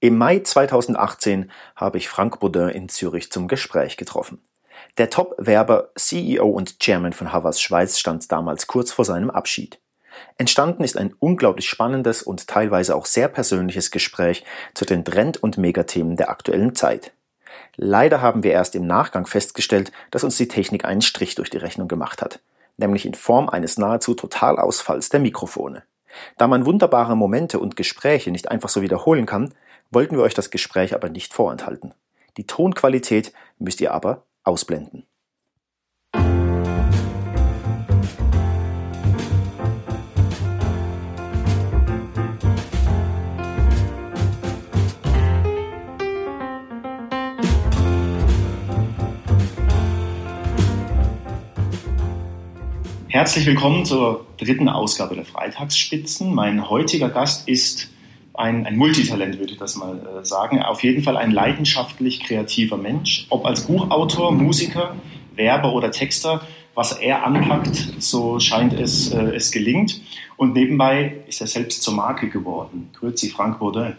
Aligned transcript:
Im 0.00 0.16
Mai 0.16 0.38
2018 0.38 1.50
habe 1.74 1.98
ich 1.98 2.08
Frank 2.08 2.38
Baudin 2.38 2.68
in 2.68 2.88
Zürich 2.88 3.32
zum 3.32 3.48
Gespräch 3.48 3.96
getroffen. 3.96 4.40
Der 4.96 5.10
Top-Werber, 5.10 5.90
CEO 5.96 6.46
und 6.46 6.78
Chairman 6.78 7.12
von 7.12 7.32
Havas 7.32 7.60
Schweiz 7.60 7.98
stand 7.98 8.30
damals 8.30 8.68
kurz 8.68 8.92
vor 8.92 9.04
seinem 9.04 9.28
Abschied. 9.28 9.80
Entstanden 10.36 10.84
ist 10.84 10.96
ein 10.96 11.14
unglaublich 11.18 11.68
spannendes 11.68 12.22
und 12.22 12.46
teilweise 12.46 12.94
auch 12.94 13.06
sehr 13.06 13.26
persönliches 13.26 13.90
Gespräch 13.90 14.44
zu 14.72 14.84
den 14.84 15.04
Trend- 15.04 15.42
und 15.42 15.58
Megathemen 15.58 16.16
der 16.16 16.30
aktuellen 16.30 16.76
Zeit. 16.76 17.10
Leider 17.74 18.22
haben 18.22 18.44
wir 18.44 18.52
erst 18.52 18.76
im 18.76 18.86
Nachgang 18.86 19.26
festgestellt, 19.26 19.90
dass 20.12 20.22
uns 20.22 20.36
die 20.36 20.46
Technik 20.46 20.84
einen 20.84 21.02
Strich 21.02 21.34
durch 21.34 21.50
die 21.50 21.58
Rechnung 21.58 21.88
gemacht 21.88 22.22
hat, 22.22 22.38
nämlich 22.76 23.04
in 23.04 23.14
Form 23.14 23.48
eines 23.48 23.78
nahezu 23.78 24.14
Totalausfalls 24.14 25.08
der 25.08 25.18
Mikrofone. 25.18 25.82
Da 26.36 26.46
man 26.46 26.66
wunderbare 26.66 27.16
Momente 27.16 27.58
und 27.58 27.74
Gespräche 27.74 28.30
nicht 28.30 28.48
einfach 28.48 28.68
so 28.68 28.80
wiederholen 28.80 29.26
kann, 29.26 29.54
wollten 29.90 30.16
wir 30.16 30.22
euch 30.22 30.34
das 30.34 30.50
Gespräch 30.50 30.94
aber 30.94 31.08
nicht 31.08 31.32
vorenthalten. 31.32 31.94
Die 32.36 32.46
Tonqualität 32.46 33.32
müsst 33.58 33.80
ihr 33.80 33.92
aber 33.92 34.26
ausblenden. 34.44 35.04
Herzlich 53.10 53.46
willkommen 53.46 53.84
zur 53.84 54.26
dritten 54.36 54.68
Ausgabe 54.68 55.16
der 55.16 55.24
Freitagsspitzen. 55.24 56.32
Mein 56.32 56.70
heutiger 56.70 57.08
Gast 57.08 57.48
ist 57.48 57.90
ein, 58.38 58.66
ein 58.66 58.76
Multitalent, 58.76 59.38
würde 59.38 59.52
ich 59.52 59.58
das 59.58 59.76
mal 59.76 59.98
äh, 59.98 60.24
sagen. 60.24 60.62
Auf 60.62 60.82
jeden 60.82 61.02
Fall 61.02 61.16
ein 61.16 61.30
leidenschaftlich 61.30 62.20
kreativer 62.20 62.76
Mensch. 62.76 63.26
Ob 63.30 63.44
als 63.44 63.66
Buchautor, 63.66 64.32
Musiker, 64.32 64.94
Werber 65.34 65.72
oder 65.72 65.90
Texter, 65.90 66.42
was 66.74 66.92
er 66.92 67.26
anpackt, 67.26 67.94
so 67.98 68.38
scheint 68.38 68.72
es, 68.72 69.12
äh, 69.12 69.34
es 69.34 69.50
gelingt. 69.50 70.00
Und 70.36 70.54
nebenbei 70.54 71.16
ist 71.26 71.40
er 71.40 71.48
selbst 71.48 71.82
zur 71.82 71.94
Marke 71.94 72.28
geworden. 72.28 72.90
Grüezi, 72.94 73.28
Frank 73.28 73.58
Baudin. 73.58 73.96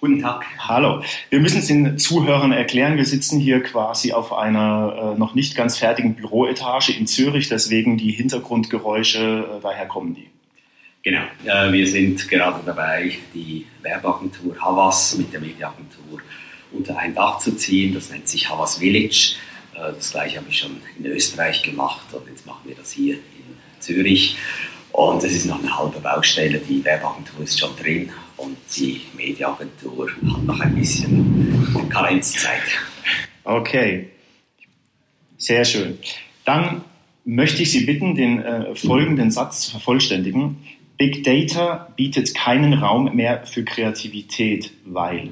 Guten 0.00 0.20
Tag. 0.20 0.46
Hallo. 0.58 1.02
Wir 1.28 1.40
müssen 1.40 1.58
es 1.58 1.66
den 1.66 1.98
Zuhörern 1.98 2.52
erklären. 2.52 2.96
Wir 2.96 3.04
sitzen 3.04 3.38
hier 3.38 3.62
quasi 3.62 4.14
auf 4.14 4.32
einer 4.32 5.12
äh, 5.14 5.18
noch 5.18 5.34
nicht 5.34 5.54
ganz 5.54 5.76
fertigen 5.76 6.14
Büroetage 6.14 6.96
in 6.98 7.06
Zürich, 7.06 7.50
deswegen 7.50 7.98
die 7.98 8.12
Hintergrundgeräusche, 8.12 9.58
äh, 9.58 9.60
daher 9.60 9.86
kommen 9.86 10.14
die. 10.14 10.30
Genau, 11.02 11.22
äh, 11.46 11.72
wir 11.72 11.86
sind 11.86 12.28
gerade 12.28 12.60
dabei, 12.64 13.12
die 13.32 13.66
Werbeagentur 13.80 14.54
Havas 14.60 15.16
mit 15.16 15.32
der 15.32 15.40
Mediaagentur 15.40 16.20
unter 16.72 16.98
ein 16.98 17.14
Dach 17.14 17.38
zu 17.38 17.56
ziehen. 17.56 17.94
Das 17.94 18.10
nennt 18.10 18.28
sich 18.28 18.50
Havas 18.50 18.78
Village. 18.78 19.36
Äh, 19.74 19.92
das 19.94 20.10
gleiche 20.12 20.36
habe 20.36 20.50
ich 20.50 20.58
schon 20.58 20.76
in 20.98 21.06
Österreich 21.06 21.62
gemacht 21.62 22.12
und 22.12 22.28
jetzt 22.28 22.44
machen 22.46 22.68
wir 22.68 22.74
das 22.74 22.92
hier 22.92 23.14
in 23.14 23.80
Zürich. 23.80 24.36
Und 24.92 25.24
es 25.24 25.32
ist 25.32 25.46
noch 25.46 25.60
eine 25.60 25.78
halbe 25.78 26.00
Baustelle. 26.00 26.58
Die 26.58 26.84
Werbeagentur 26.84 27.44
ist 27.44 27.58
schon 27.58 27.74
drin 27.76 28.10
und 28.36 28.58
die 28.76 29.00
Mediaagentur 29.16 30.10
hat 30.10 30.42
noch 30.42 30.60
ein 30.60 30.74
bisschen 30.74 31.88
Karenzzeit. 31.88 32.62
Okay, 33.44 34.08
sehr 35.38 35.64
schön. 35.64 35.98
Dann 36.44 36.82
möchte 37.24 37.62
ich 37.62 37.70
Sie 37.70 37.86
bitten, 37.86 38.14
den 38.14 38.42
äh, 38.42 38.74
folgenden 38.74 39.30
Satz 39.30 39.62
zu 39.62 39.70
vervollständigen. 39.70 40.58
Big 41.00 41.24
Data 41.24 41.88
bietet 41.96 42.34
keinen 42.34 42.74
Raum 42.74 43.16
mehr 43.16 43.46
für 43.46 43.64
Kreativität, 43.64 44.70
weil. 44.84 45.30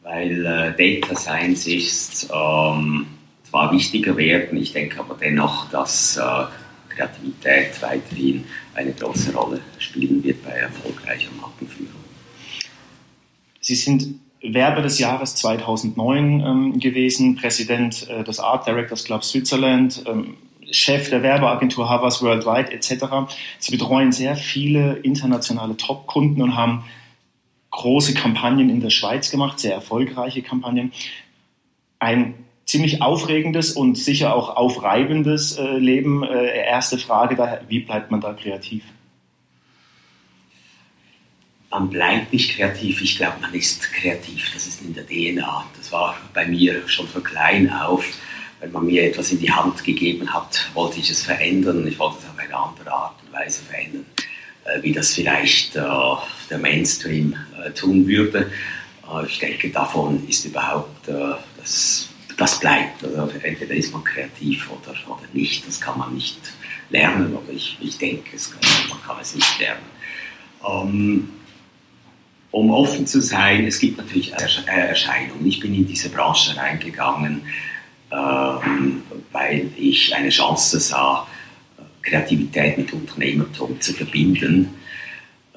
Weil 0.00 0.46
äh, 0.46 1.00
Data 1.02 1.14
Science 1.14 1.66
ist 1.66 2.30
ähm, 2.32 3.08
zwar 3.42 3.70
wichtiger 3.72 4.16
werden, 4.16 4.56
ich 4.56 4.72
denke 4.72 5.00
aber 5.00 5.18
dennoch, 5.20 5.68
dass 5.68 6.16
äh, 6.16 6.22
Kreativität 6.88 7.82
weiterhin 7.82 8.46
eine 8.72 8.94
große 8.94 9.34
Rolle 9.34 9.60
spielen 9.76 10.24
wird 10.24 10.42
bei 10.42 10.52
erfolgreicher 10.52 11.28
Markenführung. 11.38 11.92
Sie 13.60 13.74
sind 13.74 14.14
Werber 14.40 14.80
des 14.80 14.98
Jahres 14.98 15.34
2009 15.34 16.40
ähm, 16.40 16.80
gewesen, 16.80 17.36
Präsident 17.36 18.08
äh, 18.08 18.24
des 18.24 18.40
Art 18.40 18.66
Directors 18.66 19.04
Club 19.04 19.22
Switzerland, 19.22 20.02
ähm, 20.06 20.38
Chef 20.70 21.10
der 21.10 21.22
Werbeagentur 21.22 21.88
Havas 21.88 22.22
Worldwide 22.22 22.72
etc. 22.72 23.32
Sie 23.58 23.72
betreuen 23.72 24.12
sehr 24.12 24.36
viele 24.36 24.94
internationale 24.98 25.76
Top-Kunden 25.76 26.42
und 26.42 26.56
haben 26.56 26.84
große 27.70 28.14
Kampagnen 28.14 28.70
in 28.70 28.80
der 28.80 28.90
Schweiz 28.90 29.30
gemacht, 29.30 29.60
sehr 29.60 29.74
erfolgreiche 29.74 30.42
Kampagnen. 30.42 30.92
Ein 31.98 32.34
ziemlich 32.64 33.02
aufregendes 33.02 33.72
und 33.72 33.98
sicher 33.98 34.34
auch 34.34 34.56
aufreibendes 34.56 35.58
äh, 35.58 35.78
Leben. 35.78 36.22
Äh, 36.22 36.66
erste 36.66 36.98
Frage 36.98 37.34
daher, 37.34 37.62
wie 37.68 37.80
bleibt 37.80 38.10
man 38.10 38.20
da 38.20 38.32
kreativ? 38.32 38.84
Man 41.70 41.88
bleibt 41.88 42.32
nicht 42.32 42.56
kreativ, 42.56 43.00
ich 43.00 43.16
glaube, 43.16 43.40
man 43.40 43.54
ist 43.54 43.92
kreativ. 43.92 44.52
Das 44.54 44.66
ist 44.66 44.82
in 44.82 44.94
der 44.94 45.06
DNA. 45.06 45.66
Das 45.76 45.92
war 45.92 46.16
bei 46.34 46.46
mir 46.46 46.88
schon 46.88 47.06
von 47.06 47.22
klein 47.22 47.72
auf 47.72 48.04
wenn 48.60 48.72
man 48.72 48.86
mir 48.86 49.04
etwas 49.04 49.32
in 49.32 49.40
die 49.40 49.50
Hand 49.50 49.82
gegeben 49.84 50.32
hat, 50.32 50.70
wollte 50.74 51.00
ich 51.00 51.10
es 51.10 51.22
verändern. 51.22 51.86
Ich 51.86 51.98
wollte 51.98 52.18
es 52.18 52.24
auf 52.24 52.38
eine 52.38 52.54
andere 52.54 52.92
Art 52.92 53.14
und 53.24 53.32
Weise 53.32 53.62
verändern, 53.62 54.04
äh, 54.64 54.82
wie 54.82 54.92
das 54.92 55.14
vielleicht 55.14 55.76
äh, 55.76 55.82
der 56.50 56.58
Mainstream 56.58 57.34
äh, 57.64 57.70
tun 57.70 58.06
würde. 58.06 58.50
ich 59.26 59.38
denke, 59.38 59.70
davon 59.70 60.28
ist 60.28 60.44
überhaupt, 60.44 61.08
das, 61.58 62.08
das 62.36 62.60
bleibt. 62.60 63.02
Also 63.02 63.28
entweder 63.42 63.74
ist 63.74 63.92
man 63.92 64.04
kreativ 64.04 64.70
oder, 64.70 64.94
oder 65.08 65.26
nicht. 65.32 65.66
Das 65.66 65.80
kann 65.80 65.98
man 65.98 66.14
nicht 66.14 66.38
lernen, 66.90 67.36
aber 67.36 67.52
ich, 67.52 67.76
ich 67.80 67.98
denke, 67.98 68.30
kann, 68.36 68.88
man 68.88 69.02
kann 69.02 69.16
es 69.20 69.34
nicht 69.34 69.58
lernen. 69.58 69.86
Ähm, 70.64 71.28
um 72.52 72.70
offen 72.70 73.06
zu 73.06 73.20
sein, 73.20 73.66
es 73.66 73.78
gibt 73.78 73.98
natürlich 73.98 74.32
Erscheinungen. 74.32 75.46
Ich 75.46 75.60
bin 75.60 75.74
in 75.74 75.86
diese 75.86 76.08
Branche 76.08 76.56
reingegangen, 76.56 77.42
ähm, 78.12 79.02
weil 79.32 79.70
ich 79.76 80.14
eine 80.14 80.30
Chance 80.30 80.80
sah, 80.80 81.26
Kreativität 82.02 82.78
mit 82.78 82.92
Unternehmertum 82.92 83.80
zu 83.80 83.92
verbinden. 83.92 84.70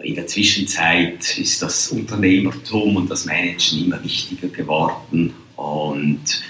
In 0.01 0.15
der 0.15 0.27
Zwischenzeit 0.27 1.37
ist 1.37 1.61
das 1.61 1.87
Unternehmertum 1.87 2.97
und 2.97 3.09
das 3.09 3.25
Managen 3.25 3.85
immer 3.85 4.03
wichtiger 4.03 4.49
geworden 4.49 5.33
und 5.55 6.43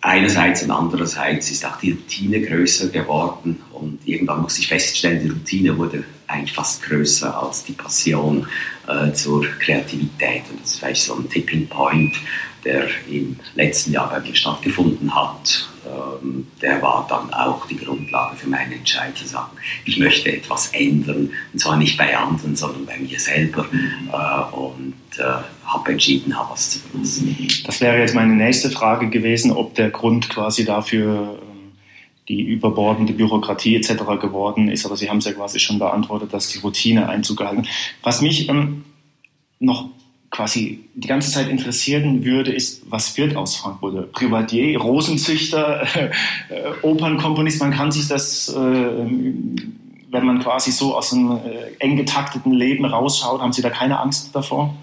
einerseits 0.00 0.62
und 0.62 0.70
andererseits 0.70 1.50
ist 1.50 1.64
auch 1.64 1.78
die 1.78 1.92
Routine 1.92 2.40
größer 2.40 2.88
geworden 2.88 3.60
und 3.72 4.00
irgendwann 4.06 4.42
muss 4.42 4.58
ich 4.58 4.68
feststellen, 4.68 5.22
die 5.22 5.28
Routine 5.28 5.76
wurde 5.76 6.04
eigentlich 6.26 6.52
fast 6.52 6.82
größer 6.82 7.40
als 7.40 7.64
die 7.64 7.72
Passion 7.72 8.46
äh, 8.88 9.12
zur 9.12 9.44
Kreativität 9.60 10.42
und 10.50 10.60
das 10.62 10.72
ist 10.72 10.78
vielleicht 10.78 11.02
so 11.02 11.16
ein 11.16 11.28
Tipping 11.28 11.68
Point, 11.68 12.14
der 12.64 12.86
im 13.08 13.36
letzten 13.54 13.92
Jahr 13.92 14.08
bei 14.10 14.20
mir 14.20 14.34
stattgefunden 14.34 15.14
hat, 15.14 15.68
ähm, 15.84 16.46
der 16.60 16.80
war 16.80 17.06
dann 17.08 17.32
auch 17.34 17.66
die 17.66 17.76
Grundlage 17.76 18.36
für 18.36 18.48
meinen 18.48 18.72
Entscheid 18.72 19.16
zu 19.16 19.26
sagen, 19.26 19.50
ich 19.84 19.98
möchte 19.98 20.32
etwas 20.32 20.68
ändern, 20.68 21.30
und 21.52 21.58
zwar 21.58 21.76
nicht 21.76 21.98
bei 21.98 22.16
anderen, 22.16 22.54
sondern 22.54 22.86
bei 22.86 22.98
mir 22.98 23.18
selber 23.18 23.66
äh, 23.72 24.54
und 24.54 24.94
äh, 25.18 25.42
habe 25.64 25.92
entschieden, 25.92 26.34
was 26.50 26.70
zu 26.70 26.80
benutzen. 26.80 27.36
Das 27.66 27.80
wäre 27.80 27.98
jetzt 27.98 28.14
meine 28.14 28.34
nächste 28.34 28.70
Frage 28.70 29.10
gewesen, 29.10 29.50
ob 29.50 29.74
der 29.74 29.90
Grund 29.90 30.28
quasi 30.28 30.64
dafür 30.64 31.40
ähm, 31.42 31.72
die 32.28 32.42
überbordende 32.42 33.12
Bürokratie 33.12 33.76
etc. 33.76 33.94
geworden 34.20 34.68
ist, 34.68 34.86
aber 34.86 34.96
Sie 34.96 35.10
haben 35.10 35.18
es 35.18 35.24
ja 35.24 35.32
quasi 35.32 35.58
schon 35.58 35.80
beantwortet, 35.80 36.32
dass 36.32 36.48
die 36.48 36.58
Routine 36.58 37.08
Einzug 37.08 37.38
gehalten. 37.38 37.66
Was 38.04 38.22
mich 38.22 38.48
ähm, 38.48 38.84
noch 39.58 39.88
quasi 40.32 40.88
die 40.94 41.08
ganze 41.08 41.30
Zeit 41.30 41.48
interessieren 41.48 42.24
würde, 42.24 42.52
ist, 42.52 42.82
was 42.90 43.16
wird 43.18 43.36
aus 43.36 43.56
Frankfurt? 43.56 44.12
Privatier, 44.12 44.80
Rosenzüchter, 44.80 45.86
äh, 45.94 46.10
Opernkomponist, 46.80 47.60
man 47.60 47.70
kann 47.70 47.92
sich 47.92 48.08
das, 48.08 48.48
äh, 48.48 48.54
wenn 48.56 50.24
man 50.24 50.40
quasi 50.40 50.72
so 50.72 50.96
aus 50.96 51.12
einem 51.12 51.32
äh, 51.32 51.74
eng 51.78 51.96
getakteten 51.96 52.52
Leben 52.52 52.86
rausschaut, 52.86 53.42
haben 53.42 53.52
Sie 53.52 53.62
da 53.62 53.68
keine 53.68 54.00
Angst 54.00 54.34
davor? 54.34 54.74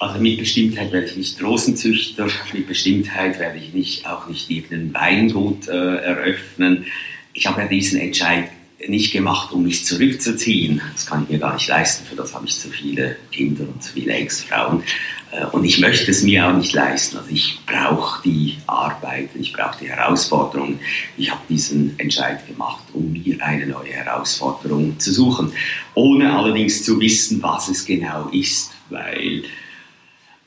Also 0.00 0.20
mit 0.20 0.38
Bestimmtheit 0.38 0.90
werde 0.90 1.06
ich 1.06 1.16
nicht 1.16 1.40
Rosenzüchter, 1.40 2.26
mit 2.52 2.66
Bestimmtheit 2.66 3.38
werde 3.38 3.58
ich 3.58 3.72
nicht, 3.72 4.08
auch 4.08 4.26
nicht 4.26 4.50
irgendein 4.50 4.94
Weingut 4.94 5.68
äh, 5.68 5.96
eröffnen. 5.98 6.86
Ich 7.34 7.46
habe 7.46 7.62
ja 7.62 7.68
diesen 7.68 8.00
Entscheid 8.00 8.50
nicht 8.88 9.12
gemacht, 9.12 9.52
um 9.52 9.62
mich 9.62 9.84
zurückzuziehen. 9.84 10.80
Das 10.92 11.06
kann 11.06 11.24
ich 11.24 11.30
mir 11.30 11.38
gar 11.38 11.54
nicht 11.54 11.68
leisten, 11.68 12.04
für 12.06 12.16
das 12.16 12.34
habe 12.34 12.46
ich 12.46 12.58
zu 12.58 12.68
viele 12.68 13.16
Kinder 13.30 13.64
und 13.64 13.82
zu 13.82 13.92
viele 13.92 14.12
Ex-Frauen. 14.12 14.82
Äh, 15.30 15.46
und 15.46 15.64
ich 15.64 15.78
möchte 15.80 16.10
es 16.10 16.22
mir 16.22 16.46
auch 16.46 16.56
nicht 16.56 16.72
leisten. 16.72 17.16
Also 17.16 17.30
ich 17.30 17.60
brauche 17.66 18.22
die 18.22 18.58
Arbeit, 18.66 19.30
ich 19.34 19.52
brauche 19.52 19.78
die 19.80 19.88
Herausforderung. 19.88 20.78
Ich 21.16 21.30
habe 21.30 21.40
diesen 21.48 21.98
Entscheid 21.98 22.46
gemacht, 22.46 22.84
um 22.92 23.12
mir 23.12 23.42
eine 23.42 23.66
neue 23.66 23.92
Herausforderung 23.92 24.98
zu 24.98 25.12
suchen, 25.12 25.52
ohne 25.94 26.32
allerdings 26.32 26.84
zu 26.84 27.00
wissen, 27.00 27.42
was 27.42 27.68
es 27.68 27.84
genau 27.84 28.28
ist, 28.30 28.72
weil 28.90 29.44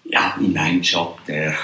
ja, 0.04 0.36
in 0.40 0.54
meinem 0.54 0.82
Job, 0.82 1.20
der 1.28 1.56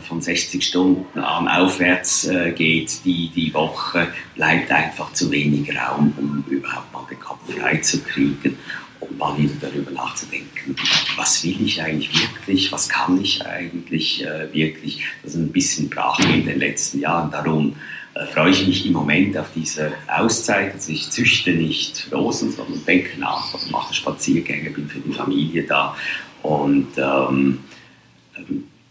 von 0.00 0.20
60 0.20 0.64
Stunden 0.64 1.18
an 1.18 1.48
aufwärts 1.48 2.26
äh, 2.26 2.52
geht, 2.52 3.04
die, 3.04 3.30
die 3.34 3.52
Woche, 3.52 4.08
bleibt 4.34 4.70
einfach 4.70 5.12
zu 5.12 5.30
wenig 5.30 5.68
Raum, 5.76 6.12
um 6.16 6.44
überhaupt 6.48 6.92
mal 6.92 7.06
den 7.10 7.20
Kopf 7.20 7.40
frei 7.52 7.76
zu 7.78 8.02
kriegen 8.02 8.56
um 9.02 9.16
mal 9.16 9.36
wieder 9.36 9.54
darüber 9.60 9.90
nachzudenken, 9.90 10.76
was 11.16 11.44
will 11.44 11.56
ich 11.60 11.82
eigentlich 11.82 12.12
wirklich, 12.20 12.70
was 12.72 12.88
kann 12.88 13.20
ich 13.20 13.44
eigentlich 13.44 14.24
äh, 14.24 14.52
wirklich. 14.52 15.04
Das 15.22 15.34
ist 15.34 15.40
ein 15.40 15.52
bisschen 15.52 15.90
brach 15.90 16.18
in 16.20 16.44
den 16.44 16.58
letzten 16.58 17.00
Jahren. 17.00 17.30
Darum 17.30 17.76
äh, 18.14 18.26
freue 18.26 18.50
ich 18.50 18.66
mich 18.66 18.86
im 18.86 18.92
Moment 18.92 19.36
auf 19.36 19.48
diese 19.54 19.92
Auszeit. 20.06 20.74
Also 20.74 20.92
ich 20.92 21.10
züchte 21.10 21.50
nicht 21.50 22.08
Rosen, 22.12 22.52
sondern 22.52 22.84
denke 22.84 23.18
nach, 23.18 23.52
also 23.52 23.70
mache 23.70 23.94
Spaziergänge, 23.94 24.70
bin 24.70 24.88
für 24.88 25.00
die 25.00 25.12
Familie 25.12 25.64
da 25.64 25.96
und 26.42 26.88
ähm, 26.96 27.60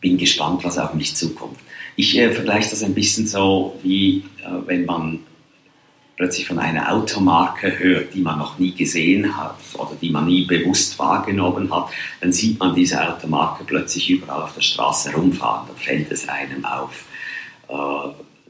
bin 0.02 0.18
gespannt, 0.18 0.64
was 0.64 0.78
auf 0.78 0.94
mich 0.94 1.16
zukommt. 1.16 1.58
Ich 1.96 2.18
äh, 2.18 2.32
vergleiche 2.32 2.72
das 2.72 2.84
ein 2.84 2.96
bisschen 2.96 3.28
so, 3.28 3.80
wie 3.84 4.24
äh, 4.44 4.50
wenn 4.66 4.86
man 4.86 5.20
plötzlich 6.18 6.46
von 6.46 6.60
einer 6.60 6.92
Automarke 6.92 7.80
hört, 7.80 8.14
die 8.14 8.22
man 8.22 8.38
noch 8.38 8.60
nie 8.60 8.74
gesehen 8.74 9.38
hat 9.38 9.58
oder 9.76 9.96
die 10.00 10.10
man 10.10 10.26
nie 10.26 10.46
bewusst 10.46 11.00
wahrgenommen 11.00 11.74
hat, 11.74 11.90
dann 12.20 12.32
sieht 12.32 12.60
man 12.60 12.76
diese 12.76 13.08
Automarke 13.08 13.64
plötzlich 13.64 14.10
überall 14.10 14.44
auf 14.44 14.54
der 14.54 14.62
Straße 14.62 15.14
rumfahren, 15.14 15.68
dann 15.68 15.78
fällt 15.78 16.12
es 16.12 16.28
einem 16.28 16.66
auf. 16.66 17.06
Äh, 17.70 17.74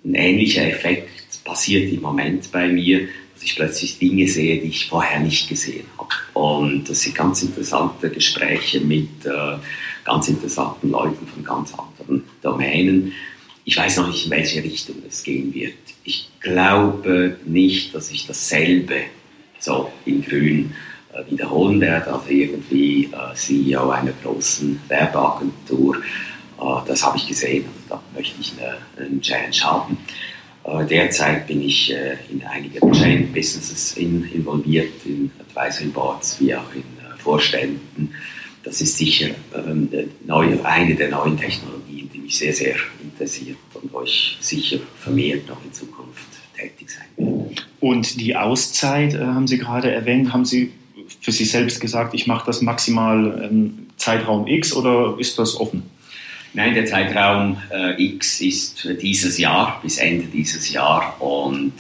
ein 0.04 0.16
ähnlicher 0.16 0.68
Effekt 0.68 1.10
passiert 1.44 1.92
im 1.92 2.02
Moment 2.02 2.52
bei 2.52 2.68
mir, 2.68 3.08
dass 3.34 3.44
ich 3.44 3.56
plötzlich 3.56 4.00
Dinge 4.00 4.28
sehe, 4.28 4.62
die 4.62 4.68
ich 4.68 4.88
vorher 4.88 5.20
nicht 5.20 5.48
gesehen 5.50 5.86
habe. 5.98 6.10
Und 6.34 6.90
das 6.90 7.02
sind 7.02 7.16
ganz 7.16 7.42
interessante 7.42 8.10
Gespräche 8.10 8.82
mit 8.82 9.26
äh, 9.26 9.58
ganz 10.04 10.28
interessanten 10.28 10.92
Leuten 10.92 11.26
von 11.28 11.44
ganz 11.44 11.74
anderen 11.74 12.24
Domänen. 12.42 13.14
Ich 13.66 13.78
weiß 13.78 13.98
noch 13.98 14.08
nicht, 14.08 14.26
in 14.26 14.32
welche 14.32 14.64
Richtung 14.64 14.96
es 15.08 15.24
gehen 15.24 15.54
wird. 15.54 15.74
Ich 16.04 16.30
glaube 16.40 17.38
nicht, 17.46 17.94
dass 17.94 18.12
ich 18.12 18.26
dasselbe 18.26 19.02
so 19.60 19.92
in 20.06 20.24
Grün 20.24 20.74
äh, 21.14 21.30
wiederholen 21.30 21.80
werde, 21.80 22.14
also 22.14 22.30
irgendwie 22.30 23.06
äh, 23.06 23.36
CEO 23.36 23.90
einer 23.90 24.14
großen 24.24 24.82
Werbeagentur. 24.88 25.98
Äh, 25.98 26.64
das 26.88 27.06
habe 27.06 27.18
ich 27.18 27.28
gesehen, 27.28 27.66
also 27.66 27.80
da 27.90 28.04
möchte 28.16 28.42
ich 28.42 28.54
eine, 28.58 28.78
eine 29.06 29.22
Challenge 29.22 29.58
haben. 29.62 29.98
Äh, 30.64 30.86
derzeit 30.86 31.48
bin 31.48 31.62
ich 31.62 31.92
äh, 31.92 32.18
in 32.30 32.44
einigen 32.44 32.92
Chain-Businesses 32.92 33.98
in, 33.98 34.24
involviert, 34.32 35.06
in 35.06 35.32
Advisory 35.40 35.90
Boards 35.90 36.40
wie 36.40 36.56
auch 36.56 36.74
in 36.74 36.82
äh, 36.82 37.18
Vorständen. 37.18 38.14
Das 38.64 38.82
ist 38.82 38.98
sicher 38.98 39.30
ähm, 39.56 39.90
neu, 40.26 40.58
eine 40.64 40.96
der 40.96 41.10
neuen 41.10 41.38
Technologien, 41.38 42.10
die 42.14 42.20
mich 42.20 42.38
sehr, 42.38 42.54
sehr 42.54 42.76
interessiert 43.02 43.58
und 43.74 43.92
wo 43.92 44.02
ich 44.04 44.38
sicher 44.40 44.78
vermehrt 45.00 45.48
noch 45.48 45.64
in 45.66 45.74
Zukunft 45.74 46.28
tätig 46.56 46.90
sein 46.90 47.08
werde. 47.18 47.62
Und 47.80 48.20
die 48.22 48.36
Auszeit 48.36 49.16
äh, 49.16 49.20
haben 49.20 49.48
Sie 49.48 49.58
gerade 49.58 49.92
erwähnt. 49.92 50.32
Haben 50.32 50.46
Sie 50.46 50.72
für 51.20 51.32
sich 51.32 51.50
selbst 51.50 51.82
gesagt, 51.82 52.14
ich 52.14 52.28
mache 52.28 52.46
das 52.46 52.62
maximal 52.62 53.50
ähm, 53.50 53.88
Zeitraum 53.98 54.48
X 54.48 54.74
oder 54.74 55.16
ist 55.20 55.40
das 55.40 55.60
offen? 55.60 55.84
Nein, 56.54 56.74
der 56.74 56.86
Zeitraum 56.86 57.58
äh, 57.72 58.02
X 58.04 58.42
ist 58.42 58.88
dieses 59.02 59.38
Jahr, 59.38 59.80
bis 59.82 59.98
Ende 59.98 60.26
dieses 60.26 60.72
Jahr 60.72 61.20
und 61.22 61.74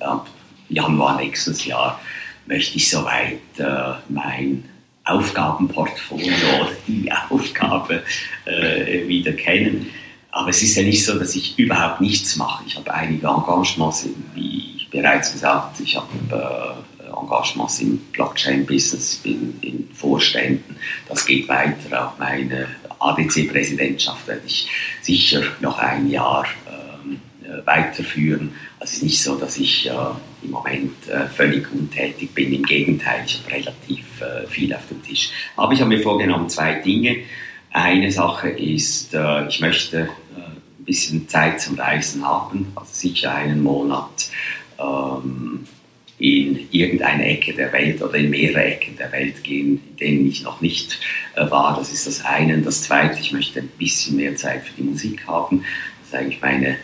ab 0.00 0.28
Januar 0.68 1.16
nächstes 1.16 1.64
Jahr 1.64 2.00
möchte 2.46 2.76
ich 2.76 2.90
soweit 2.90 3.38
äh, 3.58 3.94
mein 4.08 4.64
Aufgabenportfolio 5.08 6.32
oder 6.60 6.70
die 6.86 7.10
Aufgabe 7.30 8.02
äh, 8.44 9.06
wieder 9.08 9.32
kennen. 9.32 9.86
Aber 10.30 10.50
es 10.50 10.62
ist 10.62 10.76
ja 10.76 10.82
nicht 10.82 11.04
so, 11.04 11.18
dass 11.18 11.34
ich 11.34 11.58
überhaupt 11.58 12.00
nichts 12.00 12.36
mache. 12.36 12.64
Ich 12.66 12.76
habe 12.76 12.92
einige 12.92 13.26
Engagements, 13.26 14.06
wie 14.34 14.86
bereits 14.90 15.32
gesagt, 15.32 15.80
ich 15.80 15.96
habe 15.96 16.06
äh, 16.30 17.08
Engagements 17.18 17.80
im 17.80 17.98
Blockchain-Business, 18.12 19.16
bin 19.16 19.58
in 19.62 19.88
Vorständen. 19.94 20.76
Das 21.08 21.26
geht 21.26 21.48
weiter. 21.48 22.08
Auch 22.08 22.18
meine 22.18 22.68
ADC-Präsidentschaft 22.98 24.26
werde 24.26 24.42
ich 24.46 24.68
sicher 25.02 25.42
noch 25.60 25.78
ein 25.78 26.10
Jahr 26.10 26.44
ähm, 26.68 27.20
äh, 27.44 27.66
weiterführen. 27.66 28.52
Es 28.80 28.94
ist 28.94 29.02
nicht 29.02 29.22
so, 29.22 29.36
dass 29.36 29.58
ich 29.58 29.88
äh, 29.88 29.92
im 30.42 30.50
Moment 30.50 31.08
äh, 31.08 31.26
völlig 31.28 31.70
untätig 31.72 32.32
bin. 32.32 32.52
Im 32.52 32.62
Gegenteil, 32.62 33.22
ich 33.26 33.40
habe 33.40 33.52
relativ 33.52 34.20
äh, 34.20 34.46
viel 34.46 34.72
auf 34.72 34.86
dem 34.88 35.02
Tisch. 35.02 35.30
Aber 35.56 35.72
ich 35.72 35.80
habe 35.80 35.88
mir 35.88 36.00
vorgenommen, 36.00 36.48
zwei 36.48 36.74
Dinge. 36.74 37.16
Eine 37.72 38.10
Sache 38.12 38.50
ist, 38.50 39.14
äh, 39.14 39.48
ich 39.48 39.60
möchte 39.60 39.98
äh, 39.98 40.40
ein 40.40 40.84
bisschen 40.84 41.28
Zeit 41.28 41.60
zum 41.60 41.78
Reisen 41.78 42.24
haben, 42.26 42.72
also 42.76 42.90
sicher 42.92 43.34
einen 43.34 43.62
Monat 43.62 44.30
ähm, 44.78 45.66
in 46.18 46.68
irgendeine 46.72 47.26
Ecke 47.26 47.54
der 47.54 47.72
Welt 47.72 48.02
oder 48.02 48.14
in 48.14 48.30
mehrere 48.30 48.64
Ecken 48.64 48.96
der 48.96 49.12
Welt 49.12 49.42
gehen, 49.44 49.80
in 49.90 49.96
denen 49.96 50.28
ich 50.28 50.42
noch 50.42 50.60
nicht 50.60 50.98
äh, 51.36 51.48
war. 51.50 51.76
Das 51.76 51.92
ist 51.92 52.06
das 52.06 52.24
eine. 52.24 52.54
Und 52.54 52.64
das 52.64 52.82
zweite, 52.82 53.20
ich 53.20 53.32
möchte 53.32 53.60
ein 53.60 53.68
bisschen 53.78 54.16
mehr 54.16 54.34
Zeit 54.36 54.64
für 54.64 54.74
die 54.74 54.88
Musik 54.88 55.26
haben. 55.26 55.64
Das 56.00 56.08
ist 56.08 56.14
eigentlich 56.14 56.40
meine 56.40 56.76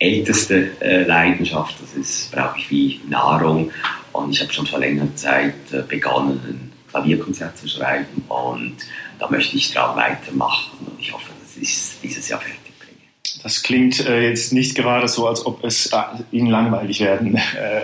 älteste 0.00 0.70
äh, 0.80 1.04
Leidenschaft. 1.04 1.76
Das 1.80 1.94
ist, 1.94 2.32
brauche 2.32 2.58
ich 2.58 2.70
wie 2.70 3.00
Nahrung. 3.08 3.70
Und 4.12 4.32
ich 4.32 4.40
habe 4.40 4.52
schon 4.52 4.66
vor 4.66 4.80
längerer 4.80 5.14
Zeit 5.14 5.54
äh, 5.72 5.82
begonnen, 5.86 6.40
ein 6.48 6.72
Klavierkonzert 6.90 7.56
zu 7.56 7.68
schreiben. 7.68 8.24
Und 8.28 8.76
da 9.18 9.30
möchte 9.30 9.56
ich 9.56 9.72
dran 9.72 9.94
weitermachen. 9.96 10.78
Und 10.86 11.00
ich 11.00 11.12
hoffe, 11.12 11.30
dass 11.40 11.56
ich 11.56 11.70
es 11.70 12.00
dieses 12.02 12.28
Jahr 12.28 12.40
fertig 12.40 12.72
bringe. 12.78 13.42
Das 13.42 13.62
klingt 13.62 14.00
äh, 14.00 14.28
jetzt 14.28 14.52
nicht 14.52 14.74
gerade 14.74 15.06
so, 15.06 15.28
als 15.28 15.44
ob 15.44 15.62
es 15.62 15.86
äh, 15.92 15.96
Ihnen 16.32 16.48
langweilig 16.48 17.00
werden 17.00 17.36
äh, 17.56 17.82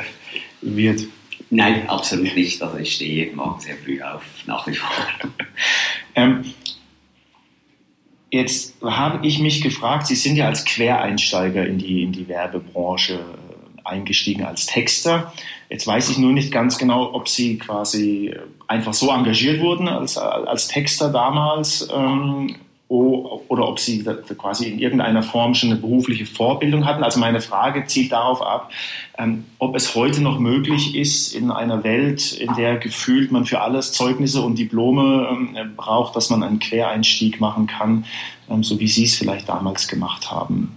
wird. 0.62 1.02
Nein, 1.50 1.88
absolut 1.88 2.34
nicht. 2.34 2.60
Also 2.62 2.78
ich 2.78 2.94
stehe 2.94 3.34
morgen 3.36 3.60
sehr 3.60 3.76
früh 3.76 4.02
auf, 4.02 4.22
nach 4.46 4.66
wie 4.66 4.74
vor. 4.74 4.90
ähm, 6.16 6.44
jetzt 8.30 8.74
habe 8.82 9.26
ich 9.26 9.38
mich 9.38 9.62
gefragt, 9.62 10.06
Sie 10.06 10.14
sind 10.14 10.36
ja 10.36 10.46
als 10.46 10.64
Quereinsteiger 10.64 11.66
in 11.66 11.78
die, 11.78 12.02
in 12.02 12.12
die 12.12 12.28
Werbebranche 12.28 13.14
äh, 13.14 13.88
eingestiegen 13.88 14.44
als 14.44 14.66
Texter. 14.66 15.32
Jetzt 15.68 15.86
weiß 15.86 16.10
ich 16.10 16.18
nur 16.18 16.32
nicht 16.32 16.52
ganz 16.52 16.78
genau, 16.78 17.12
ob 17.14 17.28
Sie 17.28 17.58
quasi 17.58 18.34
einfach 18.66 18.94
so 18.94 19.10
engagiert 19.10 19.60
wurden 19.60 19.88
als, 19.88 20.18
als 20.18 20.68
Texter 20.68 21.10
damals 21.10 21.88
ähm, 21.92 22.56
oder 22.88 23.68
ob 23.68 23.80
sie 23.80 24.04
quasi 24.38 24.68
in 24.68 24.78
irgendeiner 24.78 25.22
Form 25.22 25.54
schon 25.54 25.70
eine 25.70 25.80
berufliche 25.80 26.24
Vorbildung 26.24 26.86
hatten. 26.86 27.02
Also 27.02 27.18
meine 27.18 27.40
Frage 27.40 27.84
zielt 27.86 28.12
darauf 28.12 28.40
ab, 28.40 28.70
ähm, 29.18 29.44
ob 29.58 29.74
es 29.74 29.96
heute 29.96 30.22
noch 30.22 30.38
möglich 30.38 30.94
ist, 30.94 31.34
in 31.34 31.50
einer 31.50 31.82
Welt, 31.82 32.32
in 32.32 32.54
der 32.54 32.76
gefühlt 32.76 33.32
man 33.32 33.44
für 33.44 33.60
alles 33.60 33.92
Zeugnisse 33.92 34.40
und 34.42 34.56
Diplome 34.56 35.28
ähm, 35.30 35.76
braucht, 35.76 36.14
dass 36.14 36.30
man 36.30 36.44
einen 36.44 36.60
Quereinstieg 36.60 37.40
machen 37.40 37.66
kann, 37.66 38.04
ähm, 38.48 38.62
so 38.62 38.78
wie 38.78 38.88
Sie 38.88 39.04
es 39.04 39.16
vielleicht 39.16 39.48
damals 39.48 39.88
gemacht 39.88 40.30
haben. 40.30 40.76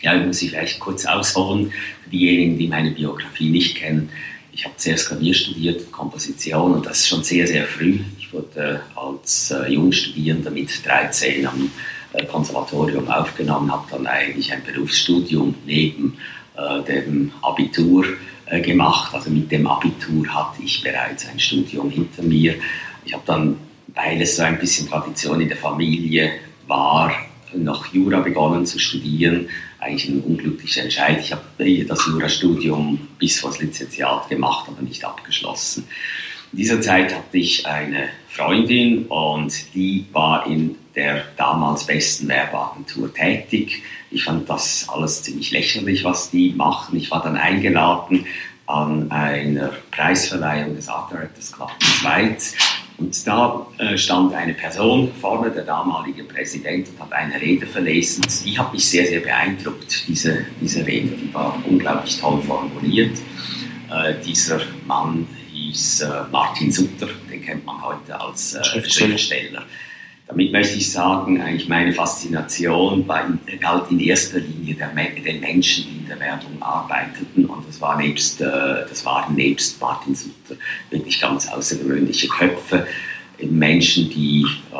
Ja, 0.00 0.14
ich 0.14 0.24
muss 0.26 0.40
ich 0.40 0.50
vielleicht 0.50 0.80
kurz 0.80 1.04
ausholen, 1.04 1.70
für 2.02 2.10
diejenigen, 2.10 2.58
die 2.58 2.68
meine 2.68 2.90
Biografie 2.90 3.50
nicht 3.50 3.76
kennen. 3.76 4.08
Ich 4.56 4.64
habe 4.64 4.76
zuerst 4.76 5.08
Klavier 5.08 5.34
studiert, 5.34 5.90
Komposition 5.90 6.74
und 6.74 6.86
das 6.86 7.08
schon 7.08 7.24
sehr, 7.24 7.44
sehr 7.44 7.66
früh. 7.66 7.98
Ich 8.16 8.32
wurde 8.32 8.80
als 8.94 9.50
äh, 9.50 9.72
Jungstudierender 9.72 10.52
mit 10.52 10.86
13 10.86 11.44
am 11.44 11.72
äh, 12.12 12.24
Konservatorium 12.24 13.08
aufgenommen, 13.08 13.72
habe 13.72 13.84
dann 13.90 14.06
eigentlich 14.06 14.52
ein 14.52 14.62
Berufsstudium 14.62 15.56
neben 15.66 16.16
äh, 16.56 16.82
dem 16.84 17.32
Abitur 17.42 18.04
äh, 18.46 18.60
gemacht. 18.60 19.12
Also 19.12 19.28
mit 19.30 19.50
dem 19.50 19.66
Abitur 19.66 20.24
hatte 20.28 20.62
ich 20.62 20.82
bereits 20.84 21.26
ein 21.26 21.40
Studium 21.40 21.90
hinter 21.90 22.22
mir. 22.22 22.54
Ich 23.04 23.12
habe 23.12 23.24
dann, 23.26 23.56
weil 23.88 24.22
es 24.22 24.36
so 24.36 24.44
ein 24.44 24.60
bisschen 24.60 24.88
Tradition 24.88 25.40
in 25.40 25.48
der 25.48 25.56
Familie 25.56 26.30
war, 26.68 27.12
noch 27.56 27.92
Jura 27.92 28.20
begonnen 28.20 28.66
zu 28.66 28.78
studieren. 28.78 29.48
Eigentlich 29.84 30.08
ein 30.08 30.22
unglücklicher 30.22 30.82
Entscheid. 30.82 31.20
Ich 31.20 31.32
habe 31.32 31.42
das 31.84 32.06
Jurastudium 32.06 33.06
bis 33.18 33.40
vor 33.40 33.50
das 33.50 33.60
Lizenziat 33.60 34.30
gemacht, 34.30 34.66
aber 34.66 34.80
nicht 34.80 35.04
abgeschlossen. 35.04 35.86
In 36.52 36.58
dieser 36.58 36.80
Zeit 36.80 37.14
hatte 37.14 37.36
ich 37.36 37.66
eine 37.66 38.08
Freundin 38.28 39.04
und 39.06 39.74
die 39.74 40.06
war 40.12 40.46
in 40.46 40.76
der 40.94 41.26
damals 41.36 41.84
besten 41.84 42.28
Werbeagentur 42.28 43.12
tätig. 43.12 43.82
Ich 44.10 44.24
fand 44.24 44.48
das 44.48 44.88
alles 44.88 45.22
ziemlich 45.22 45.50
lächerlich, 45.50 46.02
was 46.02 46.30
die 46.30 46.54
machen. 46.56 46.96
Ich 46.96 47.10
war 47.10 47.22
dann 47.22 47.36
eingeladen 47.36 48.24
an 48.64 49.10
einer 49.10 49.70
Preisverleihung 49.90 50.76
des 50.76 50.88
Art 50.88 51.12
Directors 51.12 51.52
Club 51.52 51.72
in 51.78 51.86
Schweiz 51.86 52.54
Und 52.96 53.26
da 53.26 53.66
äh, 53.78 53.98
stand 53.98 54.32
eine 54.34 54.54
Person 54.54 55.12
vorne, 55.20 55.50
der 55.50 55.64
damalige 55.64 56.22
Präsident, 56.24 56.88
und 56.88 57.00
hat 57.00 57.12
eine 57.12 57.40
Rede 57.40 57.66
verlesen. 57.66 58.24
Die 58.44 58.56
hat 58.56 58.72
mich 58.72 58.88
sehr, 58.88 59.06
sehr 59.06 59.20
beeindruckt, 59.20 60.06
diese, 60.06 60.46
diese 60.60 60.86
Rede. 60.86 61.08
Die 61.08 61.34
war 61.34 61.60
unglaublich 61.68 62.20
toll 62.20 62.40
formuliert. 62.42 63.18
Äh, 63.90 64.14
dieser 64.24 64.60
Mann 64.86 65.26
hieß 65.52 66.02
äh, 66.02 66.08
Martin 66.30 66.70
Sutter, 66.70 67.08
den 67.30 67.42
kennt 67.42 67.66
man 67.66 67.82
heute 67.82 68.20
als 68.20 68.54
äh, 68.54 68.62
Schriftsteller. 68.62 69.64
Damit 70.26 70.52
möchte 70.52 70.78
ich 70.78 70.90
sagen, 70.90 71.40
eigentlich 71.40 71.68
meine 71.68 71.92
Faszination 71.92 73.06
war 73.06 73.26
galt 73.60 73.90
in 73.90 74.00
erster 74.00 74.38
Linie 74.38 74.74
der, 74.74 74.88
den 74.88 75.40
Menschen, 75.40 75.84
die 75.84 75.98
in 75.98 76.06
der 76.08 76.18
Werbung 76.18 76.60
arbeiteten. 76.62 77.44
Und 77.44 77.68
das, 77.68 77.80
war 77.80 77.98
nebst, 77.98 78.40
äh, 78.40 78.86
das 78.88 79.04
waren 79.04 79.34
nebst 79.34 79.78
Martin 79.80 80.14
Sutter 80.14 80.56
wirklich 80.88 81.20
ganz 81.20 81.46
außergewöhnliche 81.48 82.28
Köpfe. 82.28 82.86
Menschen, 83.42 84.08
die 84.08 84.46
äh, 84.72 84.76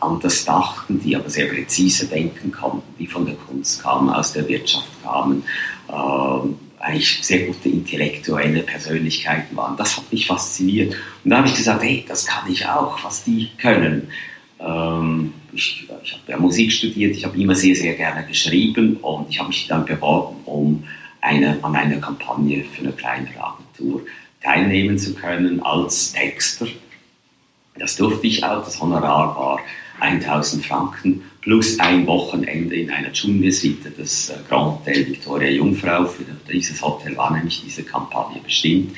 anders 0.00 0.44
dachten, 0.46 1.00
die 1.00 1.14
aber 1.14 1.28
sehr 1.28 1.46
präzise 1.46 2.06
denken 2.06 2.50
konnten, 2.50 2.94
die 2.98 3.06
von 3.06 3.26
der 3.26 3.34
Kunst 3.34 3.82
kamen, 3.82 4.08
aus 4.08 4.32
der 4.32 4.48
Wirtschaft 4.48 4.88
kamen, 5.02 5.42
äh, 5.88 6.82
eigentlich 6.82 7.18
sehr 7.22 7.46
gute 7.46 7.68
intellektuelle 7.68 8.62
Persönlichkeiten 8.62 9.56
waren. 9.56 9.76
Das 9.76 9.96
hat 9.96 10.10
mich 10.10 10.26
fasziniert. 10.26 10.94
Und 11.24 11.30
da 11.30 11.38
habe 11.38 11.48
ich 11.48 11.54
gesagt, 11.54 11.82
hey, 11.82 12.04
das 12.08 12.24
kann 12.24 12.50
ich 12.50 12.66
auch, 12.66 13.02
was 13.04 13.24
die 13.24 13.50
können. 13.58 14.08
Ähm, 14.60 15.34
ich, 15.52 15.86
ich 16.02 16.12
habe 16.12 16.22
ja 16.28 16.36
Musik 16.38 16.72
studiert, 16.72 17.16
ich 17.16 17.24
habe 17.24 17.38
immer 17.38 17.54
sehr, 17.54 17.74
sehr 17.74 17.94
gerne 17.94 18.26
geschrieben 18.26 18.96
und 18.98 19.30
ich 19.30 19.38
habe 19.38 19.48
mich 19.48 19.66
dann 19.66 19.84
beworben, 19.84 20.36
um 20.44 20.84
eine, 21.20 21.58
an 21.62 21.74
einer 21.74 21.96
Kampagne 21.98 22.64
für 22.64 22.82
eine 22.82 22.92
kleinere 22.92 23.42
Agentur 23.42 24.02
teilnehmen 24.42 24.98
zu 24.98 25.14
können 25.14 25.60
als 25.60 26.12
Texter. 26.12 26.66
Das 27.78 27.96
durfte 27.96 28.26
ich 28.26 28.44
auch, 28.44 28.64
das 28.64 28.80
Honorar 28.80 29.36
war 29.36 29.60
1000 30.00 30.64
Franken 30.64 31.22
plus 31.40 31.78
ein 31.78 32.06
Wochenende 32.06 32.74
in 32.76 32.90
einer 32.90 33.12
Dschungelsuite 33.12 33.90
des 33.90 34.30
äh, 34.30 34.34
Grand 34.48 34.80
Hotel 34.80 35.06
Victoria 35.06 35.50
Jungfrau. 35.50 36.06
Für 36.06 36.24
dieses 36.50 36.82
Hotel 36.82 37.16
war 37.16 37.32
nämlich 37.32 37.62
diese 37.64 37.82
Kampagne 37.82 38.40
bestimmt. 38.42 38.96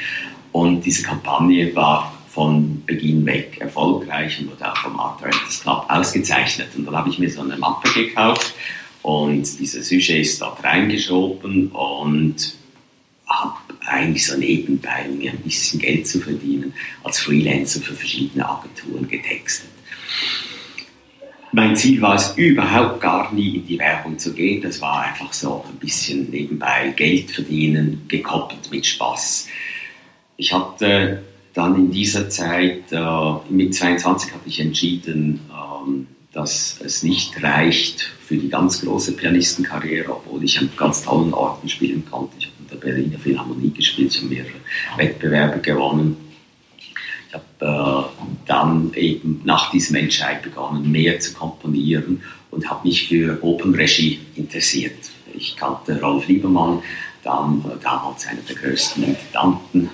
Und 0.53 0.85
diese 0.85 1.03
Kampagne 1.03 1.75
war 1.77 2.18
von 2.39 2.85
Beginn 2.87 3.27
weg 3.27 3.57
erfolgreich 3.61 4.39
und 4.39 4.53
wurde 4.53 4.71
auch 4.71 4.77
vom 4.77 5.01
Art 5.01 5.21
Directors 5.21 5.61
Club 5.61 5.85
ausgezeichnet. 5.89 6.69
Und 6.77 6.85
dann 6.85 6.95
habe 6.95 7.11
ich 7.11 7.19
mir 7.19 7.29
so 7.29 7.41
eine 7.41 7.57
Mappe 7.57 7.91
gekauft 7.93 8.55
und 9.03 9.59
diese 9.59 9.83
Sujets 9.83 10.39
dort 10.39 10.63
reingeschoben 10.63 11.67
und 11.73 12.55
habe 13.27 13.57
eigentlich 13.89 14.25
so 14.25 14.37
nebenbei, 14.37 15.07
um 15.09 15.19
mir 15.19 15.33
ein 15.33 15.39
bisschen 15.39 15.81
Geld 15.81 16.07
zu 16.07 16.21
verdienen, 16.21 16.73
als 17.03 17.19
Freelancer 17.19 17.81
für 17.81 17.95
verschiedene 17.95 18.49
Agenturen 18.49 19.09
getextet. 19.09 19.71
Mein 21.51 21.75
Ziel 21.75 22.01
war 22.01 22.15
es 22.15 22.35
überhaupt 22.37 23.01
gar 23.01 23.35
nie 23.35 23.57
in 23.57 23.67
die 23.67 23.81
Werbung 23.81 24.17
zu 24.17 24.33
gehen. 24.33 24.63
Das 24.63 24.81
war 24.81 25.07
einfach 25.07 25.33
so 25.33 25.65
ein 25.69 25.77
bisschen 25.81 26.31
nebenbei 26.31 26.95
Geld 26.95 27.33
verdienen, 27.33 28.05
gekoppelt 28.07 28.71
mit 28.71 28.87
Spaß. 28.87 29.49
Ich 30.37 30.53
hatte 30.53 31.25
dann 31.55 31.75
in 31.77 31.91
dieser 31.91 32.29
Zeit, 32.29 32.91
äh, 32.91 33.33
mit 33.49 33.75
22 33.75 34.33
habe 34.33 34.43
ich 34.47 34.61
entschieden, 34.61 35.41
ähm, 35.51 36.07
dass 36.33 36.79
es 36.85 37.03
nicht 37.03 37.43
reicht 37.43 38.11
für 38.21 38.37
die 38.37 38.49
ganz 38.49 38.83
große 38.83 39.13
Pianistenkarriere, 39.13 40.13
obwohl 40.13 40.45
ich 40.45 40.59
an 40.59 40.69
ganz 40.77 41.03
tollen 41.03 41.33
Orten 41.33 41.69
spielen 41.69 42.05
konnte. 42.11 42.37
Ich 42.39 42.47
habe 42.47 42.55
in 42.61 42.69
der 42.69 42.77
Berliner 42.77 43.19
Philharmonie 43.19 43.71
gespielt, 43.71 44.15
ich 44.15 44.19
habe 44.19 44.35
mehrere 44.35 44.53
Wettbewerbe 44.97 45.61
gewonnen. 45.61 46.17
Ich 47.29 47.35
habe 47.35 48.11
äh, 48.21 48.23
dann 48.47 48.93
eben 48.95 49.41
nach 49.45 49.71
diesem 49.71 49.97
Entscheid 49.97 50.43
begonnen, 50.43 50.91
mehr 50.91 51.19
zu 51.21 51.35
komponieren 51.35 52.23
und 52.51 52.71
habe 52.71 52.87
mich 52.87 53.09
für 53.09 53.43
Opernregie 53.43 54.21
interessiert. 54.37 54.97
Ich 55.35 55.57
kannte 55.57 56.01
Rolf 56.01 56.29
Liebermann, 56.29 56.83
dann, 57.23 57.65
äh, 57.67 57.83
damals 57.83 58.27
einer 58.27 58.41
der 58.43 58.57
größten 58.57 59.05
Intendanten 59.05 59.91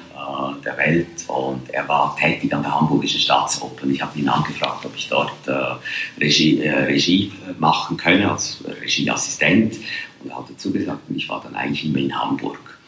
der 0.65 0.77
Welt 0.79 1.25
und 1.29 1.71
er 1.71 1.89
war 1.89 2.17
tätig 2.17 2.53
an 2.53 2.63
der 2.63 2.75
Hamburgischen 2.75 3.21
Staatsoper. 3.21 3.87
Ich 3.87 4.01
habe 4.01 4.19
ihn 4.19 4.29
angefragt, 4.29 4.85
ob 4.85 4.95
ich 4.97 5.09
dort 5.09 5.33
äh, 5.47 6.23
Regie, 6.23 6.61
äh, 6.61 6.85
Regie, 6.85 7.33
machen 7.59 7.97
könne 7.97 8.31
als 8.31 8.65
Regieassistent 8.83 9.77
und 10.23 10.31
er 10.31 10.39
hat 10.39 10.51
dazu 10.51 10.73
gesagt 10.73 11.01
ich 11.15 11.29
war 11.29 11.43
dann 11.43 11.55
eigentlich 11.55 11.85
immer 11.85 11.99
in 11.99 12.19
Hamburg. 12.19 12.79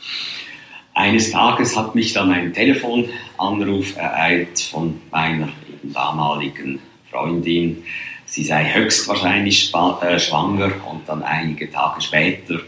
Eines 0.95 1.31
Tages 1.31 1.77
hat 1.77 1.95
mich 1.95 2.15
dann 2.15 2.33
ein 2.33 2.55
Telefonanruf 2.55 3.97
ereilt 3.97 4.61
von 4.61 5.01
meiner 5.11 5.51
damaligen 5.83 6.79
Freundin. 7.11 7.85
Sie 8.25 8.45
sei 8.45 8.73
höchstwahrscheinlich 8.73 9.73
äh, 10.01 10.19
schwanger 10.19 10.73
und 10.91 11.07
dann 11.07 11.23
einige 11.23 11.71
Tage 11.71 12.01
später 12.01 12.61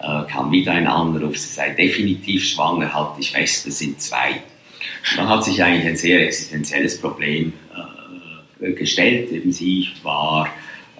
äh, 0.00 0.30
kam 0.30 0.50
wieder 0.52 0.72
ein 0.72 0.86
Anruf, 0.86 1.38
sie 1.38 1.52
sei 1.52 1.70
definitiv 1.70 2.44
schwanger, 2.44 2.92
halte 2.92 3.20
ich 3.20 3.32
fest, 3.32 3.66
es 3.66 3.78
sind 3.78 4.00
zwei. 4.00 4.42
dann 5.16 5.28
hat 5.28 5.44
sich 5.44 5.62
eigentlich 5.62 5.86
ein 5.86 5.96
sehr 5.96 6.26
existenzielles 6.26 7.00
Problem 7.00 7.52
äh, 8.60 8.72
gestellt. 8.72 9.30
Eben 9.30 9.52
sie 9.52 9.88
war 10.02 10.48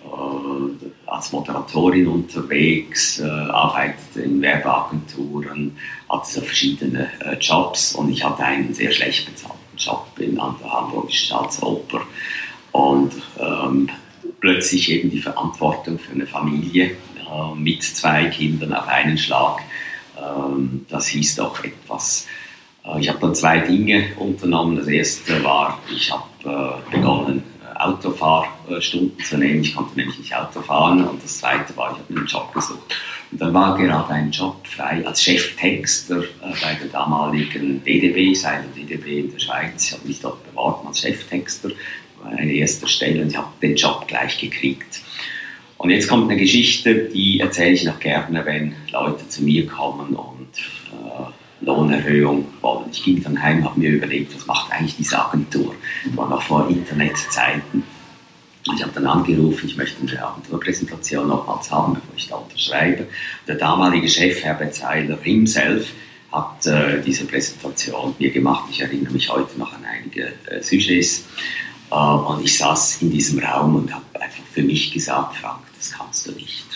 äh, 0.04 0.86
als 1.06 1.32
Moderatorin 1.32 2.06
unterwegs, 2.06 3.20
äh, 3.20 3.24
arbeitete 3.24 4.22
in 4.22 4.40
Werbeagenturen, 4.40 5.76
hatte 6.08 6.30
so 6.30 6.40
verschiedene 6.40 7.08
äh, 7.20 7.36
Jobs 7.38 7.94
und 7.94 8.10
ich 8.10 8.24
hatte 8.24 8.44
einen 8.44 8.74
sehr 8.74 8.90
schlecht 8.90 9.26
bezahlten 9.26 9.58
Job 9.76 10.06
in, 10.18 10.38
an 10.38 10.56
der 10.62 10.72
Hamburgischen 10.72 11.26
Staatsoper. 11.26 12.02
Und 12.72 13.12
ähm, 13.38 13.88
plötzlich 14.40 14.90
eben 14.90 15.10
die 15.10 15.20
Verantwortung 15.20 15.98
für 15.98 16.12
eine 16.12 16.26
Familie 16.26 16.96
äh, 17.26 17.54
mit 17.54 17.82
zwei 17.82 18.26
Kindern 18.26 18.72
auf 18.74 18.88
einen 18.88 19.18
Schlag. 19.18 19.60
Ähm, 20.18 20.86
das 20.88 21.08
hieß 21.08 21.36
doch 21.36 21.62
etwas. 21.64 22.26
Äh, 22.84 23.00
ich 23.00 23.08
habe 23.08 23.18
dann 23.20 23.34
zwei 23.34 23.58
Dinge 23.58 24.08
unternommen. 24.16 24.76
Das 24.76 24.86
erste 24.86 25.42
war, 25.44 25.78
ich 25.94 26.10
habe 26.10 26.80
äh, 26.90 26.96
begonnen, 26.96 27.42
Autofahrstunden 27.76 29.18
zu 29.24 29.36
nehmen. 29.36 29.62
Ich 29.62 29.74
konnte 29.74 29.96
nämlich 29.96 30.18
nicht 30.18 30.34
Auto 30.34 30.62
fahren. 30.62 31.06
Und 31.06 31.22
das 31.22 31.38
zweite 31.38 31.76
war, 31.76 31.92
ich 31.92 31.98
habe 31.98 32.14
einen 32.16 32.26
Job 32.26 32.52
gesucht. 32.54 32.94
Und 33.30 33.40
dann 33.40 33.52
war 33.52 33.76
gerade 33.76 34.10
ein 34.10 34.30
Job 34.30 34.64
frei 34.66 35.04
als 35.04 35.22
Cheftexter 35.22 36.22
bei 36.40 36.74
der 36.74 36.88
damaligen 36.92 37.82
DDB, 37.82 38.32
Seil 38.34 38.64
DDB 38.76 39.20
in 39.20 39.32
der 39.32 39.40
Schweiz. 39.40 39.86
Ich 39.88 39.92
habe 39.92 40.06
mich 40.06 40.20
dort 40.20 40.44
beworben 40.48 40.86
als 40.86 41.00
Cheftexter, 41.00 41.70
eine 42.24 42.52
erste 42.52 42.86
Stelle 42.86 43.22
und 43.22 43.30
ich 43.30 43.36
habe 43.36 43.48
den 43.60 43.74
Job 43.74 44.06
gleich 44.06 44.38
gekriegt. 44.38 45.00
Und 45.84 45.90
jetzt 45.90 46.08
kommt 46.08 46.30
eine 46.30 46.40
Geschichte, 46.40 46.94
die 46.94 47.40
erzähle 47.40 47.72
ich 47.72 47.84
noch 47.84 48.00
gerne, 48.00 48.42
wenn 48.46 48.74
Leute 48.90 49.28
zu 49.28 49.44
mir 49.44 49.66
kommen 49.66 50.16
und 50.16 50.48
äh, 50.94 51.62
Lohnerhöhung 51.62 52.46
wollen. 52.62 52.86
Ich 52.90 53.04
ging 53.04 53.22
dann 53.22 53.42
heim, 53.42 53.62
habe 53.62 53.78
mir 53.78 53.90
überlegt, 53.90 54.34
was 54.34 54.46
macht 54.46 54.72
eigentlich 54.72 54.96
diese 54.96 55.22
Agentur? 55.22 55.74
Das 56.06 56.16
war 56.16 56.30
noch 56.30 56.40
vor 56.40 56.70
Internetzeiten. 56.70 57.82
Ich 58.74 58.82
habe 58.82 58.92
dann 58.94 59.06
angerufen, 59.06 59.66
ich 59.66 59.76
möchte 59.76 60.00
eine 60.00 60.26
Agenturpräsentation 60.26 61.28
nochmals 61.28 61.70
haben, 61.70 61.92
bevor 61.92 62.16
ich 62.16 62.28
da 62.28 62.36
unterschreibe. 62.36 63.06
Der 63.46 63.56
damalige 63.56 64.08
Chef, 64.08 64.42
Herbert 64.42 64.74
Seiler 64.74 65.18
himself, 65.20 65.92
hat 66.32 66.64
äh, 66.66 67.02
diese 67.02 67.26
Präsentation 67.26 68.14
mir 68.18 68.30
gemacht. 68.30 68.70
Ich 68.70 68.80
erinnere 68.80 69.12
mich 69.12 69.28
heute 69.28 69.58
noch 69.58 69.74
an 69.74 69.84
einige 69.84 70.32
äh, 70.46 70.62
Sujets. 70.62 71.26
Äh, 71.90 71.94
und 71.94 72.42
ich 72.42 72.56
saß 72.56 73.02
in 73.02 73.10
diesem 73.10 73.38
Raum 73.40 73.76
und 73.76 73.94
habe 73.94 74.06
einfach 74.18 74.44
für 74.50 74.62
mich 74.62 74.90
gesagt, 74.90 75.36
Frank, 75.36 75.58
das 75.84 75.98
kannst 75.98 76.26
du 76.26 76.32
nicht. 76.32 76.66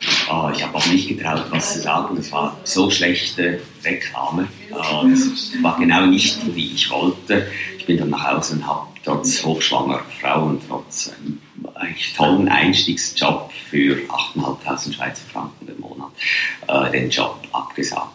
Äh, 0.00 0.52
ich 0.52 0.62
habe 0.62 0.74
auch 0.74 0.86
nicht 0.86 1.08
getraut, 1.08 1.46
was 1.50 1.74
zu 1.74 1.80
sagen. 1.80 2.16
Das 2.16 2.30
war 2.30 2.56
so 2.64 2.90
schlechte 2.90 3.60
Reklame. 3.84 4.48
Äh, 4.70 5.10
das 5.10 5.52
war 5.62 5.78
genau 5.78 6.06
nicht, 6.06 6.38
wie 6.54 6.74
ich 6.74 6.90
wollte. 6.90 7.48
Ich 7.78 7.86
bin 7.86 7.98
dann 7.98 8.10
nach 8.10 8.32
Hause 8.32 8.54
und 8.54 8.66
habe 8.66 8.86
trotz 9.04 9.42
hochschwanger 9.42 10.02
Frau 10.20 10.46
und 10.46 10.62
trotz 10.68 11.10
einem 11.10 11.40
eigentlich 11.74 12.14
tollen 12.14 12.48
Einstiegsjob 12.48 13.50
für 13.70 13.96
8.500 14.34 14.94
Schweizer 14.94 15.22
Franken 15.32 15.68
im 15.68 15.80
Monat 15.80 16.12
den 16.92 17.10
Job 17.10 17.46
abgesagt. 17.52 18.10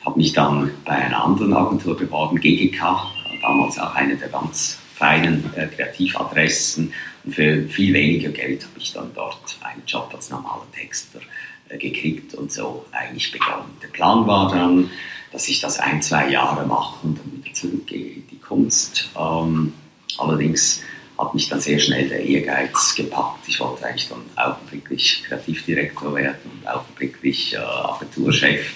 Ich 0.00 0.06
habe 0.06 0.18
mich 0.18 0.32
dann 0.32 0.70
bei 0.84 0.92
einer 0.92 1.24
anderen 1.24 1.54
Agentur 1.54 1.96
beworben, 1.96 2.40
GGK, 2.40 3.06
damals 3.40 3.78
auch 3.78 3.94
eine 3.94 4.16
der 4.16 4.28
ganz 4.28 4.78
feinen 4.98 5.44
äh, 5.54 5.66
Kreativadressen. 5.66 6.92
Für 7.30 7.68
viel 7.68 7.94
weniger 7.94 8.30
Geld 8.30 8.62
habe 8.62 8.78
ich 8.78 8.92
dann 8.92 9.10
dort 9.14 9.58
einen 9.62 9.82
Job 9.86 10.10
als 10.14 10.30
normaler 10.30 10.66
Texter 10.74 11.20
äh, 11.68 11.78
gekriegt 11.78 12.34
und 12.34 12.52
so 12.52 12.86
eigentlich 12.92 13.30
begonnen. 13.32 13.76
Der 13.82 13.88
Plan 13.88 14.26
war 14.26 14.50
dann, 14.50 14.90
dass 15.32 15.48
ich 15.48 15.60
das 15.60 15.78
ein, 15.78 16.00
zwei 16.02 16.30
Jahre 16.30 16.66
mache 16.66 17.06
und 17.06 17.18
dann 17.18 17.32
wieder 17.32 17.54
zurückgehe 17.54 18.14
in 18.14 18.26
die 18.28 18.38
Kunst. 18.38 19.10
Ähm, 19.18 19.72
allerdings 20.16 20.82
hat 21.18 21.34
mich 21.34 21.48
dann 21.48 21.60
sehr 21.60 21.78
schnell 21.78 22.08
der 22.08 22.24
Ehrgeiz 22.24 22.94
gepackt. 22.94 23.48
Ich 23.48 23.58
wollte 23.58 23.84
eigentlich 23.86 24.08
dann 24.08 24.22
augenblicklich 24.36 25.24
Kreativdirektor 25.26 26.14
werden 26.14 26.38
und 26.44 26.68
augenblicklich 26.68 27.54
äh, 27.54 27.58
Agenturchef 27.58 28.72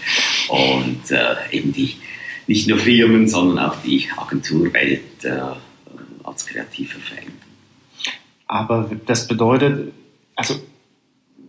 und 0.48 1.10
äh, 1.10 1.34
eben 1.52 1.72
die 1.72 1.96
nicht 2.48 2.68
nur 2.68 2.78
Firmen, 2.78 3.28
sondern 3.28 3.70
auch 3.70 3.76
die 3.82 4.08
Agenturwelt 4.16 5.24
äh, 5.24 5.40
als 6.24 6.44
Kreativer 6.44 6.98
verändern. 6.98 7.41
Aber 8.52 8.90
das 9.06 9.28
bedeutet, 9.28 9.94
also 10.36 10.54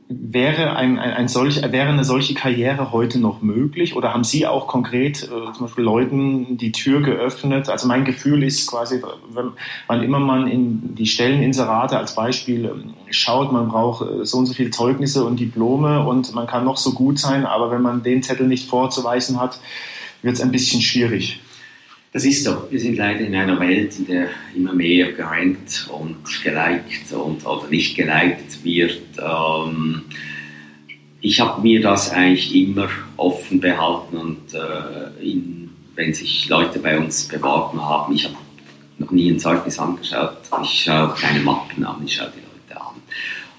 Wäre, 0.09 0.75
ein, 0.75 0.99
ein, 0.99 1.11
ein 1.11 1.27
solch, 1.27 1.61
wäre 1.63 1.89
eine 1.89 2.03
solche 2.03 2.35
Karriere 2.35 2.91
heute 2.91 3.19
noch 3.19 3.41
möglich 3.41 3.95
oder 3.95 4.13
haben 4.13 4.23
Sie 4.23 4.45
auch 4.45 4.67
konkret 4.67 5.23
äh, 5.23 5.53
zum 5.53 5.65
Beispiel 5.65 5.83
Leuten 5.83 6.57
die 6.57 6.71
Tür 6.71 7.01
geöffnet? 7.01 7.67
Also 7.69 7.87
mein 7.87 8.05
Gefühl 8.05 8.43
ist 8.43 8.69
quasi, 8.69 9.01
wenn, 9.33 9.51
wann 9.87 10.03
immer 10.03 10.19
man 10.19 10.47
in 10.47 10.93
die 10.93 11.07
Stelleninserate 11.07 11.97
als 11.97 12.13
Beispiel 12.13 12.65
ähm, 12.65 12.93
schaut, 13.09 13.51
man 13.51 13.69
braucht 13.69 14.07
äh, 14.07 14.25
so 14.25 14.37
und 14.37 14.45
so 14.45 14.53
viele 14.53 14.69
Zeugnisse 14.69 15.23
und 15.23 15.39
Diplome 15.39 16.05
und 16.05 16.35
man 16.35 16.45
kann 16.45 16.63
noch 16.63 16.77
so 16.77 16.93
gut 16.93 17.17
sein, 17.17 17.45
aber 17.45 17.71
wenn 17.71 17.81
man 17.81 18.03
den 18.03 18.21
Zettel 18.21 18.47
nicht 18.47 18.69
vorzuweisen 18.69 19.39
hat, 19.39 19.59
wird 20.21 20.35
es 20.35 20.41
ein 20.41 20.51
bisschen 20.51 20.81
schwierig. 20.81 21.39
Das 22.13 22.25
ist 22.25 22.43
so. 22.43 22.67
Wir 22.69 22.79
sind 22.79 22.97
leider 22.97 23.21
in 23.21 23.33
einer 23.33 23.59
Welt, 23.59 23.97
in 23.97 24.05
der 24.05 24.27
immer 24.55 24.71
mehr 24.71 25.13
gerankt 25.13 25.89
und 25.89 26.17
geliked 26.43 27.11
und, 27.11 27.43
oder 27.43 27.67
nicht 27.69 27.95
geliked 27.95 28.63
wird. 28.63 29.01
Ähm, 29.17 30.03
ich 31.21 31.39
habe 31.39 31.61
mir 31.63 31.81
das 31.81 32.11
eigentlich 32.11 32.53
immer 32.53 32.87
offen 33.17 33.59
behalten 33.59 34.17
und 34.17 34.53
äh, 34.53 35.23
in, 35.23 35.71
wenn 35.95 36.13
sich 36.13 36.47
Leute 36.49 36.77
bei 36.77 36.99
uns 36.99 37.27
beworben 37.27 37.81
haben, 37.81 38.13
ich 38.13 38.25
habe 38.25 38.35
noch 38.99 39.09
nie 39.09 39.31
ein 39.31 39.39
Zeugnis 39.39 39.79
angeschaut, 39.79 40.37
ich 40.61 40.83
schaue 40.83 41.15
keine 41.19 41.39
Mappen 41.39 41.83
an, 41.83 42.03
ich 42.05 42.13
schaue 42.13 42.31
die 42.35 42.41
Leute 42.41 42.79
an. 42.79 42.95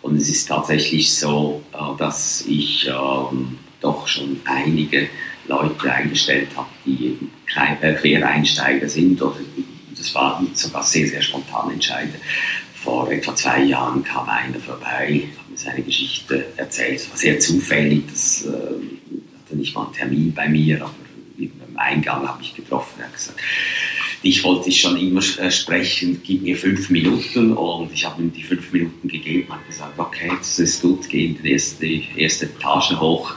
Und 0.02 0.16
es 0.16 0.28
ist 0.28 0.46
tatsächlich 0.46 1.12
so, 1.12 1.60
äh, 1.72 1.98
dass 1.98 2.44
ich 2.46 2.86
ähm, 2.86 3.58
doch 3.80 4.06
schon 4.06 4.40
einige 4.44 5.08
Leute 5.46 5.92
eingestellt 5.92 6.48
habe, 6.56 6.68
die 6.84 7.18
äh, 7.80 7.94
Quereinsteiger 7.94 8.88
sind. 8.88 9.20
Oder 9.20 9.36
das 9.96 10.14
war 10.14 10.42
sogar 10.54 10.82
sehr, 10.82 11.06
sehr 11.08 11.22
spontan 11.22 11.70
entscheidend. 11.70 12.16
Vor 12.74 13.10
etwa 13.10 13.34
zwei 13.34 13.62
Jahren 13.64 14.04
kam 14.04 14.28
einer 14.28 14.58
vorbei, 14.58 15.28
hat 15.38 15.50
mir 15.50 15.56
seine 15.56 15.82
Geschichte 15.82 16.46
erzählt. 16.56 16.96
Es 16.96 17.10
war 17.10 17.16
sehr 17.16 17.38
zufällig, 17.40 18.02
das 18.10 18.44
äh, 18.44 18.50
hatte 18.50 19.56
nicht 19.56 19.74
mal 19.74 19.84
einen 19.84 19.94
Termin 19.94 20.34
bei 20.34 20.48
mir, 20.48 20.82
aber 20.82 20.94
beim 21.36 21.76
Eingang 21.76 22.28
habe 22.28 22.42
ich 22.42 22.54
getroffen. 22.54 22.94
Er 22.98 23.06
hat 23.06 23.14
gesagt, 23.14 23.40
ich 24.22 24.42
wollte 24.42 24.66
dich 24.66 24.80
schon 24.80 24.96
immer 24.96 25.20
äh, 25.38 25.50
sprechen, 25.50 26.20
gib 26.24 26.42
mir 26.42 26.56
fünf 26.56 26.88
Minuten 26.88 27.52
und 27.52 27.92
ich 27.92 28.06
habe 28.06 28.22
ihm 28.22 28.32
die 28.32 28.42
fünf 28.42 28.72
Minuten 28.72 29.06
gegeben 29.06 29.52
und 29.52 29.66
gesagt, 29.66 29.98
okay, 29.98 30.30
das 30.38 30.58
ist 30.58 30.80
gut, 30.80 31.08
geh 31.08 31.26
in 31.26 31.42
die 31.42 31.52
erste, 31.52 31.84
die 31.86 32.08
erste 32.16 32.46
Etage 32.46 32.92
hoch 32.98 33.34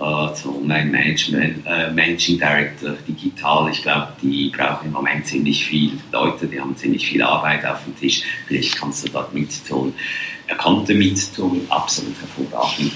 äh, 0.00 0.34
zum 0.34 0.66
Management, 0.66 1.66
äh, 1.66 1.90
Managing 1.90 2.38
Director 2.38 2.96
digital. 3.06 3.70
Ich 3.70 3.82
glaube, 3.82 4.08
die 4.22 4.48
brauchen 4.48 4.86
im 4.86 4.92
Moment 4.92 5.26
ziemlich 5.26 5.64
viele 5.64 5.98
Leute, 6.10 6.46
die 6.46 6.58
haben 6.58 6.74
ziemlich 6.76 7.06
viel 7.06 7.22
Arbeit 7.22 7.66
auf 7.66 7.84
dem 7.84 7.94
Tisch. 7.98 8.22
Vielleicht 8.46 8.76
kannst 8.76 9.06
du 9.06 9.12
dort 9.12 9.34
mittun. 9.34 9.92
Er 10.46 10.56
konnte 10.56 10.94
mittun, 10.94 11.66
absolut 11.68 12.14
hervorragender 12.18 12.92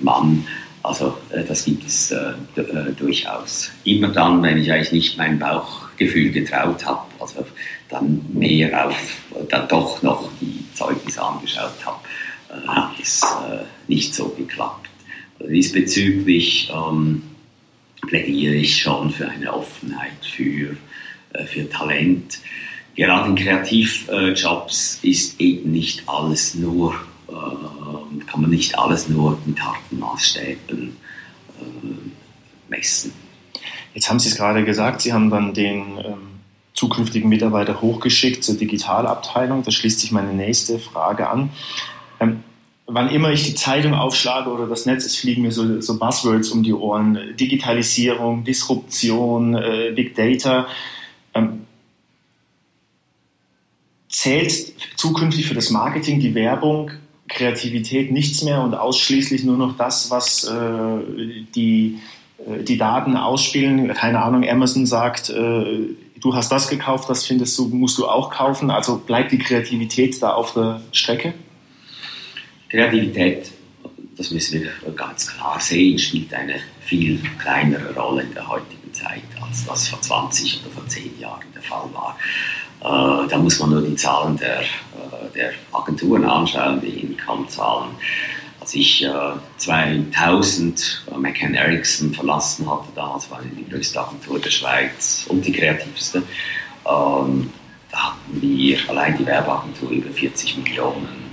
Mann. 0.00 0.44
Also 0.82 1.16
äh, 1.30 1.44
das 1.44 1.64
gibt 1.64 1.86
es 1.86 2.10
äh, 2.10 2.32
äh, 2.56 2.92
durchaus. 2.98 3.70
Immer 3.84 4.08
dann, 4.08 4.42
wenn 4.42 4.58
ich 4.58 4.72
eigentlich 4.72 4.92
nicht 4.92 5.18
mein 5.18 5.38
Bauchgefühl 5.38 6.32
getraut 6.32 6.84
habe, 6.84 7.02
also 7.20 7.44
dann 7.88 8.24
mehr 8.32 8.86
auf, 8.86 9.18
dann 9.48 9.68
doch 9.68 10.02
noch 10.02 10.28
die 10.40 10.64
Zeugnisse 10.74 11.22
angeschaut 11.22 11.84
habe, 11.84 11.98
hat 12.66 12.92
es 13.00 13.22
nicht 13.86 14.14
so 14.14 14.28
geklappt. 14.30 14.88
Diesbezüglich 15.40 16.72
ähm, 16.74 17.22
plädiere 18.06 18.54
ich 18.54 18.82
schon 18.82 19.10
für 19.10 19.28
eine 19.28 19.52
Offenheit 19.52 20.24
für, 20.24 20.76
äh, 21.32 21.44
für 21.44 21.68
Talent. 21.68 22.40
Gerade 22.94 23.28
in 23.28 23.36
Kreativjobs 23.36 24.98
ist 25.02 25.40
eben 25.40 25.70
nicht 25.70 26.02
alles 26.08 26.54
nur, 26.54 26.94
äh, 27.28 28.24
kann 28.26 28.40
man 28.40 28.50
nicht 28.50 28.76
alles 28.76 29.08
nur 29.08 29.38
mit 29.46 29.60
harten 29.60 30.00
Maßstäben 30.00 30.96
äh, 31.60 32.70
messen. 32.70 33.12
Jetzt 33.94 34.10
haben 34.10 34.18
Sie 34.18 34.28
es 34.28 34.36
gerade 34.36 34.64
gesagt, 34.64 35.00
Sie 35.02 35.12
haben 35.12 35.30
dann 35.30 35.54
den 35.54 35.98
ähm, 35.98 36.28
zukünftigen 36.74 37.28
Mitarbeiter 37.28 37.80
hochgeschickt 37.80 38.44
zur 38.44 38.56
Digitalabteilung. 38.56 39.62
Da 39.62 39.70
schließt 39.70 40.00
sich 40.00 40.12
meine 40.12 40.32
nächste 40.32 40.78
Frage 40.78 41.28
an. 41.28 41.50
Wann 42.90 43.10
immer 43.10 43.30
ich 43.30 43.44
die 43.44 43.54
Zeitung 43.54 43.92
aufschlage 43.92 44.50
oder 44.50 44.66
das 44.66 44.86
Netz, 44.86 45.04
es 45.04 45.18
fliegen 45.18 45.42
mir 45.42 45.52
so, 45.52 45.78
so 45.82 45.98
Buzzwords 45.98 46.50
um 46.52 46.62
die 46.62 46.72
Ohren. 46.72 47.36
Digitalisierung, 47.38 48.44
Disruption, 48.44 49.54
äh, 49.54 49.92
Big 49.94 50.14
Data. 50.14 50.66
Ähm, 51.34 51.66
zählt 54.08 54.72
zukünftig 54.96 55.46
für 55.46 55.54
das 55.54 55.68
Marketing 55.68 56.18
die 56.18 56.34
Werbung, 56.34 56.90
Kreativität 57.28 58.10
nichts 58.10 58.42
mehr 58.42 58.62
und 58.62 58.74
ausschließlich 58.74 59.44
nur 59.44 59.58
noch 59.58 59.76
das, 59.76 60.10
was 60.10 60.44
äh, 60.44 61.44
die, 61.54 61.98
äh, 62.38 62.62
die 62.62 62.78
Daten 62.78 63.18
ausspielen? 63.18 63.92
Keine 63.92 64.22
Ahnung, 64.22 64.48
Amazon 64.48 64.86
sagt, 64.86 65.28
äh, 65.28 65.94
du 66.20 66.34
hast 66.34 66.50
das 66.50 66.68
gekauft, 66.68 67.10
das 67.10 67.26
findest 67.26 67.58
du, 67.58 67.68
musst 67.68 67.98
du 67.98 68.08
auch 68.08 68.30
kaufen. 68.30 68.70
Also 68.70 68.96
bleibt 68.96 69.30
die 69.30 69.38
Kreativität 69.38 70.22
da 70.22 70.32
auf 70.32 70.54
der 70.54 70.80
Strecke? 70.92 71.34
Kreativität, 72.68 73.50
das 74.16 74.30
müssen 74.30 74.62
wir 74.62 74.92
ganz 74.92 75.28
klar 75.28 75.58
sehen, 75.60 75.98
spielt 75.98 76.32
eine 76.34 76.56
viel 76.80 77.20
kleinere 77.38 77.94
Rolle 77.94 78.22
in 78.22 78.34
der 78.34 78.46
heutigen 78.48 78.92
Zeit, 78.92 79.22
als 79.40 79.64
das 79.64 79.88
vor 79.88 80.00
20 80.00 80.60
oder 80.60 80.74
vor 80.74 80.86
10 80.86 81.18
Jahren 81.18 81.44
der 81.54 81.62
Fall 81.62 81.88
war. 81.92 82.18
Äh, 82.80 83.28
da 83.28 83.38
muss 83.38 83.58
man 83.58 83.70
nur 83.70 83.82
die 83.82 83.94
Zahlen 83.94 84.36
der, 84.36 84.60
äh, 84.60 84.64
der 85.34 85.52
Agenturen 85.72 86.24
anschauen, 86.24 86.80
die 86.80 87.00
Income-Zahlen. 87.00 87.90
Als 88.60 88.74
ich 88.74 89.04
äh, 89.04 89.10
2000 89.56 91.06
äh, 91.10 91.16
McCann 91.16 91.54
Erickson 91.54 92.12
verlassen 92.12 92.70
hatte, 92.70 92.88
damals 92.94 93.30
war 93.30 93.40
die 93.42 93.68
größte 93.68 94.00
Agentur 94.00 94.38
der 94.38 94.50
Schweiz 94.50 95.26
und 95.28 95.44
die 95.46 95.52
kreativste, 95.52 96.18
ähm, 96.86 97.50
da 97.90 98.10
hatten 98.10 98.42
wir 98.42 98.78
allein 98.88 99.16
die 99.16 99.24
Werbeagentur 99.24 99.90
über 99.90 100.10
40 100.10 100.58
Millionen 100.58 101.27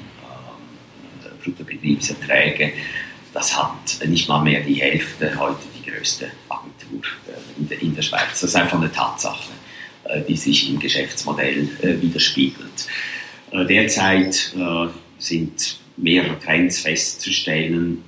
Bruttobetriebserträge. 1.46 2.74
Das 3.34 3.56
hat 3.58 4.08
nicht 4.08 4.28
mal 4.28 4.42
mehr 4.42 4.62
die 4.62 4.76
Hälfte 4.76 5.38
heute 5.38 5.60
die 5.78 5.90
größte 5.90 6.32
Agentur 6.50 7.02
äh, 7.28 7.76
in 7.76 7.96
der, 7.96 8.02
Schweiz. 8.02 8.32
Das 8.32 8.44
ist 8.44 8.56
einfach 8.56 8.80
eine 8.80 8.92
Tatsache, 8.92 9.52
äh, 10.06 10.22
die 10.22 10.38
sich 10.38 10.70
im 10.70 10.80
Geschäftsmodell 10.80 11.70
äh, 11.82 12.02
widerspiegelt. 12.02 12.88
Derzeit 13.70 14.54
sind 15.18 15.80
mehrere 15.96 16.38
Trends 16.40 16.80
festzustellen 16.80 18.04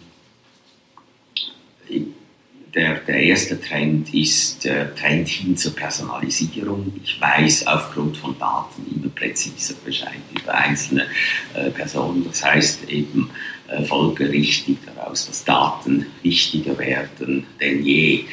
der, 2.77 2.99
der 2.99 3.19
erste 3.19 3.59
Trend 3.59 4.13
ist 4.13 4.63
der 4.63 4.93
Trend 4.95 5.27
hin 5.27 5.57
zur 5.57 5.75
Personalisierung. 5.75 6.93
Ich 7.03 7.19
weiß 7.19 7.65
aufgrund 7.65 8.15
von 8.17 8.37
Daten 8.37 8.85
immer 8.95 9.09
präziser 9.09 9.73
Bescheid 9.83 10.21
über 10.39 10.53
einzelne 10.53 11.07
äh, 11.55 11.71
Personen. 11.71 12.23
Das 12.23 12.45
heißt 12.45 12.87
eben 12.87 13.31
äh, 13.67 13.83
folgerichtig 13.83 14.77
daraus, 14.85 15.25
dass 15.25 15.43
Daten 15.43 16.05
wichtiger 16.21 16.77
werden 16.77 17.47
denn 17.59 17.83
je. 17.83 18.25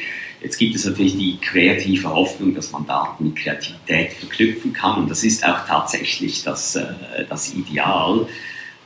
Jetzt 0.43 0.59
gibt 0.59 0.75
es 0.75 0.85
natürlich 0.85 1.17
die 1.17 1.37
kreative 1.41 2.07
Hoffnung, 2.07 2.53
dass 2.53 2.71
man 2.71 2.85
Daten 2.85 3.23
mit 3.23 3.37
Kreativität 3.37 4.13
verknüpfen 4.13 4.73
kann. 4.73 5.01
Und 5.01 5.09
das 5.09 5.23
ist 5.23 5.43
auch 5.43 5.65
tatsächlich 5.65 6.43
das, 6.43 6.75
äh, 6.75 6.85
das 7.27 7.51
Ideal. 7.55 8.27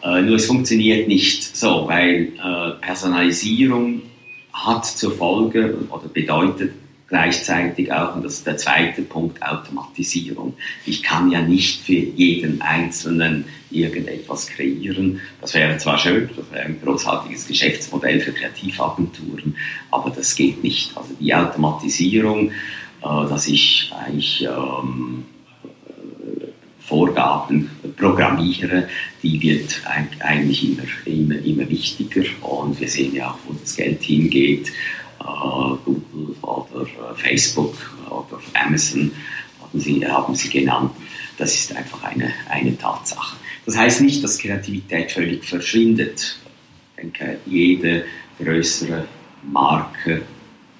Äh, 0.02 0.22
nur 0.22 0.38
es 0.38 0.46
funktioniert 0.46 1.10
nicht 1.10 1.58
so, 1.58 1.86
weil 1.86 2.32
äh, 2.38 2.80
Personalisierung 2.80 4.04
hat 4.66 4.86
zur 4.86 5.16
Folge 5.16 5.78
oder 5.90 6.08
bedeutet 6.08 6.74
gleichzeitig 7.08 7.92
auch, 7.92 8.16
und 8.16 8.24
das 8.24 8.36
ist 8.36 8.48
der 8.48 8.58
zweite 8.58 9.02
Punkt, 9.02 9.42
Automatisierung. 9.42 10.54
Ich 10.86 11.02
kann 11.02 11.32
ja 11.32 11.42
nicht 11.42 11.82
für 11.82 11.94
jeden 11.94 12.62
Einzelnen 12.62 13.46
irgendetwas 13.72 14.48
kreieren. 14.48 15.20
Das 15.42 15.54
wäre 15.54 15.78
zwar 15.78 15.98
schön, 15.98 16.30
das 16.36 16.52
wäre 16.52 16.66
ein 16.66 16.80
großartiges 16.82 17.48
Geschäftsmodell 17.48 18.20
für 18.20 18.32
Kreativagenturen, 18.32 19.56
aber 19.90 20.12
das 20.12 20.36
geht 20.36 20.64
nicht. 20.64 20.96
Also 20.96 21.10
die 21.20 21.34
Automatisierung, 21.34 22.52
äh, 22.52 22.52
dass 23.02 23.48
ich 23.48 23.92
eigentlich 23.98 24.44
ähm, 24.44 25.26
Vorgaben 26.80 27.70
programmiere, 27.98 28.88
die 29.22 29.42
wird 29.42 29.82
eigentlich 30.20 30.64
immer, 30.64 30.84
immer, 31.06 31.46
immer 31.46 31.70
wichtiger 31.70 32.24
und 32.42 32.80
wir 32.80 32.88
sehen 32.88 33.16
ja 33.16 33.32
auch, 33.32 33.38
wo 33.46 33.54
das 33.54 33.76
Geld 33.76 34.02
hingeht. 34.04 34.72
Uh, 35.22 35.76
Google 35.84 36.36
oder 36.42 36.82
uh, 36.82 37.14
Facebook 37.16 37.76
oder 38.10 38.40
Amazon 38.54 39.12
haben 39.62 39.80
sie, 39.80 40.08
haben 40.08 40.34
sie 40.34 40.50
genannt. 40.50 40.92
Das 41.38 41.54
ist 41.56 41.76
einfach 41.76 42.04
eine, 42.04 42.32
eine 42.50 42.78
Tatsache. 42.78 43.36
Das 43.66 43.78
heißt 43.78 44.02
nicht, 44.02 44.24
dass 44.24 44.38
Kreativität 44.38 45.12
völlig 45.12 45.44
verschwindet. 45.44 46.40
Ich 46.96 47.02
denke, 47.02 47.40
jede 47.46 48.06
größere 48.42 49.06
Marke 49.44 50.22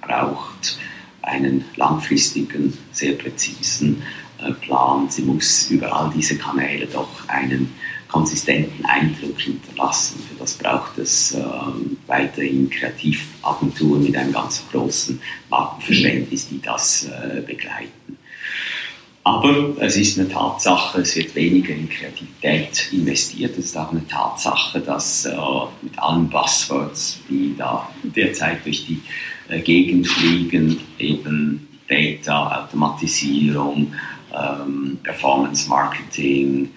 braucht 0.02 0.80
einen 1.22 1.66
langfristigen, 1.76 2.78
sehr 2.94 3.14
präzisen 3.14 4.02
plant. 4.62 5.14
Sie 5.14 5.24
muss 5.24 5.70
über 5.70 5.94
all 5.94 6.12
diese 6.16 6.38
Kanäle 6.38 6.88
doch 6.88 7.28
einen 7.28 7.74
konsistenten 8.10 8.84
Eindruck 8.86 9.40
hinterlassen. 9.40 10.20
Für 10.28 10.36
das 10.40 10.56
braucht 10.56 10.98
es 10.98 11.34
äh, 11.34 11.44
weiterhin 12.08 12.70
Kreativagenturen 12.70 14.04
mit 14.04 14.16
einem 14.18 14.34
ganz 14.34 14.64
großen 14.72 15.22
Markenverständnis, 15.50 16.50
die 16.50 16.62
das 16.62 17.06
äh, 17.06 17.42
begleiten. 17.42 18.18
Aber 19.24 19.76
es 19.80 19.96
ist 19.96 20.18
eine 20.18 20.28
Tatsache, 20.28 21.02
es 21.02 21.16
wird 21.16 21.36
weniger 21.36 21.74
in 21.74 21.88
Kreativität 21.88 22.90
investiert. 22.92 23.52
Es 23.60 23.66
ist 23.66 23.78
auch 23.78 23.92
eine 23.92 24.08
Tatsache, 24.08 24.80
dass 24.80 25.26
äh, 25.26 25.36
mit 25.82 25.98
allen 26.00 26.28
Buzzwords, 26.30 27.20
die 27.30 27.54
da 27.56 27.90
derzeit 28.04 28.66
durch 28.66 28.88
die 28.88 29.02
äh, 29.50 29.60
Gegend 29.60 30.08
fliegen, 30.08 30.80
eben 30.98 31.68
Data, 31.88 32.64
Automatisierung, 32.64 33.94
ähm, 34.34 34.98
Performance 35.04 35.70
Marketing, 35.70 36.72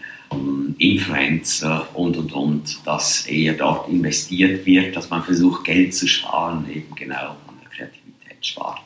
Influencer 0.79 1.89
und 1.95 2.17
und 2.17 2.33
und, 2.33 2.87
dass 2.87 3.27
eher 3.27 3.55
dort 3.55 3.89
investiert 3.89 4.67
wird, 4.67 4.97
dass 4.97 5.11
man 5.11 5.23
versucht, 5.23 5.65
Geld 5.65 5.95
zu 5.95 6.07
sparen, 6.07 6.67
eben 6.71 6.95
genau 6.95 7.37
an 7.47 7.57
der 7.63 7.71
Kreativität 7.71 8.45
spart. 8.45 8.81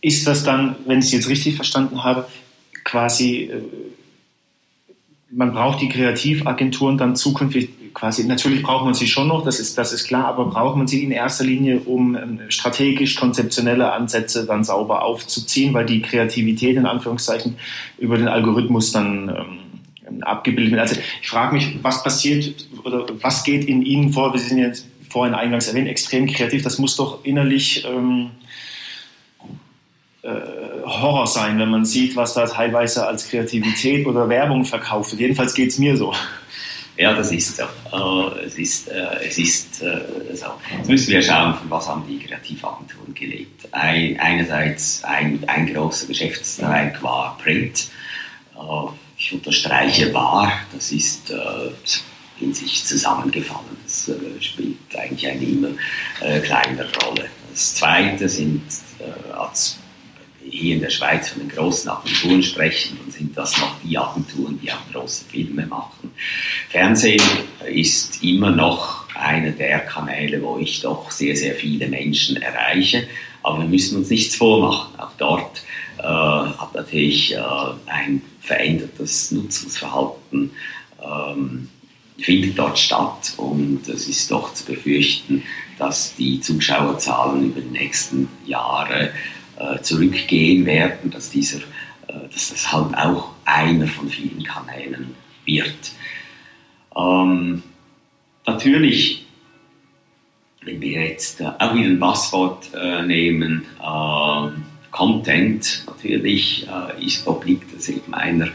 Ist 0.00 0.26
das 0.26 0.44
dann, 0.44 0.76
wenn 0.86 1.00
ich 1.00 1.06
es 1.06 1.12
jetzt 1.12 1.28
richtig 1.28 1.56
verstanden 1.56 2.04
habe, 2.04 2.26
quasi, 2.84 3.44
äh, 3.44 3.62
man 5.30 5.52
braucht 5.52 5.80
die 5.80 5.88
Kreativagenturen 5.88 6.96
dann 6.96 7.16
zukünftig 7.16 7.70
quasi, 7.94 8.24
natürlich 8.24 8.62
braucht 8.62 8.84
man 8.84 8.94
sie 8.94 9.08
schon 9.08 9.28
noch, 9.28 9.44
das 9.44 9.58
ist, 9.58 9.76
das 9.76 9.92
ist 9.92 10.06
klar, 10.06 10.26
aber 10.26 10.46
braucht 10.46 10.76
man 10.76 10.86
sie 10.86 11.02
in 11.02 11.10
erster 11.10 11.44
Linie, 11.44 11.80
um 11.80 12.14
ähm, 12.14 12.40
strategisch 12.48 13.16
konzeptionelle 13.16 13.92
Ansätze 13.92 14.46
dann 14.46 14.62
sauber 14.62 15.02
aufzuziehen, 15.02 15.74
weil 15.74 15.86
die 15.86 16.00
Kreativität 16.00 16.76
in 16.76 16.86
Anführungszeichen 16.86 17.56
über 17.98 18.16
den 18.16 18.28
Algorithmus 18.28 18.92
dann 18.92 19.28
ähm, 19.28 19.58
abgebildet 20.22 20.72
wird. 20.72 20.80
Also 20.80 20.96
ich 21.20 21.28
frage 21.28 21.54
mich, 21.54 21.78
was 21.82 22.02
passiert 22.02 22.66
oder 22.84 23.06
was 23.20 23.44
geht 23.44 23.64
in 23.66 23.82
Ihnen 23.82 24.12
vor? 24.12 24.32
Wir 24.32 24.40
sind 24.40 24.58
jetzt 24.58 24.86
vorhin 25.08 25.34
eingangs 25.34 25.68
erwähnt, 25.68 25.88
extrem 25.88 26.26
kreativ. 26.26 26.62
Das 26.62 26.78
muss 26.78 26.96
doch 26.96 27.24
innerlich 27.24 27.84
ähm, 27.84 28.30
äh, 30.22 30.28
Horror 30.84 31.26
sein, 31.26 31.58
wenn 31.58 31.70
man 31.70 31.84
sieht, 31.84 32.16
was 32.16 32.34
da 32.34 32.46
teilweise 32.46 33.06
als 33.06 33.28
Kreativität 33.28 34.06
oder 34.06 34.28
Werbung 34.28 34.64
verkauft 34.64 35.12
wird. 35.12 35.20
Jedenfalls 35.20 35.54
geht 35.54 35.70
es 35.70 35.78
mir 35.78 35.96
so. 35.96 36.14
Ja, 36.96 37.14
das 37.14 37.30
ist 37.30 37.56
so. 37.56 37.62
Äh, 37.62 38.44
es 38.46 38.58
ist, 38.58 38.88
äh, 38.88 39.24
es 39.24 39.38
ist 39.38 39.82
äh, 39.82 40.00
so. 40.34 40.46
Jetzt 40.76 40.88
müssen 40.88 41.12
wir 41.12 41.22
schauen, 41.22 41.54
von 41.54 41.70
was 41.70 41.88
haben 41.88 42.04
die 42.08 42.18
Kreativagenturen 42.18 43.14
gelebt. 43.14 43.68
Ein, 43.70 44.18
einerseits 44.18 45.04
ein, 45.04 45.44
ein 45.46 45.72
großer 45.72 46.08
Geschäftszweig 46.08 47.00
war 47.02 47.38
Print. 47.38 47.88
Äh, 49.18 49.22
ich 49.22 49.32
unterstreiche 49.32 50.14
war, 50.14 50.52
das 50.72 50.92
ist 50.92 51.30
äh, 51.30 51.70
in 52.40 52.54
sich 52.54 52.84
zusammengefallen. 52.84 53.76
Das 53.84 54.08
äh, 54.08 54.40
spielt 54.40 54.76
eigentlich 54.96 55.28
eine 55.28 55.44
immer 55.44 55.68
kleinere 56.42 56.88
Rolle. 57.04 57.28
Das 57.50 57.74
Zweite 57.76 58.28
sind 58.28 58.62
als 59.36 59.78
hier 60.50 60.74
in 60.74 60.80
der 60.80 60.90
Schweiz 60.90 61.28
von 61.28 61.42
den 61.42 61.48
großen 61.48 61.88
Agenturen 61.90 62.42
sprechen, 62.42 62.98
dann 63.00 63.12
sind 63.12 63.36
das 63.36 63.56
noch 63.58 63.76
die 63.84 63.96
Agenturen, 63.96 64.58
die 64.60 64.72
auch 64.72 64.92
große 64.92 65.26
Filme 65.26 65.66
machen. 65.66 66.10
Fernsehen 66.70 67.22
ist 67.70 68.22
immer 68.22 68.50
noch 68.50 69.06
einer 69.14 69.50
der 69.50 69.80
Kanäle, 69.80 70.42
wo 70.42 70.58
ich 70.58 70.80
doch 70.80 71.10
sehr, 71.10 71.36
sehr 71.36 71.54
viele 71.54 71.86
Menschen 71.88 72.36
erreiche. 72.36 73.06
Aber 73.42 73.60
wir 73.60 73.68
müssen 73.68 73.98
uns 73.98 74.10
nichts 74.10 74.36
vormachen. 74.36 74.98
Auch 74.98 75.12
dort 75.18 75.58
äh, 75.58 75.77
hat 76.02 76.74
natürlich 76.74 77.34
äh, 77.34 77.40
ein 77.86 78.22
verändertes 78.40 79.30
Nutzungsverhalten 79.30 80.50
ähm, 81.02 81.68
findet 82.18 82.58
dort 82.58 82.78
statt 82.78 83.34
und 83.36 83.88
es 83.88 84.08
ist 84.08 84.30
doch 84.30 84.52
zu 84.52 84.64
befürchten, 84.64 85.42
dass 85.78 86.14
die 86.16 86.40
Zuschauerzahlen 86.40 87.50
über 87.50 87.60
die 87.60 87.70
nächsten 87.70 88.28
Jahre 88.44 89.12
äh, 89.56 89.80
zurückgehen 89.80 90.66
werden, 90.66 91.10
dass, 91.10 91.30
dieser, 91.30 91.58
äh, 92.08 92.28
dass 92.32 92.50
das 92.50 92.72
halt 92.72 92.96
auch 92.96 93.30
einer 93.44 93.86
von 93.86 94.08
vielen 94.08 94.42
Kanälen 94.42 95.14
wird. 95.44 95.92
Ähm, 96.96 97.62
natürlich, 98.46 99.26
wenn 100.62 100.80
wir 100.80 101.06
jetzt 101.06 101.40
äh, 101.40 101.44
auch 101.58 101.74
wieder 101.74 101.88
ein 101.88 102.00
Passwort 102.00 102.70
äh, 102.74 103.02
nehmen, 103.02 103.64
ähm, 103.80 104.64
Content, 104.90 105.84
natürlich 105.86 106.66
äh, 106.66 107.04
ist, 107.04 107.26
obliegt 107.26 107.74
das 107.76 107.88
eben 107.88 108.14
einer 108.14 108.48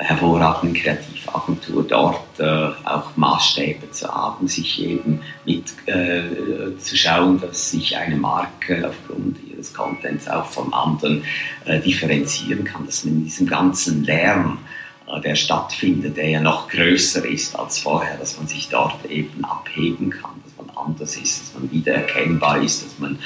hervorragenden 0.00 0.74
Kreativagentur 0.74 1.84
dort 1.86 2.40
äh, 2.40 2.70
auch 2.84 3.16
Maßstäbe 3.16 3.90
zu 3.90 4.08
haben, 4.08 4.48
sich 4.48 4.82
eben 4.82 5.20
mit 5.44 5.64
äh, 5.86 6.76
zu 6.78 6.96
schauen, 6.96 7.40
dass 7.40 7.70
sich 7.70 7.96
eine 7.96 8.16
Marke 8.16 8.88
aufgrund 8.88 9.36
ihres 9.44 9.74
Contents 9.74 10.26
auch 10.26 10.46
vom 10.46 10.72
anderen 10.72 11.22
äh, 11.66 11.80
differenzieren 11.80 12.64
kann, 12.64 12.86
dass 12.86 13.04
man 13.04 13.14
in 13.14 13.24
diesem 13.24 13.46
ganzen 13.46 14.04
Lärm, 14.04 14.58
äh, 15.06 15.20
der 15.20 15.34
stattfindet, 15.34 16.16
der 16.16 16.30
ja 16.30 16.40
noch 16.40 16.68
größer 16.68 17.26
ist 17.26 17.58
als 17.58 17.78
vorher, 17.78 18.16
dass 18.16 18.38
man 18.38 18.46
sich 18.46 18.68
dort 18.70 19.04
eben 19.10 19.44
abheben 19.44 20.10
kann, 20.10 20.40
dass 20.44 20.66
man 20.66 20.74
anders 20.76 21.16
ist, 21.16 21.42
dass 21.42 21.60
man 21.60 21.70
wiedererkennbar 21.70 22.62
ist, 22.62 22.86
dass 22.86 22.98
man 22.98 23.18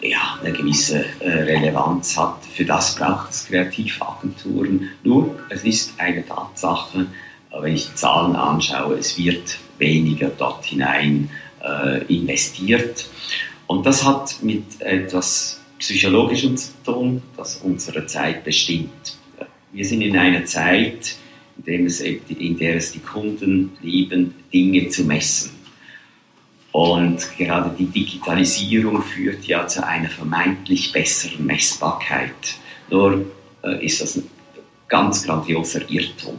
ja, 0.00 0.38
eine 0.42 0.52
gewisse 0.52 1.04
äh, 1.20 1.28
Relevanz 1.30 2.16
hat. 2.16 2.44
Für 2.44 2.64
das 2.64 2.94
braucht 2.94 3.30
es 3.30 3.46
Kreativagenturen. 3.46 4.90
Nur, 5.02 5.38
es 5.48 5.64
ist 5.64 5.94
eine 5.98 6.24
Tatsache, 6.26 7.06
äh, 7.50 7.62
wenn 7.62 7.74
ich 7.74 7.88
die 7.88 7.94
Zahlen 7.94 8.36
anschaue, 8.36 8.96
es 8.96 9.18
wird 9.18 9.58
weniger 9.78 10.28
dort 10.28 10.64
hinein 10.64 11.30
äh, 11.62 12.04
investiert. 12.06 13.06
Und 13.66 13.84
das 13.86 14.04
hat 14.04 14.42
mit 14.42 14.80
etwas 14.80 15.60
Psychologischem 15.78 16.56
zu 16.56 16.72
tun, 16.84 17.22
das 17.36 17.56
unsere 17.56 18.06
Zeit 18.06 18.44
bestimmt. 18.44 19.16
Wir 19.72 19.84
sind 19.84 20.02
in 20.02 20.16
einer 20.16 20.44
Zeit, 20.44 21.16
in 21.58 21.64
der 21.64 21.80
es, 21.80 22.00
in 22.00 22.56
der 22.58 22.76
es 22.76 22.92
die 22.92 23.00
Kunden 23.00 23.76
lieben, 23.82 24.34
Dinge 24.52 24.88
zu 24.88 25.04
messen. 25.04 25.57
Und 26.72 27.36
gerade 27.36 27.74
die 27.78 27.86
Digitalisierung 27.86 29.02
führt 29.02 29.44
ja 29.46 29.66
zu 29.66 29.86
einer 29.86 30.10
vermeintlich 30.10 30.92
besseren 30.92 31.46
Messbarkeit. 31.46 32.56
Nur 32.90 33.24
äh, 33.62 33.84
ist 33.84 34.00
das 34.02 34.16
ein 34.16 34.30
ganz 34.88 35.24
grandioser 35.24 35.88
Irrtum. 35.90 36.36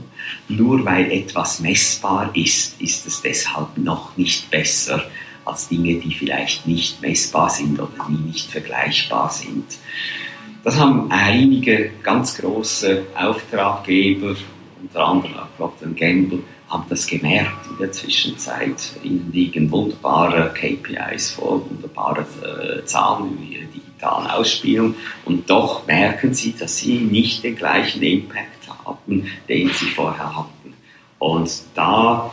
Nur 0.47 0.85
weil 0.85 1.11
etwas 1.11 1.59
messbar 1.59 2.31
ist, 2.35 2.79
ist 2.81 3.05
es 3.07 3.21
deshalb 3.21 3.77
noch 3.77 4.17
nicht 4.17 4.49
besser 4.49 5.03
als 5.45 5.67
Dinge, 5.67 5.95
die 5.95 6.13
vielleicht 6.13 6.67
nicht 6.67 7.01
messbar 7.01 7.49
sind 7.49 7.79
oder 7.79 8.07
die 8.07 8.27
nicht 8.27 8.51
vergleichbar 8.51 9.29
sind. 9.29 9.65
Das 10.63 10.77
haben 10.77 11.09
einige 11.09 11.91
ganz 12.03 12.37
große 12.37 13.03
Auftraggeber, 13.15 14.35
unter 14.81 15.05
anderem 15.05 15.35
auch 15.35 15.57
Procter 15.57 15.87
Gamble, 15.87 16.43
haben 16.69 16.85
das 16.89 17.07
gemerkt 17.07 17.67
in 17.69 17.77
der 17.77 17.91
Zwischenzeit. 17.91 18.91
Ihnen 19.03 19.31
liegen 19.33 19.71
wunderbare 19.71 20.53
KPIs 20.53 21.31
vor, 21.31 21.67
wunderbare 21.69 22.25
äh, 22.43 22.85
Zahlen 22.85 23.31
über 23.33 23.43
ihre 23.43 23.65
digitalen 23.65 24.27
Ausspielungen 24.27 24.95
und 25.25 25.49
doch 25.49 25.85
merken 25.87 26.33
sie, 26.33 26.55
dass 26.57 26.77
sie 26.77 26.95
nicht 26.95 27.43
den 27.43 27.55
gleichen 27.55 28.01
Impact 28.01 28.69
haben, 28.85 29.25
den 29.47 29.69
sie 29.69 29.87
vorher 29.87 30.35
hatten. 30.35 30.73
Und 31.17 31.51
da 31.75 32.31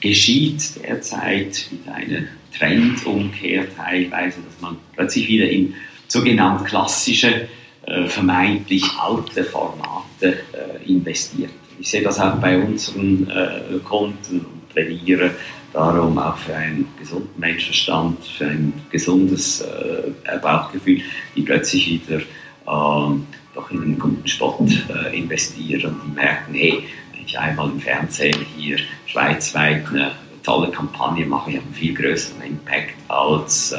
geschieht 0.00 0.82
derzeit 0.82 1.68
mit 1.70 1.88
einer 1.94 2.26
Trendumkehr 2.56 3.74
teilweise, 3.74 4.40
dass 4.40 4.60
man 4.60 4.76
plötzlich 4.94 5.28
wieder 5.28 5.48
in 5.48 5.74
sogenannte 6.08 6.64
klassische, 6.64 7.48
äh, 7.86 8.06
vermeintlich 8.06 8.84
alte 8.98 9.44
Formate 9.44 10.38
äh, 10.52 10.90
investiert. 10.90 11.50
Ich 11.78 11.90
sehe 11.90 12.02
das 12.02 12.18
auch 12.18 12.36
bei 12.36 12.58
unseren 12.58 13.28
äh, 13.30 13.78
Kunden 13.84 14.40
und 14.40 14.68
plädiere 14.70 15.30
darum 15.72 16.18
auch 16.18 16.36
für 16.38 16.54
einen 16.54 16.88
gesunden 16.98 17.38
Menschenverstand, 17.38 18.24
für 18.24 18.46
ein 18.46 18.72
gesundes 18.90 19.60
äh, 19.60 20.38
Bauchgefühl, 20.40 21.02
die 21.34 21.42
plötzlich 21.42 21.88
wieder 21.88 22.22
ähm, 22.66 23.26
doch 23.54 23.70
in 23.70 23.82
einen 23.82 23.98
guten 23.98 24.26
Spot 24.26 24.66
äh, 24.88 25.18
investieren 25.18 25.96
und 26.02 26.14
merken, 26.14 26.54
hey, 26.54 26.84
wenn 27.12 27.24
ich 27.24 27.38
einmal 27.38 27.68
im 27.68 27.80
Fernsehen 27.80 28.38
hier 28.56 28.78
schweizweit 29.06 29.86
eine 29.88 30.12
tolle 30.42 30.70
Kampagne 30.70 31.26
mache, 31.26 31.50
ich 31.50 31.56
habe 31.56 31.66
einen 31.66 31.74
viel 31.74 31.94
größeren 31.94 32.42
Impact, 32.42 32.94
als 33.08 33.72
äh, 33.72 33.78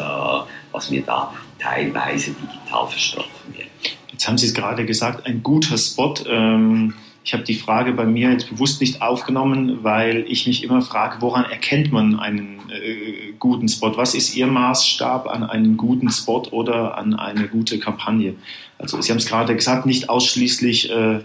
was 0.72 0.92
mir 0.92 1.02
da 1.02 1.34
teilweise 1.58 2.32
digital 2.32 2.88
versprochen 2.88 3.56
wird. 3.56 3.68
Jetzt 4.12 4.28
haben 4.28 4.38
Sie 4.38 4.48
es 4.48 4.54
gerade 4.54 4.86
gesagt, 4.86 5.26
ein 5.26 5.42
guter 5.42 5.78
Spot. 5.78 6.14
Ähm 6.28 6.94
Ich 7.28 7.34
habe 7.34 7.44
die 7.44 7.56
Frage 7.56 7.92
bei 7.92 8.06
mir 8.06 8.32
jetzt 8.32 8.50
bewusst 8.50 8.80
nicht 8.80 9.02
aufgenommen, 9.02 9.80
weil 9.84 10.24
ich 10.30 10.48
mich 10.48 10.64
immer 10.64 10.82
frage, 10.82 11.18
woran 11.20 11.44
erkennt 11.44 11.92
man 11.92 12.18
einen 12.18 12.62
äh, 12.70 13.34
guten 13.38 13.68
Spot? 13.68 13.98
Was 13.98 14.16
ist 14.16 14.34
Ihr 14.38 14.48
Maßstab 14.48 15.28
an 15.28 15.44
einen 15.44 15.76
guten 15.76 16.10
Spot 16.10 16.44
oder 16.52 16.98
an 16.98 17.16
eine 17.16 17.50
gute 17.50 17.80
Kampagne? 17.80 18.36
Also 18.78 19.02
Sie 19.02 19.12
haben 19.12 19.18
es 19.18 19.26
gerade 19.26 19.54
gesagt, 19.54 19.86
nicht 19.86 20.10
ausschließlich 20.10 20.90
äh, 20.90 21.20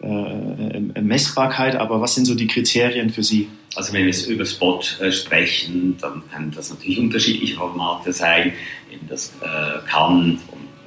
äh, 0.00 1.00
Messbarkeit, 1.00 1.74
aber 1.74 2.00
was 2.00 2.14
sind 2.14 2.26
so 2.26 2.36
die 2.36 2.46
Kriterien 2.46 3.10
für 3.10 3.24
Sie? 3.24 3.48
Also 3.74 3.92
wenn 3.92 4.06
wir 4.06 4.28
über 4.28 4.46
Spot 4.46 4.80
äh, 5.00 5.10
sprechen, 5.10 5.96
dann 6.00 6.22
können 6.32 6.52
das 6.54 6.70
natürlich 6.70 7.00
unterschiedliche 7.00 7.56
Formate 7.56 8.12
sein. 8.12 8.52
Das 9.08 9.32
äh, 9.42 9.90
kann, 9.90 10.38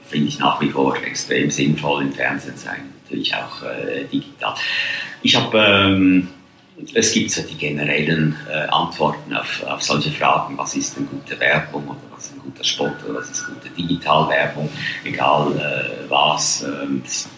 finde 0.08 0.30
ich 0.30 0.40
nach 0.40 0.62
wie 0.62 0.70
vor 0.70 0.96
extrem 0.96 1.52
sinnvoll 1.52 2.04
im 2.04 2.14
Fernsehen 2.14 2.56
sein, 2.56 3.01
natürlich 3.12 3.36
auch 3.36 3.64
äh, 3.64 4.06
digital. 4.06 4.56
Ich 5.22 5.36
habe, 5.36 5.58
ähm, 5.58 6.30
es 6.94 7.12
gibt 7.12 7.32
so 7.32 7.42
die 7.44 7.56
generellen 7.56 8.36
äh, 8.50 8.68
Antworten 8.70 9.36
auf, 9.36 9.64
auf 9.68 9.82
solche 9.84 10.12
Fragen, 10.12 10.58
was 10.58 10.76
ist 10.76 10.98
denn 10.98 11.08
gute 11.08 11.40
Werbung 11.40 11.88
oder 11.88 12.00
was 12.16 12.28
ist 12.28 12.36
ein 12.36 12.40
guter 12.40 12.64
Spot 12.64 12.92
oder 13.06 13.20
was 13.20 13.30
ist 13.30 13.46
gute 13.46 13.70
Digitalwerbung, 13.70 14.70
egal 15.04 15.52
äh, 15.58 16.10
was. 16.10 16.64
Ähm, 16.64 17.04
das 17.04 17.30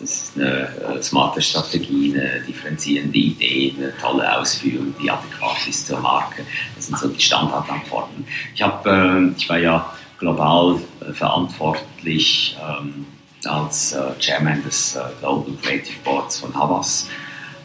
ist 0.00 0.32
eine 0.34 0.96
äh, 0.96 1.02
smarte 1.02 1.42
Strategie, 1.42 2.14
eine 2.14 2.40
differenzierende 2.40 3.18
Idee, 3.18 3.74
eine 3.76 3.94
tolle 3.98 4.38
Ausführung, 4.38 4.94
die 5.00 5.10
adäquat 5.10 5.68
ist 5.68 5.86
zur 5.86 6.00
Marke. 6.00 6.42
Das 6.74 6.86
sind 6.86 6.98
so 6.98 7.08
die 7.08 7.20
Standardantworten. 7.20 8.24
Ich, 8.54 8.62
hab, 8.62 8.86
äh, 8.86 9.28
ich 9.36 9.46
war 9.48 9.58
ja 9.58 9.92
global 10.18 10.80
äh, 11.06 11.12
verantwortlich 11.12 12.56
ähm, 12.58 13.04
als 13.46 13.92
äh, 13.92 14.00
Chairman 14.18 14.62
des 14.62 14.96
äh, 14.96 15.00
Global 15.20 15.54
Creative 15.62 15.98
Boards 16.04 16.40
von 16.40 16.54
Havas. 16.54 17.08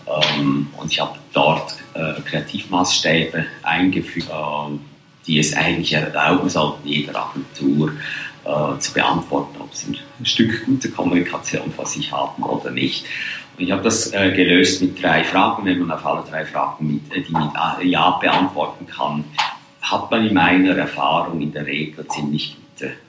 Ähm, 0.08 0.68
und 0.78 0.92
ich 0.92 1.00
habe 1.00 1.18
dort 1.34 1.76
äh, 1.94 2.22
Kreativmaßstäbe 2.22 3.46
eingeführt, 3.64 4.30
die 5.28 5.40
es 5.40 5.56
eigentlich 5.56 5.94
erlauben 5.94 6.50
sollten, 6.50 6.88
jeder 6.88 7.16
Agentur 7.16 7.92
äh, 8.46 8.80
zu 8.80 8.94
beantworten, 8.94 9.60
ob 9.60 9.74
sie 9.74 9.98
ein 10.20 10.26
Stück 10.26 10.66
gute 10.66 10.90
Kommunikation 10.92 11.72
vor 11.72 11.86
sich 11.86 12.12
haben 12.12 12.44
oder 12.44 12.72
nicht. 12.72 13.06
Und 13.58 13.64
ich 13.64 13.72
habe 13.72 13.82
das 13.82 14.14
äh, 14.14 14.32
gelöst 14.32 14.82
mit 14.82 15.02
drei 15.02 15.24
Fragen. 15.24 15.66
Wenn 15.66 15.80
man 15.80 15.92
auf 15.92 16.06
alle 16.06 16.24
drei 16.30 16.46
Fragen 16.46 16.94
mit, 16.94 17.16
äh, 17.16 17.22
die 17.22 17.32
mit 17.32 17.50
äh, 17.56 17.88
Ja 17.88 18.12
beantworten 18.12 18.86
kann, 18.86 19.24
hat 19.82 20.12
man 20.12 20.26
in 20.26 20.34
meiner 20.34 20.76
Erfahrung 20.76 21.42
in 21.42 21.52
der 21.52 21.66
Regel 21.66 22.08
ziemlich 22.08 22.56
gute 22.56 22.92
äh. 22.92 23.05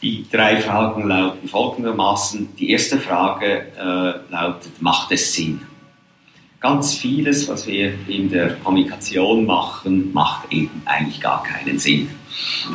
Die 0.00 0.24
drei 0.30 0.58
Fragen 0.58 1.08
lauten 1.08 1.48
folgendermaßen. 1.48 2.54
Die 2.56 2.70
erste 2.70 2.98
Frage 2.98 3.66
äh, 3.76 4.32
lautet, 4.32 4.80
macht 4.80 5.10
es 5.10 5.34
Sinn? 5.34 5.60
Ganz 6.60 6.94
vieles, 6.94 7.48
was 7.48 7.66
wir 7.66 7.94
in 8.08 8.30
der 8.30 8.54
Kommunikation 8.56 9.46
machen, 9.46 10.12
macht 10.12 10.52
eben 10.52 10.82
eigentlich 10.84 11.20
gar 11.20 11.42
keinen 11.42 11.78
Sinn 11.78 12.10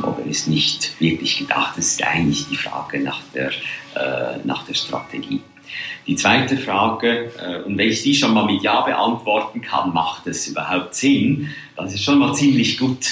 oder 0.01 0.19
ist 0.25 0.47
nicht 0.47 0.99
wirklich 0.99 1.38
gedacht. 1.38 1.77
Das 1.77 1.88
ist 1.88 2.03
eigentlich 2.03 2.47
die 2.49 2.55
Frage 2.55 2.99
nach 2.99 3.21
der, 3.33 3.49
äh, 3.49 4.39
nach 4.43 4.65
der 4.65 4.73
Strategie. 4.73 5.41
Die 6.07 6.15
zweite 6.15 6.57
Frage, 6.57 7.31
äh, 7.41 7.63
und 7.63 7.77
wenn 7.77 7.89
ich 7.89 8.03
die 8.03 8.15
schon 8.15 8.33
mal 8.33 8.45
mit 8.45 8.62
Ja 8.62 8.81
beantworten 8.81 9.62
kann, 9.62 9.93
macht 9.93 10.27
es 10.27 10.47
überhaupt 10.47 10.95
Sinn? 10.95 11.49
Das 11.75 11.93
ist 11.93 12.03
schon 12.03 12.19
mal 12.19 12.33
ziemlich 12.33 12.77
gut. 12.77 13.05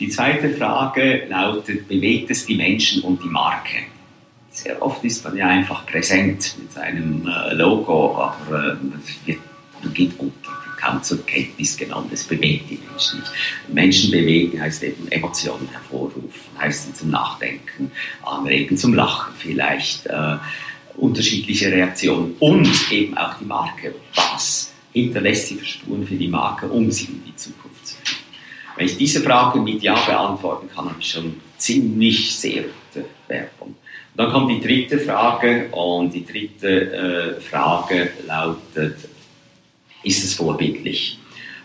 Die 0.00 0.08
zweite 0.08 0.50
Frage 0.50 1.26
lautet, 1.28 1.88
bewegt 1.88 2.30
es 2.30 2.46
die 2.46 2.54
Menschen 2.54 3.02
und 3.02 3.22
die 3.22 3.28
Marke? 3.28 3.78
Sehr 4.50 4.80
oft 4.80 5.04
ist 5.04 5.24
man 5.24 5.36
ja 5.36 5.48
einfach 5.48 5.86
präsent 5.86 6.54
mit 6.58 6.72
seinem 6.72 7.26
äh, 7.26 7.54
Logo, 7.54 8.16
aber 8.16 8.78
äh, 9.26 9.36
geht 9.94 10.18
unter, 10.18 10.50
kaum 10.80 11.02
zur 11.02 11.24
Kenntnis 11.26 11.76
genommen. 11.76 12.10
Es 12.12 12.24
bewegt 12.24 12.70
die 12.70 12.78
Menschen 12.88 13.20
nicht. 13.20 13.32
Menschen 13.68 14.10
bewegen 14.10 14.60
heißt 14.60 14.82
eben 14.84 15.08
Emotionen 15.10 15.68
hervorrufen, 15.70 16.30
heißt 16.58 16.96
zum 16.96 17.10
Nachdenken 17.10 17.90
anregen, 18.24 18.76
zum 18.76 18.94
Lachen 18.94 19.34
vielleicht, 19.38 20.06
äh, 20.06 20.36
unterschiedliche 20.96 21.70
Reaktionen 21.70 22.34
und 22.40 22.92
eben 22.92 23.16
auch 23.16 23.34
die 23.38 23.44
Marke. 23.44 23.94
Was 24.14 24.72
hinterlässt 24.92 25.48
sie 25.48 25.54
für 25.56 25.64
Spuren 25.64 26.06
für 26.06 26.16
die 26.16 26.28
Marke, 26.28 26.66
um 26.68 26.90
sie 26.90 27.04
in 27.04 27.24
die 27.24 27.36
Zukunft? 27.36 27.67
Wenn 28.78 28.86
ich 28.86 28.96
diese 28.96 29.22
Frage 29.22 29.58
mit 29.58 29.82
Ja 29.82 29.96
beantworten 29.96 30.68
kann, 30.72 30.84
habe 30.84 31.00
ich 31.00 31.10
schon 31.10 31.40
ziemlich 31.56 32.36
sehr 32.36 32.62
gute 32.62 33.06
Werbung. 33.26 33.74
dann 34.14 34.30
kommt 34.30 34.52
die 34.52 34.60
dritte 34.60 35.00
Frage 35.00 35.68
und 35.72 36.14
die 36.14 36.24
dritte 36.24 36.92
äh, 36.92 37.40
Frage 37.40 38.12
lautet, 38.24 38.96
ist 40.04 40.24
es 40.24 40.34
vorbildlich. 40.34 41.18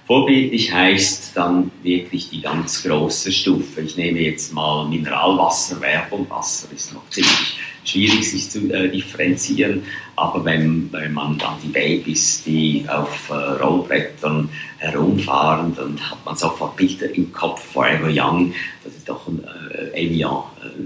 Vorbildlich 0.08 0.73
heißt 0.73 1.34
dann 1.36 1.69
wirklich 1.84 2.32
die 2.32 2.41
ganz 2.41 2.82
große 2.82 3.32
Stufe. 3.32 3.82
Ich 3.82 3.95
nehme 3.95 4.19
jetzt 4.19 4.52
mal 4.52 4.88
Mineralwasserwerbung. 4.88 6.28
Wasser 6.32 6.67
ist 6.73 6.95
noch 6.95 7.08
ziemlich 7.12 7.58
schwierig 7.84 8.30
sich 8.30 8.50
zu 8.50 8.72
äh, 8.72 8.89
differenzieren, 8.89 9.84
aber 10.15 10.46
wenn, 10.46 10.91
wenn 10.91 11.13
man 11.13 11.38
dann 11.38 11.56
die 11.63 11.69
Babys, 11.69 12.43
die 12.43 12.86
auf 12.88 13.30
äh, 13.30 13.34
Rollbrettern 13.34 14.50
herumfahren, 14.78 15.76
dann 15.76 16.00
hat 16.00 16.24
man 16.24 16.36
sofort 16.36 16.76
Bilder 16.76 17.13
im 17.15 17.32
Kopf, 17.32 17.63
Forever 17.74 18.10
Young, 18.12 18.54
das 18.84 18.93
ist 18.96 19.10
doch 19.10 19.28
äh, 19.28 20.06
Evian, 20.06 20.43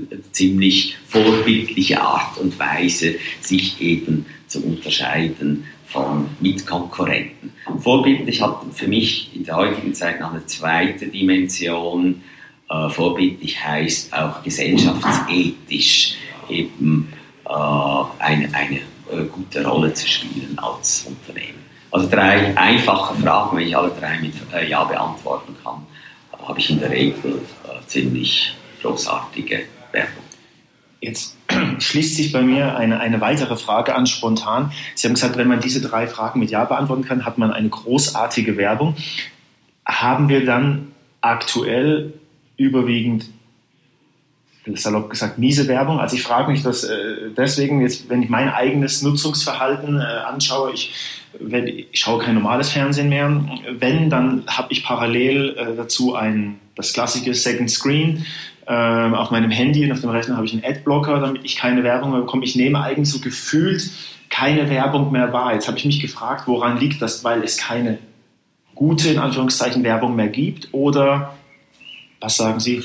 äh, 0.10 0.16
ziemlich 0.32 0.96
vorbildliche 1.08 2.02
Art 2.02 2.38
und 2.38 2.58
Weise, 2.58 3.16
sich 3.42 3.82
eben 3.82 4.26
zu 4.48 4.64
unterscheiden 4.64 5.66
von 5.88 6.30
Mitkonkurrenten. 6.40 7.52
Vorbildlich 7.80 8.42
hat 8.42 8.62
für 8.74 8.88
mich 8.88 9.36
in 9.36 9.44
der 9.44 9.56
heutigen 9.56 9.94
Zeit 9.94 10.20
noch 10.20 10.32
eine 10.32 10.46
zweite 10.46 11.08
Dimension. 11.08 12.22
Äh, 12.70 12.90
vorbildlich 12.90 13.64
heißt 13.64 14.14
auch 14.14 14.44
gesellschaftsethisch 14.44 16.16
eben 16.50 17.14
äh, 17.46 17.50
eine, 18.20 18.54
eine 18.54 18.80
äh, 19.12 19.26
gute 19.32 19.66
Rolle 19.66 19.94
zu 19.94 20.08
spielen 20.08 20.58
als 20.58 21.06
Unternehmen. 21.08 21.66
Also 21.92 22.10
drei 22.10 22.56
einfache 22.58 23.16
Fragen, 23.16 23.58
wenn 23.58 23.68
ich 23.68 23.78
alle 23.78 23.92
drei 23.92 24.20
mit 24.20 24.34
äh, 24.54 24.68
Ja 24.70 24.84
beantworten 24.84 25.56
kann, 25.64 25.86
habe 26.46 26.60
ich 26.60 26.70
in 26.70 26.80
der 26.80 26.92
Regel 26.92 27.42
äh, 27.64 27.86
ziemlich 27.88 28.54
großartige 28.82 29.64
Werbung. 29.92 30.24
Jetzt 31.00 31.38
schließt 31.80 32.16
sich 32.16 32.32
bei 32.32 32.42
mir 32.42 32.76
eine, 32.76 33.00
eine 33.00 33.22
weitere 33.22 33.56
Frage 33.56 33.96
an, 33.96 34.08
spontan. 34.08 34.72
Sie 34.96 35.08
haben 35.08 35.14
gesagt, 35.14 35.38
wenn 35.38 35.48
man 35.48 35.60
diese 35.60 35.82
drei 35.82 36.08
Fragen 36.08 36.40
mit 36.40 36.52
Ja 36.52 36.66
beantworten 36.66 37.04
kann, 37.04 37.26
hat 37.26 37.38
man 37.38 37.52
eine 37.52 37.70
großartige 37.70 38.58
Werbung. 38.58 38.96
Haben 39.86 40.28
wir 40.30 40.46
dann 40.46 40.90
aktuell 41.22 42.14
überwiegend, 42.58 43.30
salopp 44.76 45.10
gesagt, 45.10 45.38
miese 45.38 45.68
Werbung? 45.68 46.00
Also 46.00 46.16
ich 46.16 46.24
frage 46.24 46.52
mich 46.52 46.64
das 46.64 46.84
äh, 46.84 47.30
deswegen, 47.36 47.82
jetzt, 47.82 48.10
wenn 48.10 48.22
ich 48.22 48.30
mein 48.30 48.50
eigenes 48.50 49.02
Nutzungsverhalten 49.02 50.00
äh, 50.00 50.04
anschaue, 50.04 50.72
ich, 50.74 50.94
wenn, 51.40 51.68
ich 51.68 51.88
schaue 51.94 52.24
kein 52.24 52.36
normales 52.36 52.72
Fernsehen 52.72 53.10
mehr. 53.10 53.44
Wenn, 53.80 54.10
dann 54.10 54.44
habe 54.48 54.72
ich 54.72 54.84
parallel 54.84 55.56
äh, 55.58 55.76
dazu 55.76 56.16
ein, 56.16 56.60
das 56.76 56.94
klassische 56.94 57.34
Second 57.34 57.72
Screen 57.72 58.26
ähm, 58.68 59.14
auf 59.14 59.32
meinem 59.32 59.52
Handy 59.52 59.86
und 59.86 59.92
auf 59.92 60.02
dem 60.02 60.10
Rechner 60.10 60.36
habe 60.36 60.46
ich 60.46 60.54
einen 60.54 60.66
Adblocker, 60.66 61.20
damit 61.20 61.46
ich 61.46 61.56
keine 61.56 61.84
Werbung 61.84 62.12
mehr 62.12 62.22
bekomme. 62.22 62.44
Ich 62.44 62.56
nehme 62.56 62.82
eigentlich 62.82 63.10
so 63.10 63.20
gefühlt 63.20 63.90
keine 64.30 64.70
Werbung 64.70 65.12
mehr 65.12 65.32
wahr. 65.32 65.54
Jetzt 65.54 65.68
habe 65.68 65.78
ich 65.78 65.86
mich 65.86 66.02
gefragt, 66.02 66.44
woran 66.48 66.78
liegt 66.78 67.02
das, 67.02 67.24
weil 67.24 67.44
es 67.44 67.58
keine 67.58 67.98
gute, 68.76 69.10
in 69.10 69.20
Anführungszeichen, 69.20 69.84
Werbung 69.84 70.16
mehr 70.16 70.28
gibt 70.28 70.70
oder 70.74 71.37
was 72.20 72.38
sagen 72.38 72.60
Sie? 72.60 72.84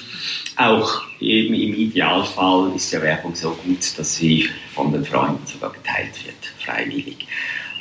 Auch 0.56 1.02
eben 1.20 1.54
im 1.54 1.74
Idealfall 1.74 2.72
ist 2.76 2.92
ja 2.92 3.00
Werbung 3.00 3.34
so 3.34 3.52
gut, 3.52 3.98
dass 3.98 4.16
sie 4.16 4.48
von 4.74 4.92
den 4.92 5.04
Freunden 5.04 5.46
sogar 5.46 5.72
geteilt 5.72 6.26
wird, 6.26 6.36
freiwillig. 6.58 7.26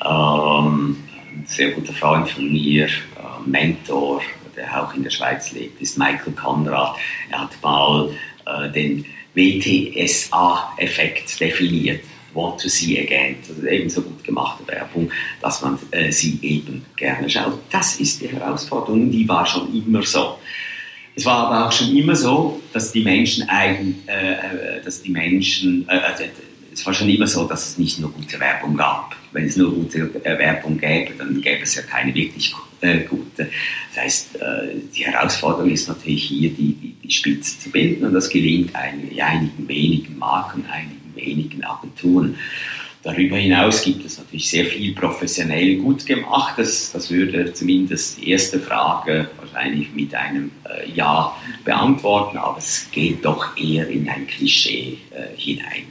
Ähm, 0.05 0.97
ein 1.31 1.45
sehr 1.45 1.71
guter 1.71 1.93
Freund 1.93 2.29
von 2.29 2.51
mir, 2.51 2.87
äh, 2.87 2.89
Mentor, 3.45 4.21
der 4.55 4.81
auch 4.81 4.93
in 4.93 5.03
der 5.03 5.09
Schweiz 5.09 5.51
lebt, 5.51 5.81
ist 5.81 5.97
Michael 5.97 6.33
Conrad. 6.33 6.95
Er 7.29 7.41
hat 7.41 7.61
mal 7.61 8.11
äh, 8.45 8.71
den 8.71 9.05
WTSA-Effekt 9.33 11.39
definiert. 11.39 12.03
Want 12.33 12.61
to 12.61 12.69
see 12.69 12.97
again. 12.97 13.35
Ist 13.41 13.63
eben 13.63 13.89
so 13.89 14.01
gut 14.01 14.23
gemachte 14.23 14.65
Werbung, 14.67 15.11
dass 15.41 15.61
man 15.61 15.77
äh, 15.91 16.11
sie 16.11 16.39
eben 16.41 16.85
gerne 16.95 17.29
schaut. 17.29 17.59
Das 17.69 17.99
ist 17.99 18.21
die 18.21 18.29
Herausforderung, 18.29 19.11
die 19.11 19.27
war 19.27 19.45
schon 19.45 19.73
immer 19.73 20.03
so. 20.03 20.37
Es 21.15 21.25
war 21.25 21.47
aber 21.47 21.67
auch 21.67 21.71
schon 21.71 21.95
immer 21.95 22.15
so, 22.15 22.61
dass 22.73 22.91
die 22.91 23.01
Menschen 23.01 23.47
eigen, 23.49 24.03
äh, 24.07 24.33
äh 24.33 24.83
dass 24.83 25.01
die 25.01 25.11
Menschen, 25.11 25.85
äh, 25.89 25.97
also, 25.97 26.23
es 26.73 26.85
war 26.85 26.93
schon 26.93 27.09
immer 27.09 27.27
so, 27.27 27.45
dass 27.47 27.71
es 27.71 27.77
nicht 27.77 27.99
nur 27.99 28.11
gute 28.11 28.39
Werbung 28.39 28.77
gab. 28.77 29.15
Wenn 29.33 29.45
es 29.45 29.57
nur 29.57 29.73
gute 29.73 30.09
äh, 30.23 30.37
Werbung 30.37 30.77
gäbe, 30.77 31.13
dann 31.17 31.41
gäbe 31.41 31.63
es 31.63 31.75
ja 31.75 31.81
keine 31.81 32.13
wirklich 32.13 32.53
äh, 32.79 33.01
gute. 33.01 33.49
Das 33.93 34.03
heißt, 34.03 34.35
äh, 34.37 34.75
die 34.95 35.05
Herausforderung 35.05 35.69
ist 35.69 35.87
natürlich 35.87 36.23
hier, 36.23 36.49
die, 36.49 36.73
die, 36.73 36.95
die 37.03 37.11
Spitze 37.11 37.59
zu 37.59 37.69
bilden 37.69 38.05
und 38.05 38.13
das 38.13 38.29
gelingt 38.29 38.73
einigen, 38.75 39.19
einigen 39.21 39.67
wenigen 39.67 40.17
Marken, 40.17 40.65
einigen 40.71 41.13
wenigen 41.15 41.63
Agenturen. 41.63 42.37
Darüber 43.03 43.35
hinaus 43.35 43.81
gibt 43.81 44.05
es 44.05 44.19
natürlich 44.19 44.49
sehr 44.49 44.65
viel 44.65 44.93
professionell 44.93 45.77
gut 45.77 46.05
gemacht. 46.05 46.53
Das, 46.57 46.91
das 46.91 47.09
würde 47.09 47.51
zumindest 47.51 48.21
die 48.21 48.29
erste 48.29 48.59
Frage 48.59 49.27
wahrscheinlich 49.39 49.91
mit 49.93 50.13
einem 50.13 50.51
äh, 50.65 50.89
Ja 50.91 51.35
beantworten, 51.65 52.37
aber 52.37 52.59
es 52.59 52.87
geht 52.91 53.25
doch 53.25 53.57
eher 53.57 53.87
in 53.87 54.07
ein 54.07 54.27
Klischee 54.27 54.99
äh, 55.09 55.35
hinein. 55.35 55.87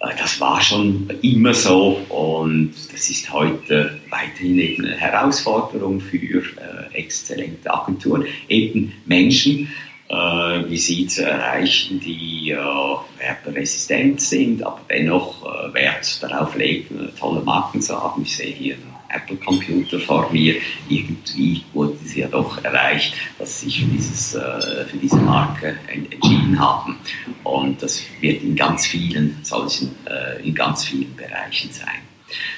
Äh, 0.00 0.14
das 0.16 0.40
war 0.40 0.60
schon 0.60 1.10
immer 1.22 1.54
so 1.54 2.00
und 2.08 2.72
das 2.92 3.10
ist 3.10 3.32
heute 3.32 3.98
weiterhin 4.08 4.60
eben 4.60 4.84
eine 4.84 4.96
Herausforderung 4.96 6.00
für 6.00 6.18
äh, 6.18 6.42
exzellente 6.92 7.72
Agenturen, 7.72 8.26
eben 8.48 8.92
Menschen, 9.06 9.72
äh, 10.08 10.14
wie 10.14 10.78
sie 10.78 11.06
zu 11.06 11.24
erreichen, 11.24 12.00
die 12.00 12.50
äh, 12.50 12.56
werberesistent 13.18 14.20
sind, 14.20 14.62
aber 14.62 14.80
dennoch 14.88 15.44
äh, 15.44 15.74
Wert 15.74 16.22
darauf 16.22 16.54
legen, 16.54 17.10
tolle 17.18 17.42
Marken 17.42 17.80
zu 17.82 18.00
haben. 18.00 18.22
Ich 18.22 18.36
sehe 18.36 18.54
hier 18.54 18.76
Apple-Computer 19.10 19.98
vor 20.00 20.30
mir. 20.32 20.56
Irgendwie 20.88 21.62
wurde 21.72 21.96
es 22.04 22.14
ja 22.14 22.28
doch 22.28 22.62
erreicht, 22.64 23.14
dass 23.38 23.60
sie 23.60 23.66
sich 23.66 23.80
für, 23.80 23.86
dieses, 23.86 24.34
äh, 24.34 24.84
für 24.86 24.96
diese 24.96 25.16
Marke 25.16 25.76
entschieden 25.88 26.58
haben. 26.58 26.96
Und 27.44 27.82
das 27.82 28.02
wird 28.20 28.42
in 28.42 28.56
ganz 28.56 28.86
vielen 28.86 29.38
solchen, 29.42 29.94
äh, 30.06 30.42
in 30.46 30.54
ganz 30.54 30.84
vielen 30.84 31.14
Bereichen 31.16 31.70
sein. 31.70 32.00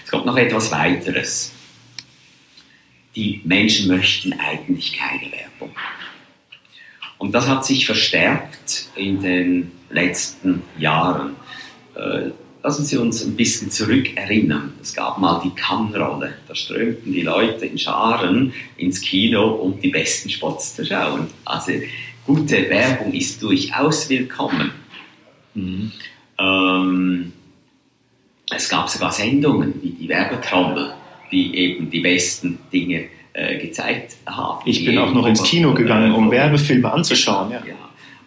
Es 0.04 0.10
kommt 0.10 0.26
noch 0.26 0.36
etwas 0.36 0.70
weiteres. 0.72 1.52
Die 3.14 3.40
Menschen 3.44 3.88
möchten 3.88 4.32
eigentlich 4.34 4.92
keine 4.96 5.32
Werbung. 5.32 5.74
Und 7.20 7.32
das 7.32 7.46
hat 7.48 7.66
sich 7.66 7.84
verstärkt 7.84 8.86
in 8.96 9.20
den 9.20 9.72
letzten 9.90 10.62
Jahren. 10.78 11.36
Äh, 11.94 12.30
lassen 12.62 12.86
Sie 12.86 12.96
uns 12.96 13.22
ein 13.22 13.36
bisschen 13.36 13.70
zurückerinnern. 13.70 14.72
Es 14.80 14.94
gab 14.94 15.18
mal 15.18 15.38
die 15.44 15.50
Kannrolle. 15.50 16.32
Da 16.48 16.54
strömten 16.54 17.12
die 17.12 17.20
Leute 17.20 17.66
in 17.66 17.78
Scharen 17.78 18.54
ins 18.78 19.02
Kino, 19.02 19.50
um 19.50 19.78
die 19.78 19.90
besten 19.90 20.30
Spots 20.30 20.74
zu 20.74 20.86
schauen. 20.86 21.26
Also 21.44 21.72
gute 22.24 22.70
Werbung 22.70 23.12
ist 23.12 23.42
durchaus 23.42 24.08
willkommen. 24.08 24.70
Mhm. 25.52 25.92
Ähm, 26.38 27.32
es 28.50 28.66
gab 28.66 28.88
sogar 28.88 29.12
Sendungen 29.12 29.74
wie 29.82 29.90
die 29.90 30.08
Werbetrommel, 30.08 30.94
die 31.30 31.54
eben 31.54 31.90
die 31.90 32.00
besten 32.00 32.60
Dinge 32.72 33.08
äh, 33.32 33.58
gezeigt 33.58 34.16
haben. 34.26 34.60
Ich 34.64 34.84
bin 34.84 34.98
auch 34.98 35.12
noch 35.12 35.26
ins 35.26 35.42
Kino 35.42 35.74
gegangen, 35.74 36.12
um 36.12 36.30
Werbefilme 36.30 36.92
anzuschauen. 36.92 37.50
Ja. 37.50 37.62
ja 37.66 37.74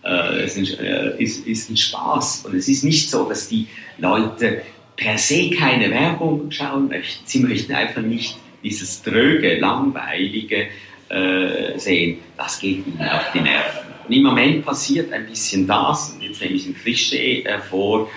äh, 0.03 0.43
es 0.43 0.57
ist, 0.57 0.79
äh, 0.79 1.11
ist, 1.17 1.45
ist, 1.47 1.69
ein 1.69 1.77
Spaß. 1.77 2.45
Und 2.45 2.55
es 2.55 2.67
ist 2.67 2.83
nicht 2.83 3.09
so, 3.09 3.27
dass 3.27 3.47
die 3.47 3.67
Leute 3.97 4.61
per 4.95 5.17
se 5.17 5.49
keine 5.49 5.89
Werbung 5.89 6.51
schauen 6.51 6.87
möchten. 6.87 7.25
Sie 7.25 7.39
möchten 7.39 7.73
einfach 7.73 8.01
nicht 8.01 8.37
dieses 8.63 9.01
dröge, 9.01 9.57
langweilige 9.59 10.67
äh, 11.09 11.77
sehen. 11.77 12.19
Das 12.37 12.59
geht 12.59 12.85
ihnen 12.87 13.01
auf 13.01 13.31
die 13.33 13.41
Nerven. 13.41 13.81
Und 14.07 14.13
im 14.13 14.23
Moment 14.23 14.65
passiert 14.65 15.11
ein 15.13 15.25
bisschen 15.25 15.65
das, 15.67 16.11
und 16.11 16.23
jetzt 16.23 16.41
nehme 16.41 16.55
ich 16.55 16.65
ein 16.65 16.75
Klischee 16.75 17.45
vor, 17.69 18.09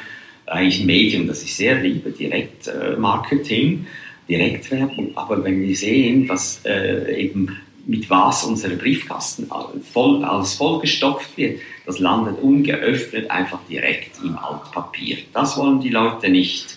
eigentlich 0.47 0.81
ein 0.81 0.87
Medium, 0.87 1.27
das 1.27 1.43
ich 1.43 1.55
sehr 1.55 1.77
liebe, 1.81 2.11
Direktmarketing. 2.11 3.85
Äh, 3.85 4.06
Direktwerbung, 4.29 5.17
aber 5.17 5.43
wenn 5.45 5.63
wir 5.63 5.77
sehen, 5.77 6.29
was 6.29 6.61
äh, 6.65 7.23
eben 7.23 7.57
mit 7.87 8.11
was 8.11 8.45
unsere 8.45 8.75
Briefkasten 8.75 9.49
voll, 9.93 10.25
alles 10.25 10.55
vollgestopft 10.55 11.37
wird, 11.37 11.61
das 11.87 12.01
landet 12.01 12.41
ungeöffnet 12.43 13.31
einfach 13.31 13.61
direkt 13.71 14.19
im 14.23 14.37
Altpapier. 14.37 15.19
Das 15.33 15.57
wollen 15.57 15.81
die 15.81 15.91
Leute 15.91 16.29
nicht. 16.29 16.77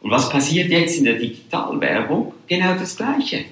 Und 0.00 0.10
was 0.10 0.30
passiert 0.30 0.70
jetzt 0.70 0.98
in 0.98 1.04
der 1.04 1.14
Digitalwerbung? 1.14 2.32
Genau 2.46 2.74
das 2.74 2.96
Gleiche. 2.96 3.44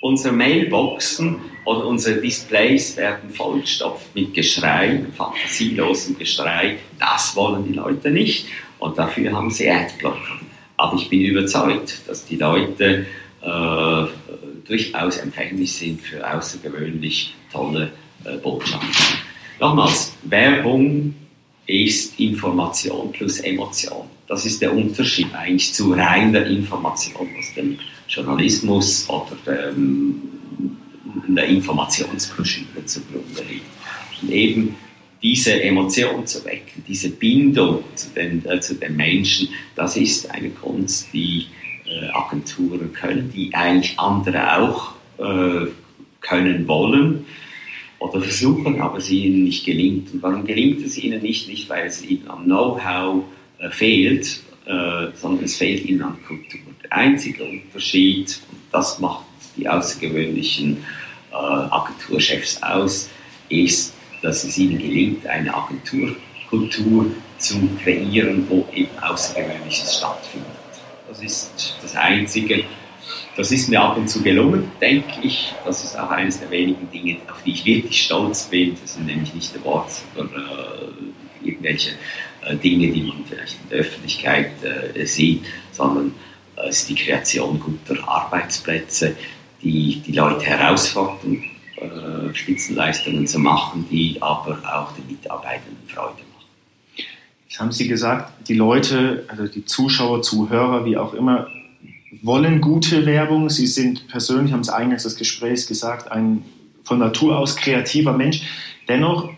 Unsere 0.00 0.34
Mailboxen 0.34 1.36
oder 1.66 1.86
unsere 1.86 2.22
Displays 2.22 2.96
werden 2.96 3.28
vollgestopft 3.28 4.14
mit 4.14 4.32
Geschrei, 4.32 5.04
fantasielosem 5.14 6.18
Geschrei. 6.18 6.78
Das 6.98 7.36
wollen 7.36 7.66
die 7.66 7.74
Leute 7.74 8.10
nicht. 8.10 8.46
Und 8.78 8.96
dafür 8.96 9.32
haben 9.32 9.50
sie 9.50 9.68
Adblocker. 9.68 10.40
Aber 10.80 10.96
ich 10.96 11.10
bin 11.10 11.20
überzeugt, 11.20 12.00
dass 12.06 12.24
die 12.24 12.36
Leute 12.36 13.04
äh, 13.42 14.04
durchaus 14.66 15.18
empfänglich 15.18 15.74
sind 15.74 16.00
für 16.00 16.26
außergewöhnlich 16.26 17.34
tolle 17.52 17.92
äh, 18.24 18.38
Botschaften. 18.38 19.18
Nochmals, 19.60 20.14
Werbung 20.22 21.14
ist 21.66 22.18
Information 22.18 23.12
plus 23.12 23.40
Emotion. 23.40 24.06
Das 24.26 24.46
ist 24.46 24.62
der 24.62 24.74
Unterschied 24.74 25.26
eigentlich 25.34 25.74
zu 25.74 25.92
reiner 25.92 26.46
Information 26.46 27.28
aus 27.38 27.54
dem 27.54 27.78
Journalismus 28.08 29.06
oder 29.10 29.36
dem, 29.46 30.22
der 31.28 31.44
Informationsbroschüre 31.44 32.86
zugrunde 32.86 33.42
liegt. 33.50 33.66
Und 34.22 34.30
eben 34.30 34.76
diese 35.22 35.62
Emotion 35.62 36.26
zu 36.26 36.42
wecken, 36.46 36.79
diese 36.90 37.10
Bindung 37.10 37.84
zu 37.94 38.08
den, 38.10 38.44
äh, 38.46 38.60
zu 38.60 38.74
den 38.74 38.96
Menschen, 38.96 39.48
das 39.76 39.96
ist 39.96 40.28
eine 40.30 40.50
Kunst, 40.50 41.08
die 41.12 41.46
äh, 41.86 42.08
Agenturen 42.12 42.92
können, 42.92 43.30
die 43.32 43.54
eigentlich 43.54 43.96
andere 43.98 44.58
auch 44.58 44.94
äh, 45.18 45.66
können 46.20 46.66
wollen 46.66 47.24
oder 48.00 48.20
versuchen, 48.20 48.80
aber 48.80 48.98
es 48.98 49.08
ihnen 49.08 49.44
nicht 49.44 49.64
gelingt. 49.64 50.12
Und 50.12 50.22
warum 50.22 50.44
gelingt 50.44 50.84
es 50.84 50.98
ihnen 50.98 51.22
nicht? 51.22 51.48
Nicht, 51.48 51.68
weil 51.68 51.86
es 51.86 52.02
ihnen 52.04 52.28
am 52.28 52.44
Know-how 52.44 53.22
äh, 53.58 53.70
fehlt, 53.70 54.40
äh, 54.66 55.06
sondern 55.14 55.44
es 55.44 55.56
fehlt 55.56 55.84
ihnen 55.84 56.02
an 56.02 56.16
Kultur. 56.26 56.60
Der 56.82 56.92
einzige 56.92 57.44
Unterschied, 57.44 58.40
und 58.50 58.58
das 58.72 58.98
macht 58.98 59.24
die 59.56 59.68
außergewöhnlichen 59.68 60.78
äh, 61.30 61.34
Agenturchefs 61.36 62.60
aus, 62.62 63.08
ist, 63.48 63.94
dass 64.22 64.42
es 64.44 64.58
ihnen 64.58 64.78
gelingt, 64.78 65.26
eine 65.26 65.54
Agenturkultur 66.50 67.06
zu 67.38 67.68
kreieren, 67.82 68.46
wo 68.48 68.66
eben 68.74 68.90
Außergewöhnliches 69.00 69.96
stattfindet. 69.96 70.48
Das 71.08 71.22
ist 71.22 71.76
das 71.82 71.96
Einzige. 71.96 72.64
Das 73.36 73.50
ist 73.52 73.68
mir 73.68 73.80
ab 73.80 73.96
und 73.96 74.08
zu 74.08 74.22
gelungen, 74.22 74.70
denke 74.80 75.20
ich. 75.22 75.52
Das 75.64 75.82
ist 75.82 75.98
auch 75.98 76.10
eines 76.10 76.40
der 76.40 76.50
wenigen 76.50 76.90
Dinge, 76.90 77.16
auf 77.30 77.42
die 77.44 77.52
ich 77.52 77.64
wirklich 77.64 78.02
stolz 78.02 78.44
bin. 78.44 78.76
Das 78.80 78.94
sind 78.94 79.06
nämlich 79.06 79.32
nicht 79.34 79.64
Worte 79.64 80.02
oder 80.16 80.28
äh, 80.28 81.48
irgendwelche 81.48 81.92
äh, 82.44 82.56
Dinge, 82.56 82.92
die 82.92 83.02
man 83.02 83.24
vielleicht 83.28 83.56
in 83.62 83.70
der 83.70 83.78
Öffentlichkeit 83.78 84.50
äh, 84.62 85.06
sieht, 85.06 85.44
sondern 85.72 86.14
äh, 86.56 86.68
es 86.68 86.80
ist 86.80 86.90
die 86.90 86.94
Kreation 86.94 87.58
guter 87.58 88.06
Arbeitsplätze, 88.06 89.16
die 89.62 90.02
die 90.06 90.12
Leute 90.12 90.44
herausfordern 90.44 91.44
äh, 91.76 92.34
Spitzenleistungen 92.34 93.26
zu 93.26 93.38
machen, 93.38 93.86
die 93.90 94.18
aber 94.20 94.58
auch 94.64 94.92
den 94.92 95.06
Mitarbeitenden 95.06 95.88
Freude 95.88 96.12
machen. 96.12 96.29
Haben 97.60 97.72
Sie 97.72 97.86
gesagt, 97.86 98.48
die 98.48 98.54
Leute, 98.54 99.24
also 99.28 99.46
die 99.46 99.64
Zuschauer, 99.64 100.22
Zuhörer, 100.22 100.84
wie 100.86 100.96
auch 100.96 101.12
immer, 101.12 101.48
wollen 102.22 102.60
gute 102.60 103.06
Werbung. 103.06 103.50
Sie 103.50 103.66
sind 103.66 104.08
persönlich, 104.08 104.52
haben 104.52 104.60
es 104.60 104.70
eingangs 104.70 105.02
des 105.04 105.16
Gesprächs 105.16 105.66
gesagt, 105.66 106.10
ein 106.10 106.42
von 106.82 106.98
Natur 106.98 107.38
aus 107.38 107.56
kreativer 107.56 108.12
Mensch. 108.16 108.42
Dennoch 108.88 109.28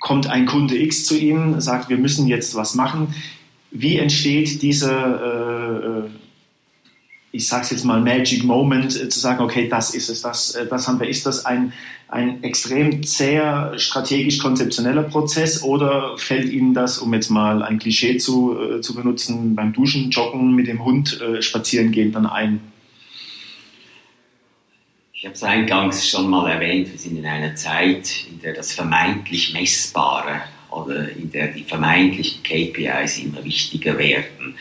kommt 0.00 0.26
ein 0.26 0.46
Kunde 0.46 0.76
X 0.76 1.06
zu 1.06 1.16
Ihnen, 1.16 1.60
sagt, 1.60 1.88
wir 1.88 1.96
müssen 1.96 2.26
jetzt 2.26 2.54
was 2.54 2.74
machen. 2.74 3.14
Wie 3.70 3.96
entsteht 3.96 4.60
dieser 4.60 6.04
äh, 6.04 6.08
ich 7.32 7.48
sage 7.48 7.64
es 7.64 7.70
jetzt 7.70 7.84
mal, 7.84 8.00
Magic 8.00 8.44
Moment, 8.44 8.94
äh, 9.00 9.08
zu 9.08 9.18
sagen, 9.18 9.42
okay, 9.42 9.66
das 9.66 9.94
ist 9.94 10.10
es, 10.10 10.20
das, 10.20 10.54
äh, 10.54 10.66
das 10.66 10.86
haben 10.86 11.00
wir. 11.00 11.08
Ist 11.08 11.24
das 11.24 11.46
ein, 11.46 11.72
ein 12.08 12.44
extrem 12.44 13.02
zäher, 13.02 13.72
strategisch 13.78 14.38
konzeptioneller 14.38 15.04
Prozess 15.04 15.62
oder 15.62 16.16
fällt 16.18 16.52
Ihnen 16.52 16.74
das, 16.74 16.98
um 16.98 17.12
jetzt 17.14 17.30
mal 17.30 17.62
ein 17.62 17.78
Klischee 17.78 18.18
zu, 18.18 18.54
äh, 18.60 18.80
zu 18.82 18.94
benutzen, 18.94 19.54
beim 19.56 19.72
Duschen, 19.72 20.10
Joggen, 20.10 20.54
mit 20.54 20.66
dem 20.66 20.84
Hund 20.84 21.18
spazieren 21.40 21.90
gehen 21.90 22.12
dann 22.12 22.26
ein? 22.26 22.60
Ich 25.14 25.24
habe 25.24 25.34
es 25.34 25.42
eingangs 25.42 26.08
schon 26.08 26.28
mal 26.28 26.50
erwähnt, 26.50 26.90
wir 26.90 26.98
sind 26.98 27.16
in 27.16 27.24
einer 27.24 27.54
Zeit, 27.54 28.26
in 28.28 28.40
der 28.40 28.52
das 28.52 28.72
vermeintlich 28.72 29.54
Messbare 29.54 30.42
oder 30.70 31.08
in 31.10 31.30
der 31.30 31.48
die 31.48 31.62
vermeintlichen 31.62 32.42
KPIs 32.42 33.18
immer 33.18 33.42
wichtiger 33.44 33.96
werden. 33.96 34.56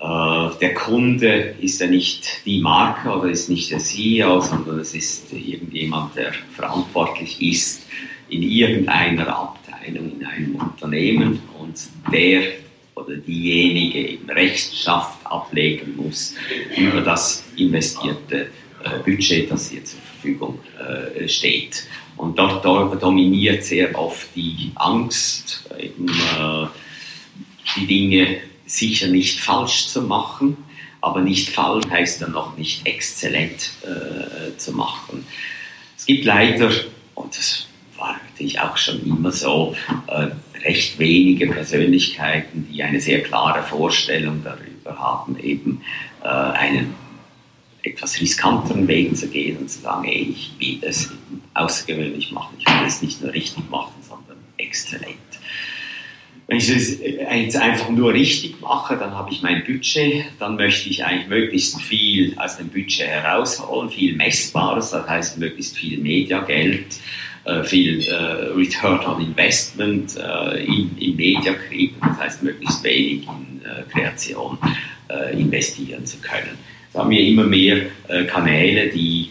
Äh, 0.00 0.50
der 0.60 0.72
Kunde 0.74 1.54
ist 1.60 1.80
ja 1.80 1.86
nicht 1.86 2.46
die 2.46 2.60
Marke 2.60 3.10
oder 3.10 3.28
ist 3.28 3.50
nicht 3.50 3.70
der 3.70 3.80
CEO, 3.80 4.40
sondern 4.40 4.78
es 4.78 4.94
ist 4.94 5.30
irgendjemand, 5.32 6.16
der 6.16 6.32
verantwortlich 6.54 7.40
ist 7.42 7.82
in 8.30 8.42
irgendeiner 8.42 9.28
Abteilung 9.28 10.12
in 10.18 10.24
einem 10.24 10.54
Unternehmen 10.54 11.40
und 11.58 11.76
der 12.10 12.42
oder 12.94 13.16
diejenige 13.16 13.98
eben 13.98 14.30
Rechenschaft 14.30 15.18
ablegen 15.24 15.96
muss 15.96 16.34
über 16.76 17.02
das 17.02 17.44
investierte 17.56 18.48
äh, 18.84 18.98
Budget, 19.04 19.50
das 19.50 19.70
hier 19.70 19.84
zur 19.84 20.00
Verfügung 20.00 20.58
äh, 20.78 21.28
steht. 21.28 21.84
Und 22.16 22.38
dort, 22.38 22.64
dort 22.64 23.02
dominiert 23.02 23.64
sehr 23.64 23.98
oft 23.98 24.28
die 24.34 24.72
Angst, 24.74 25.64
eben, 25.78 26.06
die 27.76 27.86
Dinge 27.86 28.40
sicher 28.70 29.08
nicht 29.08 29.40
falsch 29.40 29.86
zu 29.88 30.02
machen, 30.02 30.56
aber 31.00 31.20
nicht 31.20 31.48
falsch 31.50 31.86
heißt 31.90 32.22
dann 32.22 32.32
noch 32.32 32.56
nicht 32.56 32.86
exzellent 32.86 33.70
äh, 33.82 34.56
zu 34.56 34.72
machen. 34.72 35.24
Es 35.96 36.06
gibt 36.06 36.24
leider, 36.24 36.70
und 37.14 37.36
das 37.36 37.66
war 37.96 38.18
natürlich 38.30 38.60
auch 38.60 38.76
schon 38.76 39.04
immer 39.04 39.32
so, 39.32 39.74
äh, 40.06 40.28
recht 40.64 40.98
wenige 40.98 41.46
Persönlichkeiten, 41.46 42.68
die 42.70 42.82
eine 42.82 43.00
sehr 43.00 43.22
klare 43.22 43.62
Vorstellung 43.62 44.42
darüber 44.44 44.98
haben, 44.98 45.38
eben 45.38 45.82
äh, 46.22 46.28
einen 46.28 46.94
etwas 47.82 48.20
riskanteren 48.20 48.86
Wegen 48.86 49.16
zu 49.16 49.28
gehen 49.28 49.56
und 49.56 49.70
zu 49.70 49.80
sagen, 49.80 50.04
ey, 50.06 50.34
ich 50.36 50.52
will 50.58 50.78
es 50.82 51.10
außergewöhnlich 51.54 52.30
machen, 52.30 52.56
ich 52.58 52.66
will 52.66 52.86
es 52.86 53.00
nicht 53.00 53.22
nur 53.22 53.32
richtig 53.32 53.70
machen, 53.70 53.94
sondern 54.06 54.36
exzellent. 54.58 55.16
Wenn 56.50 56.58
ich 56.58 56.68
es 56.68 56.98
jetzt 57.00 57.56
einfach 57.56 57.90
nur 57.90 58.12
richtig 58.12 58.60
mache, 58.60 58.96
dann 58.96 59.14
habe 59.14 59.30
ich 59.30 59.40
mein 59.40 59.62
Budget, 59.64 60.24
dann 60.40 60.56
möchte 60.56 60.90
ich 60.90 61.04
eigentlich 61.04 61.28
möglichst 61.28 61.80
viel 61.80 62.36
aus 62.40 62.56
dem 62.56 62.66
Budget 62.70 63.06
herausholen, 63.06 63.88
viel 63.88 64.16
Messbares, 64.16 64.90
das 64.90 65.08
heißt 65.08 65.38
möglichst 65.38 65.78
viel 65.78 65.98
Mediageld, 65.98 66.86
äh, 67.44 67.62
viel 67.62 68.00
äh, 68.00 68.14
Return 68.56 68.98
on 69.06 69.22
Investment 69.22 70.16
äh, 70.16 70.64
in, 70.64 70.90
in 70.98 71.14
Media 71.14 71.52
kriegen, 71.52 71.94
das 72.00 72.18
heißt 72.18 72.42
möglichst 72.42 72.82
wenig 72.82 73.28
in 73.28 73.60
Kreation 73.92 74.58
investieren 75.32 76.04
zu 76.04 76.18
können. 76.18 76.58
Da 76.92 77.00
haben 77.00 77.10
wir 77.10 77.20
immer 77.20 77.44
mehr 77.44 77.86
Kanäle, 78.26 78.88
die 78.88 79.30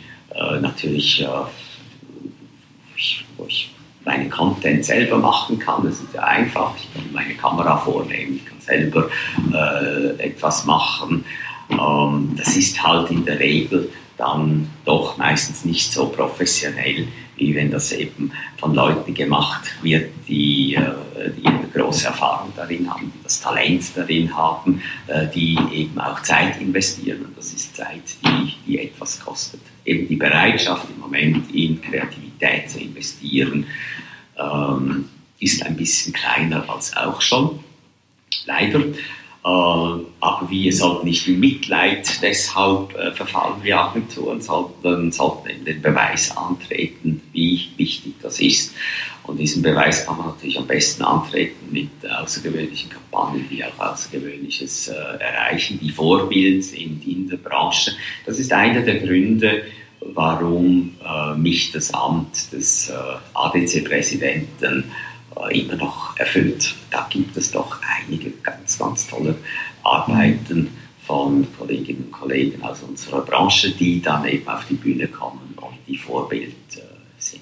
natürlich, 0.61 1.25
meinen 4.09 4.29
Content 4.29 4.83
selber 4.83 5.17
machen 5.17 5.59
kann. 5.59 5.83
Das 5.83 5.99
ist 6.01 6.13
ja 6.13 6.23
einfach. 6.23 6.73
Ich 6.77 6.91
kann 6.93 7.13
meine 7.13 7.35
Kamera 7.35 7.77
vornehmen, 7.77 8.37
ich 8.37 8.45
kann 8.45 8.59
selber 8.59 9.09
äh, 9.53 10.23
etwas 10.29 10.65
machen. 10.65 11.23
Ähm, 11.69 12.33
das 12.35 12.55
ist 12.57 12.81
halt 12.81 13.11
in 13.11 13.23
der 13.23 13.39
Regel 13.39 13.89
dann 14.17 14.67
doch 14.83 15.17
meistens 15.17 15.63
nicht 15.63 15.93
so 15.93 16.07
professionell, 16.07 17.07
wie 17.37 17.55
wenn 17.55 17.71
das 17.71 17.93
eben 17.93 18.31
von 18.57 18.73
Leuten 18.73 19.13
gemacht 19.13 19.71
wird, 19.81 20.09
die, 20.27 20.75
äh, 20.75 21.29
die 21.37 21.45
eine 21.45 21.67
große 21.73 22.07
Erfahrung 22.07 22.51
darin 22.55 22.89
haben, 22.89 23.13
die 23.15 23.23
das 23.23 23.39
Talent 23.39 23.95
darin 23.95 24.35
haben, 24.35 24.81
äh, 25.07 25.27
die 25.33 25.57
eben 25.71 25.97
auch 26.01 26.21
Zeit 26.23 26.59
investieren. 26.59 27.25
Und 27.25 27.37
das 27.37 27.53
ist 27.53 27.75
Zeit, 27.75 28.03
die, 28.25 28.53
die 28.67 28.79
etwas 28.79 29.19
kostet. 29.21 29.61
Eben 29.85 30.07
die 30.07 30.17
Bereitschaft 30.17 30.87
im 30.93 30.99
Moment 30.99 31.53
in 31.53 31.81
Kreativität 31.81 32.69
zu 32.69 32.79
investieren, 32.79 33.65
ähm, 34.39 35.09
ist 35.39 35.65
ein 35.65 35.75
bisschen 35.75 36.13
kleiner 36.13 36.69
als 36.69 36.95
auch 36.95 37.21
schon. 37.21 37.59
Leider. 38.45 38.79
Äh, 38.79 38.87
aber 39.45 40.49
wir 40.49 40.73
sollten 40.73 41.07
nicht 41.07 41.27
in 41.27 41.39
Mitleid 41.39 42.21
deshalb 42.21 42.93
äh, 42.95 43.11
verfallen 43.13 43.55
wie 43.63 43.73
Agenturen, 43.73 44.41
sondern 44.41 45.11
sollten 45.11 45.49
in 45.49 45.65
den 45.65 45.81
Beweis 45.81 46.35
antreten, 46.35 47.21
wie 47.31 47.69
wichtig 47.77 48.15
das 48.21 48.39
ist. 48.41 48.73
Und 49.23 49.37
diesen 49.37 49.61
Beweis 49.61 50.05
kann 50.05 50.17
man 50.17 50.27
natürlich 50.27 50.57
am 50.57 50.67
besten 50.67 51.03
antreten 51.03 51.71
mit 51.71 51.89
außergewöhnlichen 52.09 52.89
Kampagnen, 52.89 53.47
die 53.49 53.63
auch 53.63 53.79
Außergewöhnliches 53.79 54.89
äh, 54.89 54.93
erreichen, 55.19 55.79
die 55.81 55.91
Vorbild 55.91 56.63
sind 56.63 57.07
in 57.07 57.29
der 57.29 57.37
Branche. 57.37 57.91
Das 58.25 58.39
ist 58.39 58.51
einer 58.51 58.81
der 58.81 58.99
Gründe, 58.99 59.63
warum 60.13 60.95
äh, 61.03 61.35
mich 61.35 61.71
das 61.71 61.93
Amt 61.93 62.51
des 62.51 62.89
äh, 62.89 62.93
ADC-Präsidenten 63.33 64.85
äh, 65.35 65.59
immer 65.59 65.75
noch 65.75 66.17
erfüllt. 66.17 66.75
Da 66.91 67.07
gibt 67.09 67.35
es 67.37 67.51
doch 67.51 67.79
einige 67.81 68.31
ganz, 68.43 68.77
ganz 68.77 69.07
tolle 69.07 69.35
Arbeiten 69.83 70.69
von 71.05 71.47
Kolleginnen 71.57 72.05
und 72.05 72.11
Kollegen 72.11 72.61
aus 72.61 72.83
unserer 72.83 73.21
Branche, 73.21 73.71
die 73.71 74.01
dann 74.01 74.27
eben 74.27 74.47
auf 74.47 74.65
die 74.69 74.75
Bühne 74.75 75.07
kommen 75.07 75.55
und 75.57 75.77
die 75.87 75.97
Vorbild 75.97 76.53
äh, 76.75 76.81
sind. 77.17 77.41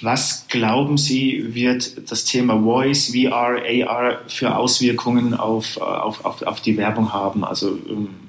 Was 0.00 0.46
glauben 0.48 0.96
Sie, 0.96 1.54
wird 1.54 2.10
das 2.10 2.24
Thema 2.24 2.60
Voice, 2.60 3.12
VR, 3.14 3.62
AR 3.88 4.20
für 4.28 4.56
Auswirkungen 4.56 5.34
auf, 5.34 5.76
äh, 5.76 5.80
auf, 5.80 6.24
auf, 6.24 6.42
auf 6.42 6.60
die 6.60 6.76
Werbung 6.76 7.12
haben? 7.12 7.44
Also 7.44 7.78
ähm 7.88 8.21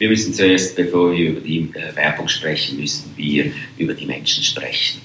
wir 0.00 0.08
müssen 0.08 0.32
zuerst, 0.32 0.74
bevor 0.76 1.12
wir 1.12 1.30
über 1.30 1.40
die 1.40 1.70
äh, 1.74 1.94
Werbung 1.94 2.26
sprechen, 2.26 2.80
müssen 2.80 3.12
wir 3.16 3.52
über 3.76 3.92
die 3.92 4.06
Menschen 4.06 4.42
sprechen. 4.42 5.02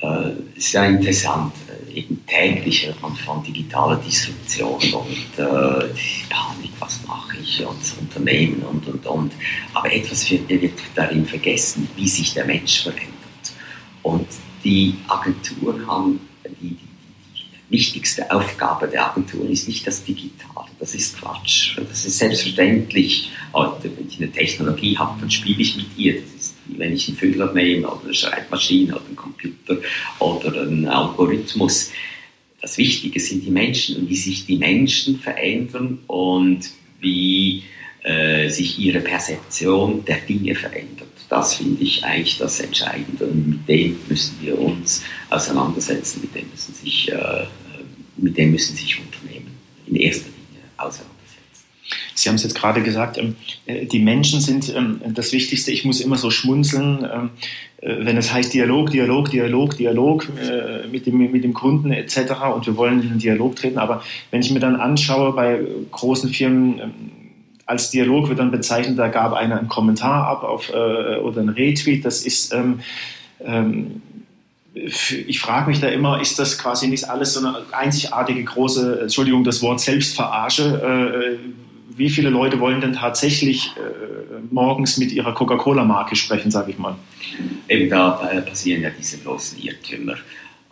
Äh, 0.00 0.32
es 0.54 0.66
ist 0.66 0.72
ja 0.74 0.84
interessant, 0.84 1.54
äh, 1.66 1.98
eben 1.98 2.22
täglich 2.26 2.86
hört 2.86 3.00
man 3.00 3.16
von 3.16 3.42
digitaler 3.42 3.96
Disruption 3.96 4.74
und 4.74 5.38
äh, 5.38 5.88
Panik, 6.28 6.72
was 6.78 7.00
mache 7.06 7.38
ich 7.42 7.64
und 7.64 7.80
das 7.80 7.94
Unternehmen 7.94 8.62
und 8.62 8.86
und 8.86 9.06
und. 9.06 9.32
Aber 9.72 9.90
etwas 9.90 10.30
wird, 10.30 10.46
wird 10.46 10.78
darin 10.94 11.24
vergessen, 11.24 11.88
wie 11.96 12.06
sich 12.06 12.34
der 12.34 12.44
Mensch 12.44 12.82
verändert. 12.82 13.08
Und 14.02 14.28
die 14.62 14.94
Agenturen 15.08 15.86
haben 15.86 16.20
wichtigste 17.72 18.30
Aufgabe 18.30 18.86
der 18.86 19.10
Agentur 19.10 19.48
ist 19.48 19.66
nicht 19.66 19.86
das 19.86 20.04
Digitale. 20.04 20.68
Das 20.78 20.94
ist 20.94 21.18
Quatsch. 21.18 21.78
Das 21.78 22.04
ist 22.04 22.18
selbstverständlich. 22.18 23.30
Heute, 23.52 23.90
wenn 23.96 24.06
ich 24.06 24.18
eine 24.18 24.30
Technologie 24.30 24.96
habe, 24.98 25.18
dann 25.20 25.30
spiele 25.30 25.60
ich 25.60 25.76
mit 25.76 25.86
ihr. 25.96 26.20
Das 26.20 26.34
ist 26.34 26.54
wie 26.66 26.78
wenn 26.78 26.92
ich 26.92 27.08
einen 27.08 27.16
Füller 27.16 27.52
nehme 27.52 27.88
oder 27.88 28.04
eine 28.04 28.14
Schreibmaschine 28.14 28.94
oder 28.94 29.06
einen 29.06 29.16
Computer 29.16 29.78
oder 30.18 30.62
einen 30.62 30.86
Algorithmus. 30.86 31.90
Das 32.60 32.78
Wichtige 32.78 33.18
sind 33.18 33.44
die 33.44 33.50
Menschen 33.50 33.96
und 33.96 34.08
wie 34.08 34.16
sich 34.16 34.46
die 34.46 34.56
Menschen 34.56 35.18
verändern 35.18 35.98
und 36.06 36.70
wie 37.00 37.64
äh, 38.04 38.48
sich 38.48 38.78
ihre 38.78 39.00
Perzeption 39.00 40.04
der 40.04 40.18
Dinge 40.18 40.54
verändert. 40.54 41.08
Das 41.28 41.54
finde 41.54 41.82
ich 41.82 42.04
eigentlich 42.04 42.38
das 42.38 42.60
Entscheidende 42.60 43.24
und 43.24 43.48
mit 43.48 43.68
dem 43.68 43.96
müssen 44.08 44.36
wir 44.42 44.58
uns 44.58 45.02
auseinandersetzen, 45.30 46.20
mit 46.20 46.34
dem 46.34 46.48
müssen 46.50 46.74
sich 46.74 47.10
äh, 47.10 47.46
mit 48.22 48.38
dem 48.38 48.52
müssen 48.52 48.76
sich 48.76 48.98
Unternehmen 48.98 49.48
in 49.86 49.96
erster 49.96 50.28
Linie 50.28 50.62
auseinandersetzen. 50.76 51.12
Sie 52.14 52.28
haben 52.28 52.36
es 52.36 52.44
jetzt 52.44 52.54
gerade 52.54 52.82
gesagt, 52.82 53.18
ähm, 53.18 53.36
äh, 53.66 53.86
die 53.86 53.98
Menschen 53.98 54.40
sind 54.40 54.72
ähm, 54.74 55.00
das 55.12 55.32
Wichtigste. 55.32 55.72
Ich 55.72 55.84
muss 55.84 56.00
immer 56.00 56.16
so 56.16 56.30
schmunzeln, 56.30 57.06
ähm, 57.12 57.30
äh, 57.78 58.06
wenn 58.06 58.16
es 58.16 58.32
heißt 58.32 58.54
Dialog, 58.54 58.90
Dialog, 58.90 59.30
Dialog, 59.30 59.76
Dialog 59.76 60.28
äh, 60.40 60.86
mit 60.88 61.06
dem, 61.06 61.18
mit 61.18 61.44
dem 61.44 61.52
Kunden 61.52 61.90
etc. 61.90 62.32
und 62.54 62.66
wir 62.66 62.76
wollen 62.76 63.02
in 63.02 63.08
den 63.08 63.18
Dialog 63.18 63.56
treten. 63.56 63.78
Aber 63.78 64.02
wenn 64.30 64.40
ich 64.40 64.50
mir 64.50 64.60
dann 64.60 64.76
anschaue, 64.76 65.32
bei 65.32 65.60
großen 65.90 66.30
Firmen 66.30 66.80
als 67.66 67.90
Dialog 67.90 68.28
wird 68.28 68.38
dann 68.38 68.50
bezeichnet, 68.50 68.98
da 68.98 69.08
gab 69.08 69.32
einer 69.32 69.58
einen 69.58 69.68
Kommentar 69.68 70.26
ab 70.26 70.42
auf, 70.42 70.70
oder 70.70 71.40
einen 71.40 71.48
Retweet. 71.48 72.04
Das 72.04 72.26
ist 72.26 72.52
ich 74.74 75.40
frage 75.40 75.68
mich 75.68 75.80
da 75.80 75.88
immer, 75.88 76.20
ist 76.20 76.38
das 76.38 76.58
quasi 76.58 76.88
nicht 76.88 77.08
alles 77.08 77.34
so 77.34 77.40
eine 77.46 77.62
einzigartige 77.72 78.42
große, 78.42 79.00
Entschuldigung, 79.02 79.44
das 79.44 79.62
Wort 79.62 79.80
Selbstverarsche? 79.80 81.38
Äh, 81.42 81.48
wie 81.94 82.08
viele 82.08 82.30
Leute 82.30 82.58
wollen 82.58 82.80
denn 82.80 82.94
tatsächlich 82.94 83.72
äh, 83.76 84.40
morgens 84.50 84.96
mit 84.96 85.12
ihrer 85.12 85.34
Coca-Cola-Marke 85.34 86.16
sprechen, 86.16 86.50
sage 86.50 86.70
ich 86.70 86.78
mal? 86.78 86.96
Eben 87.68 87.90
da 87.90 88.12
passieren 88.46 88.82
ja 88.82 88.90
diese 88.90 89.18
großen 89.18 89.58
Irrtümer. 89.62 90.16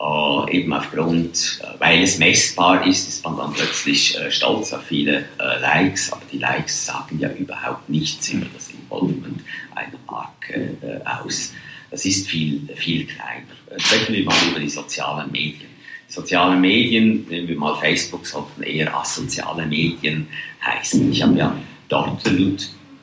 Äh, 0.01 0.57
eben 0.57 0.72
aufgrund, 0.72 1.61
äh, 1.62 1.78
weil 1.78 2.03
es 2.03 2.18
messbar 2.18 2.86
ist, 2.86 3.07
ist 3.07 3.22
man 3.22 3.36
dann 3.36 3.53
plötzlich 3.53 4.18
äh, 4.18 4.30
stolz 4.30 4.72
auf 4.72 4.84
viele 4.84 5.26
äh, 5.38 5.61
Likes, 5.61 6.11
aber 6.11 6.22
die 6.32 6.38
Likes 6.38 6.86
sagen 6.86 7.18
ja 7.18 7.30
überhaupt 7.32 7.86
nichts 7.90 8.30
über 8.30 8.46
das 8.55 8.70
Involvement 8.70 9.42
einer 9.74 9.98
Marke 10.11 11.03
aus. 11.05 11.53
Das 11.90 12.07
ist 12.07 12.28
viel, 12.28 12.66
viel 12.76 13.05
kleiner. 13.05 13.59
Sprechen 13.76 14.14
wir 14.14 14.24
mal 14.24 14.36
über 14.50 14.60
die 14.60 14.68
sozialen 14.68 15.30
Medien. 15.30 15.70
Die 16.08 16.12
sozialen 16.12 16.60
Medien, 16.60 17.26
nehmen 17.28 17.48
wir 17.48 17.56
mal 17.56 17.76
Facebook, 17.76 18.26
sollten 18.26 18.62
eher 18.62 18.94
asoziale 18.96 19.66
Medien 19.66 20.26
heißen. 20.64 21.12
Ich 21.12 21.22
habe 21.22 21.38
ja 21.38 21.56
dort 21.88 22.22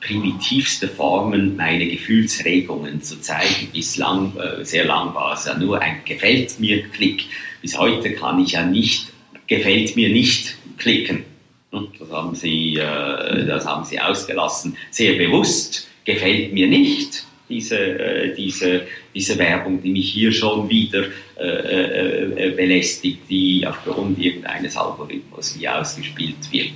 primitivste 0.00 0.88
Formen, 0.88 1.56
meine 1.56 1.86
Gefühlsregungen 1.86 3.02
zu 3.02 3.20
zeigen. 3.20 3.68
Bislang, 3.72 4.36
äh, 4.36 4.64
sehr 4.64 4.84
lang 4.84 5.14
war 5.14 5.34
es 5.34 5.46
ja 5.46 5.56
nur 5.56 5.80
ein 5.80 6.02
Gefällt 6.04 6.60
mir 6.60 6.82
Klick. 6.88 7.24
Bis 7.62 7.76
heute 7.78 8.12
kann 8.12 8.40
ich 8.40 8.52
ja 8.52 8.64
nicht 8.64 9.08
Gefällt 9.48 9.96
mir 9.96 10.10
nicht 10.10 10.56
klicken. 10.76 11.24
Das 11.70 12.10
haben 12.10 12.34
Sie, 12.34 12.76
äh, 12.76 13.46
das 13.46 13.66
haben 13.66 13.84
Sie 13.84 13.98
ausgelassen. 13.98 14.76
Sehr 14.90 15.14
bewusst. 15.16 15.88
Gefällt 16.04 16.52
mir 16.52 16.66
nicht 16.66 17.24
diese, 17.48 17.78
äh, 17.78 18.34
diese, 18.34 18.82
diese 19.14 19.38
Werbung, 19.38 19.82
die 19.82 19.90
mich 19.90 20.12
hier 20.12 20.32
schon 20.32 20.68
wieder 20.68 21.04
äh, 21.36 21.46
äh, 21.46 22.46
äh, 22.46 22.50
belästigt, 22.50 23.20
die 23.28 23.66
aufgrund 23.66 24.18
irgendeines 24.18 24.76
Algorithmus 24.76 25.58
wie 25.58 25.68
ausgespielt 25.68 26.50
wird. 26.50 26.70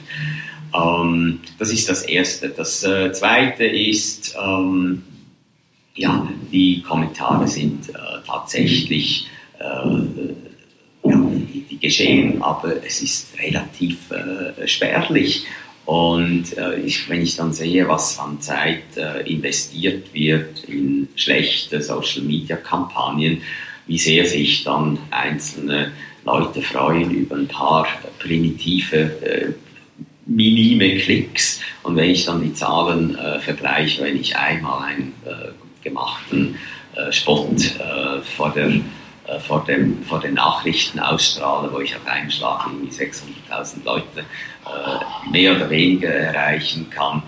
Ähm, 0.75 1.41
das 1.59 1.73
ist 1.73 1.89
das 1.89 2.03
Erste. 2.03 2.49
Das 2.49 2.85
äh, 2.85 3.13
Zweite 3.13 3.65
ist, 3.65 4.37
ähm, 4.41 5.03
ja, 5.95 6.27
die 6.51 6.81
Kommentare 6.83 7.47
sind 7.47 7.91
äh, 7.91 7.93
tatsächlich, 8.27 9.27
ja, 9.61 9.85
die, 11.05 11.65
die, 11.71 11.79
geschehen, 11.79 12.43
aber 12.43 12.85
es 12.85 13.01
ist 13.01 13.29
relativ 13.39 13.99
spärlich. 14.67 15.45
Und 15.85 16.57
äh, 16.57 16.81
ich, 16.81 17.09
wenn 17.09 17.23
ich 17.23 17.37
dann 17.37 17.53
sehe, 17.53 17.89
was 17.89 18.19
an 18.19 18.41
Zeit 18.41 18.97
äh, 18.97 19.29
investiert 19.29 20.15
wird 20.15 20.65
in 20.65 21.09
schlechte 21.17 21.83
Social-Media-Kampagnen, 21.83 23.43
wie 23.87 23.99
sehr 23.99 24.25
sich 24.27 24.63
dann 24.63 24.99
einzelne 25.11 25.91
Leute 26.25 26.63
freuen 26.63 27.11
über 27.11 27.37
ein 27.37 27.49
paar 27.49 27.87
primitive, 28.21 28.97
äh, 28.97 29.53
minime 30.27 30.99
Klicks. 30.99 31.61
Und 31.83 31.97
wenn 31.97 32.11
ich 32.11 32.27
dann 32.27 32.43
die 32.43 32.53
Zahlen 32.53 33.19
äh, 33.19 33.41
vergleiche, 33.41 34.05
wenn 34.05 34.21
ich 34.21 34.37
einmal 34.37 34.85
einen 34.85 35.13
äh, 35.25 35.51
gemachten 35.83 36.57
äh, 36.95 37.11
Spot 37.11 37.57
vor 38.37 38.51
der 38.51 38.73
äh, 39.27 39.39
vor, 39.41 39.65
dem, 39.65 40.03
vor 40.05 40.21
den 40.21 40.35
Nachrichten 40.35 40.99
ausstrahle, 40.99 41.73
wo 41.73 41.81
ich 41.81 41.95
auf 41.95 42.07
einen 42.07 42.31
Schlag 42.31 42.67
irgendwie 42.67 42.93
600.000 42.93 43.85
Leute 43.85 44.21
äh, 44.21 45.31
mehr 45.31 45.57
oder 45.57 45.71
weniger 45.71 46.11
erreichen 46.11 46.89
kann. 46.91 47.23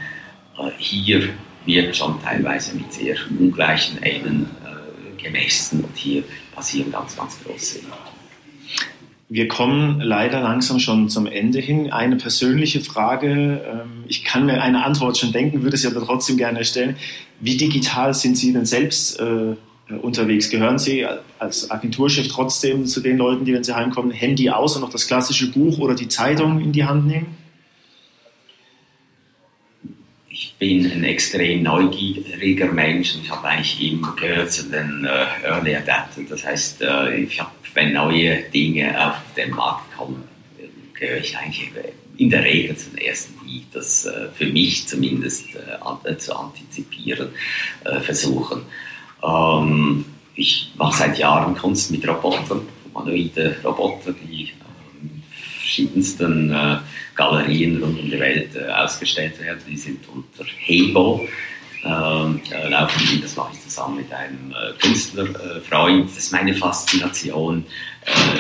Äh, 0.59 0.71
hier 0.79 1.29
wird 1.65 1.97
schon 1.97 2.23
teilweise 2.23 2.77
mit 2.77 2.93
sehr 2.93 3.17
ungleichen 3.39 4.03
Aimen 4.03 4.51
äh, 4.65 5.23
gemessen 5.23 5.85
und 5.85 5.97
hier 5.97 6.23
passieren 6.55 6.93
ganz, 6.93 7.17
ganz 7.17 7.39
große 7.43 7.81
wir 9.29 9.49
kommen 9.49 10.01
leider 10.01 10.41
langsam 10.41 10.79
schon 10.79 11.09
zum 11.09 11.27
Ende 11.27 11.59
hin. 11.59 11.93
Eine 11.93 12.17
persönliche 12.17 12.81
Frage. 12.81 13.63
Ähm, 13.67 14.05
ich 14.07 14.25
kann 14.25 14.47
mir 14.47 14.63
eine 14.63 14.85
Antwort 14.85 15.19
schon 15.19 15.33
denken, 15.33 15.63
würde 15.63 15.77
sie 15.77 15.89
aber 15.89 16.05
trotzdem 16.05 16.37
gerne 16.37 16.65
stellen. 16.65 16.97
Wie 17.41 17.57
digital 17.57 18.15
sind 18.15 18.37
Sie 18.37 18.53
denn 18.53 18.67
selbst 18.67 19.19
äh, 19.19 19.57
unterwegs. 19.89 20.51
Gehören 20.51 20.79
Sie 20.79 21.07
als 21.39 21.71
Agenturchef 21.71 22.29
trotzdem 22.29 22.87
zu 22.87 23.01
den 23.01 23.19
Leuten, 23.19 23.45
die, 23.45 23.53
wenn 23.53 23.65
sie 23.65 23.75
heimkommen, 23.75 24.11
Handy 24.11 24.51
aus 24.51 24.77
und 24.77 24.83
noch 24.83 24.91
das 24.91 25.07
klassische 25.07 25.51
Buch 25.51 25.79
oder 25.79 25.95
die 25.95 26.09
Zeitung 26.09 26.61
in 26.61 26.73
die 26.73 26.85
Hand 26.85 27.07
nehmen? 27.07 27.37
Ich 30.29 30.55
bin 30.59 30.91
ein 30.91 31.05
extrem 31.05 31.63
neugieriger 31.63 32.73
Mensch 32.73 33.15
und 33.15 33.23
ich 33.25 33.31
habe 33.31 33.47
eigentlich 33.47 33.93
immer 33.93 34.17
gehört 34.17 34.53
zu 34.53 34.65
den 34.65 35.05
äh, 35.05 35.47
Early 35.47 35.77
Adaptern. 35.77 36.27
Das 36.29 36.45
heißt, 36.45 36.83
äh, 36.83 37.17
ich 37.19 37.41
hab, 37.41 37.55
wenn 37.75 37.93
neue 37.93 38.43
Dinge 38.51 39.07
auf 39.07 39.17
den 39.37 39.51
Markt 39.51 39.97
kommen, 39.97 40.25
gehöre 40.95 41.19
ich 41.19 41.37
eigentlich 41.37 41.71
in 42.17 42.31
der 42.31 42.45
Regel 42.45 42.77
zum 42.77 42.97
ersten, 42.97 43.35
die 43.47 43.65
das 43.73 44.07
äh, 44.07 44.29
für 44.33 44.47
mich 44.47 44.87
zumindest 44.87 45.47
äh, 45.55 46.17
zu 46.17 46.37
antizipieren 46.37 47.29
äh, 47.85 48.01
versuchen. 48.01 48.63
Ähm, 49.25 50.05
ich 50.35 50.71
mache 50.77 50.97
seit 50.97 51.19
Jahren 51.19 51.57
Kunst 51.57 51.91
mit 51.91 52.07
Robotern, 52.07 52.63
humanoide 52.87 53.57
Roboter, 53.65 54.13
die 54.13 54.53
in 55.01 55.23
verschiedensten 55.31 56.51
äh, 56.53 56.79
Galerien 57.15 57.83
rund 57.83 58.01
um 58.01 58.11
die 58.11 58.19
Welt 58.19 58.55
äh, 58.57 58.71
ausgestellt 58.71 59.41
werden. 59.41 59.61
Die 59.69 59.77
sind 59.77 60.01
unter 60.09 60.45
Hebo. 60.59 61.27
Ähm, 61.85 62.41
äh, 62.51 62.69
laufen 62.69 63.21
das 63.21 63.37
mache 63.37 63.53
ich 63.53 63.61
zusammen 63.61 63.97
mit 63.99 64.13
einem 64.13 64.53
äh, 64.53 64.73
Künstlerfreund. 64.81 66.09
das 66.09 66.17
ist 66.17 66.33
meine 66.33 66.55
Faszination 66.55 67.65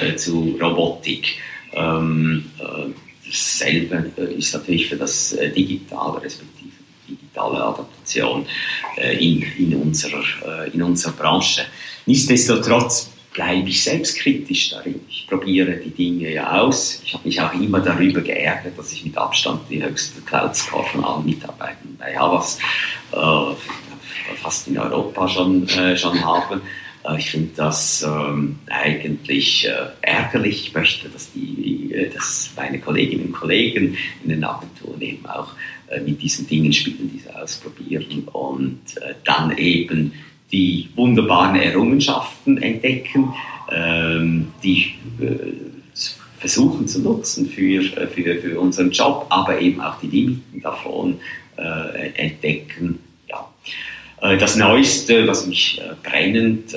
äh, 0.01 0.17
zu 0.17 0.59
Robotik. 0.61 1.37
Ähm, 1.75 2.51
äh, 2.59 2.91
dasselbe 3.27 3.97
ist 4.37 4.55
natürlich 4.55 4.89
für 4.89 4.97
das 4.97 5.37
Digitale, 5.57 6.23
respektive 6.23 6.64
digitale 7.09 7.63
Adaptation 7.63 8.47
äh, 8.97 9.17
in, 9.17 9.43
in, 9.59 9.75
unserer, 9.77 10.23
äh, 10.47 10.71
in 10.71 10.83
unserer 10.83 11.13
Branche. 11.13 11.63
Nichtsdestotrotz 12.07 13.11
bleibe 13.35 13.69
ich 13.69 13.83
selbstkritisch 13.83 14.71
darin. 14.71 15.01
Ich 15.09 15.27
probiere 15.29 15.73
die 15.77 15.91
Dinge 15.91 16.33
ja 16.33 16.61
aus. 16.61 17.03
Ich 17.05 17.13
habe 17.13 17.27
mich 17.27 17.41
auch 17.41 17.53
immer 17.53 17.81
darüber 17.81 18.21
geärgert, 18.21 18.79
dass 18.79 18.93
ich 18.93 19.05
mit 19.05 19.19
Abstand 19.19 19.63
die 19.69 19.83
höchste 19.83 20.23
Cloud-Score 20.23 20.85
von 20.85 21.05
allen 21.05 21.25
Mitarbeitern 21.27 21.97
bei 21.99 22.17
Havas 22.17 22.59
äh, 23.13 23.55
fast 24.41 24.69
in 24.69 24.79
Europa 24.79 25.29
schon, 25.29 25.69
äh, 25.69 25.97
schon 25.97 26.25
habe. 26.25 26.61
Äh, 27.05 27.19
ich 27.19 27.31
finde 27.31 27.51
das 27.57 28.03
ähm, 28.03 28.59
eigentlich 28.71 29.69
ärgerlich. 30.01 30.69
Ich 30.69 30.75
möchte, 30.75 31.09
dass, 31.09 31.33
die, 31.33 32.09
dass 32.15 32.51
meine 32.57 32.79
Kolleginnen 32.79 33.27
und 33.27 33.33
Kollegen 33.33 33.97
in 34.23 34.29
den 34.29 34.45
Agenturen 34.45 35.01
eben 35.01 35.27
auch 35.27 35.49
mit 36.05 36.23
diesen 36.23 36.47
Dingen 36.47 36.73
spielen, 36.73 37.11
diese 37.13 37.35
ausprobieren 37.41 38.29
und 38.33 38.81
äh, 39.01 39.15
dann 39.25 39.57
eben 39.57 40.13
die 40.53 40.89
wunderbaren 40.95 41.57
Errungenschaften 41.57 42.63
entdecken, 42.63 43.35
ähm, 43.71 44.49
die 44.63 44.95
äh, 45.21 45.53
versuchen 46.39 46.87
zu 46.87 47.01
nutzen 47.01 47.49
für, 47.49 47.83
für, 47.83 48.37
für 48.37 48.61
unseren 48.61 48.91
Job, 48.91 49.27
aber 49.31 49.61
eben 49.61 49.81
auch 49.81 49.99
die 50.01 50.09
Limiten 50.09 50.61
davon 50.61 51.19
entdecken. 52.17 52.99
Ja. 53.31 53.49
Das 54.37 54.57
Neueste, 54.57 55.27
was 55.27 55.47
mich 55.47 55.81
brennend 56.03 56.77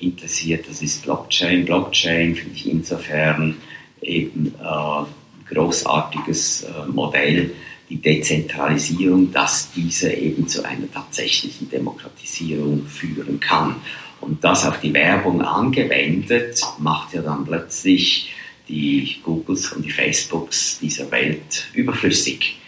interessiert, 0.00 0.64
das 0.66 0.80
ist 0.80 1.02
Blockchain. 1.02 1.66
Blockchain 1.66 2.36
finde 2.36 2.54
ich 2.54 2.70
insofern 2.70 3.56
eben 4.00 4.54
ein 4.62 5.06
großartiges 5.52 6.68
Modell, 6.90 7.50
die 7.88 8.00
Dezentralisierung, 8.00 9.32
dass 9.32 9.70
diese 9.72 10.12
eben 10.12 10.48
zu 10.48 10.64
einer 10.64 10.90
tatsächlichen 10.90 11.70
Demokratisierung 11.70 12.86
führen 12.86 13.38
kann. 13.40 13.76
Und 14.20 14.42
das 14.42 14.66
auf 14.66 14.80
die 14.80 14.92
Werbung 14.92 15.42
angewendet, 15.42 16.60
macht 16.78 17.14
ja 17.14 17.22
dann 17.22 17.44
plötzlich 17.44 18.32
die 18.68 19.20
Googles 19.22 19.72
und 19.72 19.84
die 19.84 19.90
Facebooks 19.90 20.78
dieser 20.80 21.10
Welt 21.10 21.68
überflüssig, 21.74 22.58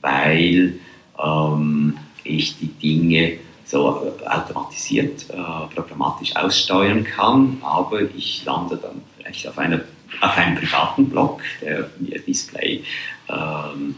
weil 0.00 0.74
ähm, 1.22 1.96
ich 2.24 2.58
die 2.58 2.66
Dinge 2.68 3.38
so 3.64 4.12
automatisiert, 4.26 5.30
äh, 5.30 5.74
programmatisch 5.74 6.34
aussteuern 6.36 7.04
kann, 7.04 7.58
aber 7.62 8.02
ich 8.02 8.44
lande 8.44 8.76
dann 8.76 9.02
vielleicht 9.16 9.46
auf, 9.48 9.58
einer, 9.58 9.80
auf 10.20 10.36
einem 10.36 10.56
privaten 10.56 11.08
Blog, 11.08 11.42
der 11.60 11.90
mir 11.98 12.18
Display 12.20 12.82
ähm, 13.28 13.94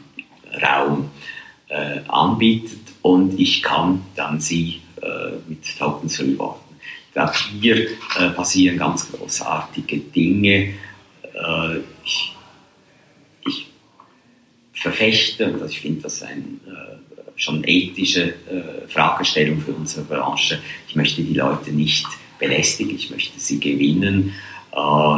Raum 0.63 1.11
äh, 1.69 2.01
anbietet 2.09 2.81
und 3.03 3.39
ich 3.39 3.63
kann 3.63 4.03
dann 4.15 4.41
sie 4.41 4.81
äh, 5.03 5.33
mit 5.49 5.79
Tokens 5.79 6.21
rewarden. 6.21 6.67
Auch 7.15 7.35
hier 7.35 7.89
äh, 8.19 8.31
passieren 8.35 8.79
ganz 8.79 9.11
großartige 9.11 9.99
Dinge. 9.99 10.75
Äh, 11.23 11.79
ich, 12.05 12.37
ich, 13.47 13.67
verfechte, 14.73 15.53
und 15.53 15.71
ich 15.71 15.81
finde 15.81 16.03
das 16.03 16.23
ein 16.23 16.61
äh, 16.67 16.97
schon 17.37 17.65
ethische 17.65 18.29
äh, 18.29 18.87
Fragestellung 18.89 19.61
für 19.61 19.73
unsere 19.73 20.05
Branche. 20.05 20.61
Ich 20.89 20.95
möchte 20.95 21.23
die 21.23 21.35
Leute 21.35 21.73
nicht 21.73 22.07
belästigen, 22.39 22.95
ich 22.95 23.11
möchte 23.11 23.41
sie 23.41 23.59
gewinnen. 23.59 24.35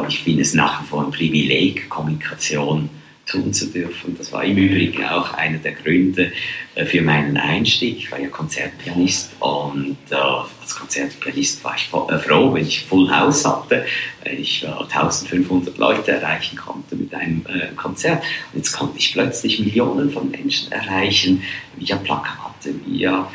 ich 0.08 0.20
finde 0.20 0.42
es 0.42 0.54
nach 0.54 0.80
wie 0.80 0.86
vor 0.86 1.04
ein 1.04 1.10
Privileg, 1.10 1.88
Kommunikation 1.88 2.88
tun 3.28 3.52
zu 3.52 3.66
dürfen. 3.66 4.16
Das 4.16 4.32
war 4.32 4.44
im 4.44 4.56
Übrigen 4.56 5.04
auch 5.04 5.34
einer 5.34 5.58
der 5.58 5.72
Gründe 5.72 6.32
äh, 6.74 6.84
für 6.84 7.02
meinen 7.02 7.36
Einstieg. 7.36 7.98
Ich 7.98 8.10
war 8.10 8.18
ja 8.18 8.28
Konzertpianist 8.28 9.32
und 9.40 9.98
äh, 10.10 10.14
als 10.14 10.76
Konzertpianist 10.76 11.62
war 11.62 11.76
ich 11.76 11.88
äh, 11.92 12.18
froh, 12.18 12.54
wenn 12.54 12.66
ich 12.66 12.84
Full 12.84 13.10
House 13.10 13.44
hatte, 13.44 13.84
wenn 14.24 14.40
ich 14.40 14.66
1500 14.66 15.76
Leute 15.78 16.12
erreichen 16.12 16.56
konnte 16.56 16.96
mit 16.96 17.14
einem 17.14 17.44
Konzert. 17.76 18.22
Und 18.52 18.58
jetzt 18.58 18.72
konnte 18.72 18.98
ich 18.98 19.12
plötzlich 19.12 19.60
Millionen 19.60 20.10
von 20.10 20.30
Menschen 20.30 20.72
erreichen 20.72 21.42
via 21.76 21.96
Plakate, 21.96 22.74
via 22.86 23.28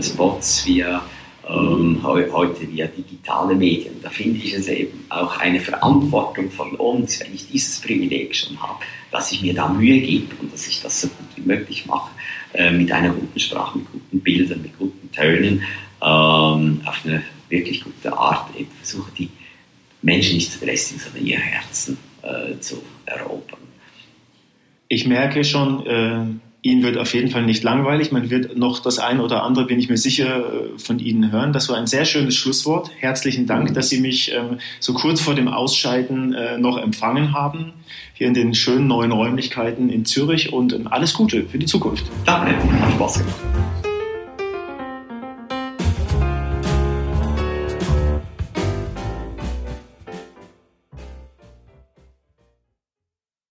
Spots, 0.00 0.66
via 0.66 1.02
ähm, 1.48 2.00
heute 2.02 2.70
via 2.70 2.86
digitale 2.86 3.54
Medien. 3.54 3.94
Da 4.02 4.10
finde 4.10 4.38
ich 4.38 4.52
es 4.52 4.68
eben 4.68 5.04
auch 5.08 5.38
eine 5.38 5.60
Verantwortung 5.60 6.50
von 6.50 6.74
uns, 6.74 7.20
wenn 7.20 7.34
ich 7.34 7.48
dieses 7.48 7.80
Privileg 7.80 8.34
schon 8.34 8.60
habe, 8.60 8.80
dass 9.10 9.32
ich 9.32 9.42
mir 9.42 9.54
da 9.54 9.68
Mühe 9.68 10.00
gebe 10.00 10.34
und 10.40 10.52
dass 10.52 10.68
ich 10.68 10.82
das 10.82 11.00
so 11.00 11.08
gut 11.08 11.26
wie 11.36 11.42
möglich 11.42 11.86
mache, 11.86 12.10
äh, 12.54 12.70
mit 12.70 12.92
einer 12.92 13.10
guten 13.10 13.38
Sprache, 13.38 13.78
mit 13.78 13.90
guten 13.90 14.20
Bildern, 14.20 14.62
mit 14.62 14.78
guten 14.78 15.10
Tönen, 15.12 15.62
ähm, 16.02 16.80
auf 16.84 17.00
eine 17.04 17.22
wirklich 17.48 17.82
gute 17.82 18.16
Art 18.16 18.54
eben 18.56 18.70
versuche, 18.72 19.10
die 19.16 19.30
Menschen 20.02 20.34
nicht 20.36 20.52
zu 20.52 20.60
belästigen, 20.60 21.00
sondern 21.00 21.26
ihr 21.26 21.38
Herzen 21.38 21.98
äh, 22.22 22.58
zu 22.60 22.82
erobern. 23.06 23.58
Ich 24.88 25.06
merke 25.06 25.44
schon, 25.44 25.86
äh 25.86 26.47
Ihnen 26.62 26.82
wird 26.82 26.98
auf 26.98 27.14
jeden 27.14 27.30
Fall 27.30 27.44
nicht 27.44 27.62
langweilig. 27.62 28.10
Man 28.10 28.30
wird 28.30 28.56
noch 28.56 28.80
das 28.80 28.98
eine 28.98 29.22
oder 29.22 29.44
andere, 29.44 29.66
bin 29.66 29.78
ich 29.78 29.88
mir 29.88 29.96
sicher, 29.96 30.38
äh, 30.38 30.78
von 30.78 30.98
Ihnen 30.98 31.30
hören. 31.30 31.52
Das 31.52 31.68
war 31.68 31.76
ein 31.76 31.86
sehr 31.86 32.04
schönes 32.04 32.34
Schlusswort. 32.34 32.90
Herzlichen 32.98 33.46
Dank, 33.46 33.74
dass 33.74 33.88
Sie 33.88 34.00
mich 34.00 34.32
ähm, 34.32 34.58
so 34.80 34.92
kurz 34.92 35.20
vor 35.20 35.34
dem 35.34 35.48
Ausscheiden 35.48 36.34
äh, 36.34 36.58
noch 36.58 36.76
empfangen 36.76 37.32
haben. 37.32 37.72
Hier 38.14 38.26
in 38.26 38.34
den 38.34 38.54
schönen 38.54 38.88
neuen 38.88 39.12
Räumlichkeiten 39.12 39.88
in 39.88 40.04
Zürich 40.04 40.52
und 40.52 40.72
ähm, 40.72 40.88
alles 40.88 41.14
Gute 41.14 41.44
für 41.44 41.58
die 41.58 41.66
Zukunft. 41.66 42.04
Danke, 42.24 42.56
hat 42.56 42.92
Spaß 42.92 43.18
gemacht. 43.18 43.77